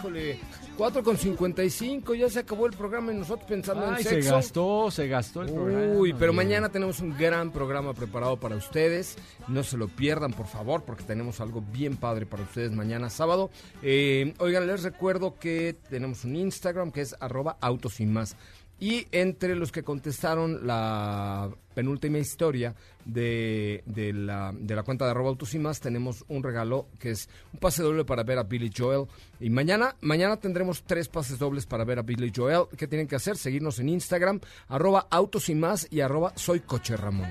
Híjole. 0.04 0.40
4 0.78 1.04
con 1.04 1.18
55. 1.18 2.16
Ya 2.16 2.30
se 2.30 2.40
acabó 2.40 2.66
el 2.66 2.74
programa 2.74 3.12
y 3.14 3.16
nosotros 3.16 3.48
pensando 3.48 3.86
Ay, 3.86 3.98
en 3.98 4.04
se 4.04 4.10
sexo. 4.10 4.36
gastó, 4.36 4.92
se 4.92 5.08
gastó 5.08 5.42
el 5.44 5.52
programa. 5.52 5.94
Uy, 5.94 6.14
pero 6.14 6.34
mañana 6.34 6.70
tenemos 6.70 7.00
un 7.00 7.16
gran 7.18 7.52
programa 7.52 7.94
preparado 7.94 8.38
para 8.40 8.56
ustedes. 8.56 9.16
No 9.48 9.64
se 9.64 9.78
lo 9.78 9.88
pierdan, 9.88 10.34
por 10.34 10.48
favor, 10.48 10.84
porque 10.84 11.04
tenemos 11.04 11.40
algo 11.42 11.62
bien 11.62 11.98
padre 11.98 12.26
para 12.26 12.44
ustedes 12.44 12.72
mañana 12.72 13.10
sábado. 13.10 13.50
Eh, 13.82 14.34
oigan, 14.40 14.68
les 14.68 14.84
recuerdo 14.84 15.36
que 15.40 15.76
tenemos 15.90 16.24
un 16.26 16.36
Instagram 16.36 16.92
que 16.92 17.02
es 17.02 17.16
arroba 17.20 17.58
autos 17.62 18.00
y 18.00 18.06
más. 18.06 18.36
Y 18.80 19.08
entre 19.12 19.56
los 19.56 19.72
que 19.72 19.82
contestaron 19.84 20.68
la 20.68 21.50
penúltima 21.74 22.18
historia 22.18 22.76
de, 23.06 23.82
de 23.86 24.12
la, 24.12 24.52
de 24.54 24.76
la 24.76 24.84
cuenta 24.84 25.06
de 25.06 25.12
arroba 25.12 25.30
autos 25.30 25.54
y 25.54 25.60
más, 25.60 25.80
tenemos 25.80 26.26
un 26.28 26.44
regalo 26.44 26.88
que 27.00 27.12
es 27.12 27.30
un 27.54 27.60
pase 27.60 27.82
doble 27.82 28.04
para 28.04 28.24
ver 28.24 28.40
a 28.40 28.44
Billy 28.44 28.72
Joel. 28.76 29.08
Y 29.40 29.50
mañana, 29.50 29.96
mañana 30.02 30.36
tendremos 30.38 30.84
tres 30.84 31.08
pases 31.08 31.40
dobles 31.40 31.66
para 31.66 31.86
ver 31.86 32.00
a 32.00 32.02
Billy 32.02 32.32
Joel. 32.36 32.64
¿Qué 32.78 32.88
tienen 32.88 33.08
que 33.08 33.16
hacer? 33.16 33.38
Seguirnos 33.38 33.80
en 33.80 33.88
Instagram, 33.90 34.42
arroba 34.68 35.08
autos 35.10 35.48
y 35.50 35.56
más 35.56 35.88
y 35.90 36.02
arroba 36.02 36.34
soy 36.36 36.60
coche 36.60 36.98
Ramón. 36.98 37.30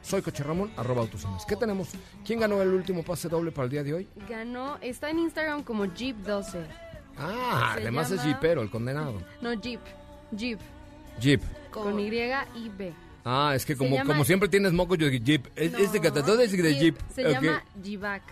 Soy 0.00 0.20
Coche 0.20 0.42
Ramón, 0.42 0.70
arroba 0.76 1.00
Autos 1.00 1.24
y 1.24 1.26
Más. 1.28 1.46
¿Qué 1.46 1.56
tenemos? 1.56 1.88
¿Quién 2.26 2.38
ganó 2.38 2.60
el 2.60 2.68
último 2.74 3.02
pase 3.02 3.26
doble 3.30 3.52
para 3.52 3.64
el 3.64 3.70
día 3.70 3.82
de 3.82 3.94
hoy? 3.94 4.08
Ganó, 4.28 4.76
está 4.82 5.08
en 5.08 5.18
Instagram 5.20 5.62
como 5.62 5.86
Jeep12. 5.86 6.62
Ah, 7.16 7.72
Se 7.74 7.80
además 7.80 8.10
es 8.10 8.18
llama- 8.18 8.32
Jeepero, 8.32 8.60
el 8.60 8.68
condenado. 8.68 9.22
No, 9.40 9.54
Jeep. 9.54 9.80
Jeep. 10.32 10.60
Jeep. 11.20 11.42
Con 11.70 11.98
Y 11.98 12.06
y 12.06 12.68
B. 12.76 12.92
Ah, 13.24 13.52
es 13.54 13.64
que 13.64 13.74
como, 13.76 13.96
llama- 13.96 14.12
como 14.12 14.24
siempre 14.24 14.48
tienes 14.48 14.72
moco, 14.72 14.94
yo 14.96 15.08
digo 15.08 15.24
Jeep. 15.24 15.46
Es, 15.56 15.72
es 15.74 15.92
de 15.92 15.98
No, 15.98 16.02
catador, 16.04 16.40
es 16.42 16.52
de 16.52 16.74
Jeep. 16.74 16.96
Se 17.14 17.26
Ok. 17.26 17.32
llama 17.32 17.64
Jeebac. 17.82 18.22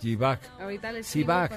Jeebac. 0.00 0.40
Ahorita 0.60 0.92
Jeebac. 1.02 1.52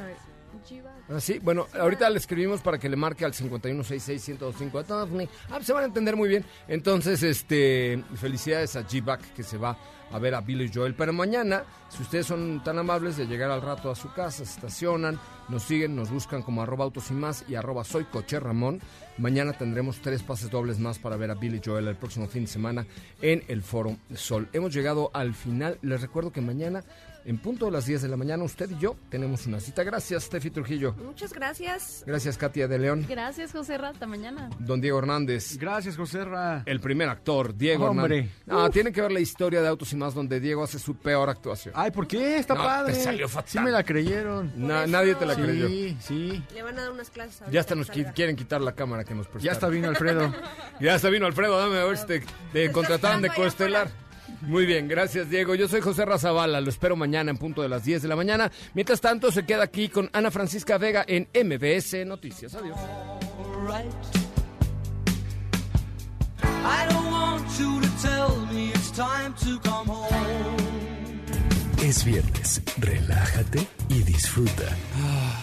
Jeebac. 0.68 0.94
Ah, 1.10 1.20
sí, 1.20 1.40
bueno, 1.40 1.68
ahorita 1.78 2.10
le 2.10 2.18
escribimos 2.20 2.62
para 2.62 2.78
que 2.78 2.88
le 2.88 2.96
marque 2.96 3.26
al 3.26 3.34
5166-1025. 3.34 5.28
Ah, 5.50 5.60
se 5.62 5.74
van 5.74 5.84
a 5.84 5.88
entender 5.88 6.16
muy 6.16 6.30
bien. 6.30 6.46
Entonces, 6.68 7.24
este, 7.24 8.02
felicidades 8.16 8.76
a 8.76 8.88
G-Back 8.88 9.34
que 9.34 9.44
se 9.44 9.58
va 9.58 9.78
a 10.12 10.20
ver 10.20 10.36
a 10.36 10.42
Billy 10.42 10.70
Joel. 10.74 10.94
Pero 10.96 11.12
mañana, 11.12 11.64
si 11.90 12.04
ustedes 12.04 12.28
son 12.28 12.64
tan 12.64 12.78
amables 12.78 13.18
de 13.18 13.26
llegar 13.26 13.50
al 13.52 13.62
rato 13.62 13.90
a 13.92 13.96
su 13.96 14.14
casa, 14.14 14.46
se 14.46 14.56
estacionan, 14.56 15.20
nos 15.50 15.64
siguen, 15.64 15.96
nos 15.96 16.12
buscan 16.12 16.42
como 16.44 16.62
arroba 16.62 16.86
autos 16.86 17.10
y 17.12 17.14
más 17.16 17.44
y 17.50 17.56
arroba 17.56 17.84
soy 17.84 18.06
coche 18.06 18.40
Ramón. 18.40 18.80
Mañana 19.18 19.53
tendremos 19.53 19.99
tres 20.01 20.24
pases 20.24 20.49
dobles 20.49 20.80
más 20.80 20.97
para 20.97 21.18
ver 21.18 21.30
a 21.32 21.36
Billy 21.36 21.61
Joel 21.64 21.88
el 21.88 21.95
próximo 21.95 22.28
fin 22.28 22.43
de 22.45 22.47
semana 22.49 22.86
en 23.22 23.43
el 23.47 23.61
Foro 23.61 23.95
Sol. 24.16 24.49
Hemos 24.53 24.74
llegado 24.74 25.11
al 25.14 25.34
final. 25.36 25.78
Les 25.84 26.01
recuerdo 26.01 26.32
que 26.32 26.41
mañana, 26.41 26.84
en 27.26 27.38
punto 27.38 27.66
de 27.68 27.72
las 27.72 27.86
10 27.86 28.01
de 28.01 28.09
la 28.09 28.18
mañana, 28.18 28.43
usted 28.43 28.70
y 28.72 28.78
yo 28.80 28.95
tenemos 29.09 29.45
una 29.45 29.59
cita. 29.61 29.84
Gracias, 29.84 30.24
Steffi 30.24 30.49
Trujillo. 30.49 30.93
Muchas 31.05 31.32
gracias. 31.32 32.03
Gracias, 32.07 32.38
Katia 32.38 32.68
de 32.68 32.80
León. 32.80 33.05
Gracias, 33.07 33.51
José 33.53 33.78
Ra. 33.78 33.89
Hasta 33.89 34.07
mañana. 34.07 34.49
Don 34.59 34.82
Diego 34.82 34.97
Hernández. 34.99 35.57
Gracias, 35.57 35.95
José 35.95 36.26
Ra. 36.26 36.64
El 36.66 36.80
primer 36.82 37.07
actor, 37.07 37.55
Diego 37.55 37.86
Hombre. 37.86 38.18
Hernández. 38.18 38.38
No, 38.47 38.70
tiene 38.72 38.91
que 38.91 39.01
ver 39.01 39.11
la 39.11 39.20
historia 39.22 39.61
de 39.61 39.68
Autos 39.70 39.93
y 39.93 39.95
Más, 39.95 40.14
donde 40.16 40.39
Diego 40.41 40.64
hace 40.64 40.80
su 40.80 40.95
peor 40.95 41.30
actuación. 41.30 41.74
Ay, 41.78 41.91
¿por 41.91 42.07
qué? 42.07 42.38
Está 42.39 42.55
No, 42.55 42.64
padre. 42.64 42.93
te 42.93 42.99
salió 43.03 43.30
fatal. 43.30 43.49
Sí 43.49 43.59
me 43.59 43.72
la 43.72 43.84
creyeron. 43.84 44.51
Na- 44.57 44.86
nadie 44.88 45.16
te 45.16 45.26
la 45.26 45.36
Sí, 45.36 45.41
creyó. 45.41 45.68
sí. 46.01 46.43
Le 46.53 46.61
van 46.64 46.78
a 46.78 46.82
dar 46.82 46.91
unas 46.91 47.09
clases 47.09 47.41
Ya 47.51 47.61
hasta 47.61 47.74
que 47.76 47.80
nos 47.80 47.88
salga. 47.88 48.11
quieren 48.11 48.36
quitar 48.36 48.59
la 48.59 48.74
cámara 48.74 49.03
que 49.06 49.16
nos 49.16 49.28
prestaron. 49.28 49.45
Ya 49.45 49.51
está 49.51 49.68
vino 49.68 49.89
Alfredo. 49.89 50.34
Ya 50.80 50.95
está 50.95 51.10
vino 51.10 51.26
Alfredo, 51.26 51.58
dame 51.58 51.80
a 51.80 51.86
ver 51.86 51.97
si 51.97 52.06
te, 52.06 52.24
te 52.51 52.72
contrataron 52.72 53.22
de 53.22 53.30
coestelar. 53.30 53.89
Muy 54.41 54.66
bien, 54.66 54.88
gracias 54.88 55.30
Diego. 55.30 55.56
Yo 55.56 55.68
soy 55.68 55.82
José 55.82 56.06
Razabala, 56.06 56.60
lo 56.60 56.70
espero 56.70 56.95
mañana 56.95 57.32
en 57.32 57.38
punto 57.38 57.62
de 57.62 57.70
las 57.70 57.84
10 57.86 58.01
de 58.01 58.08
la 58.08 58.16
mañana. 58.16 58.51
Mientras 58.74 58.99
tanto, 58.99 59.32
se 59.32 59.45
queda 59.45 59.64
aquí 59.64 59.89
con 59.89 60.10
Ana 60.14 60.32
Francisca 60.32 60.78
Vega 60.78 61.06
en 61.08 61.30
MBS 61.34 62.06
Noticias. 62.06 62.54
Adiós. 62.56 62.78
Es 71.82 72.06
viernes, 72.06 72.62
relájate 72.78 73.68
y 73.89 74.04
disfruta. 74.04 74.64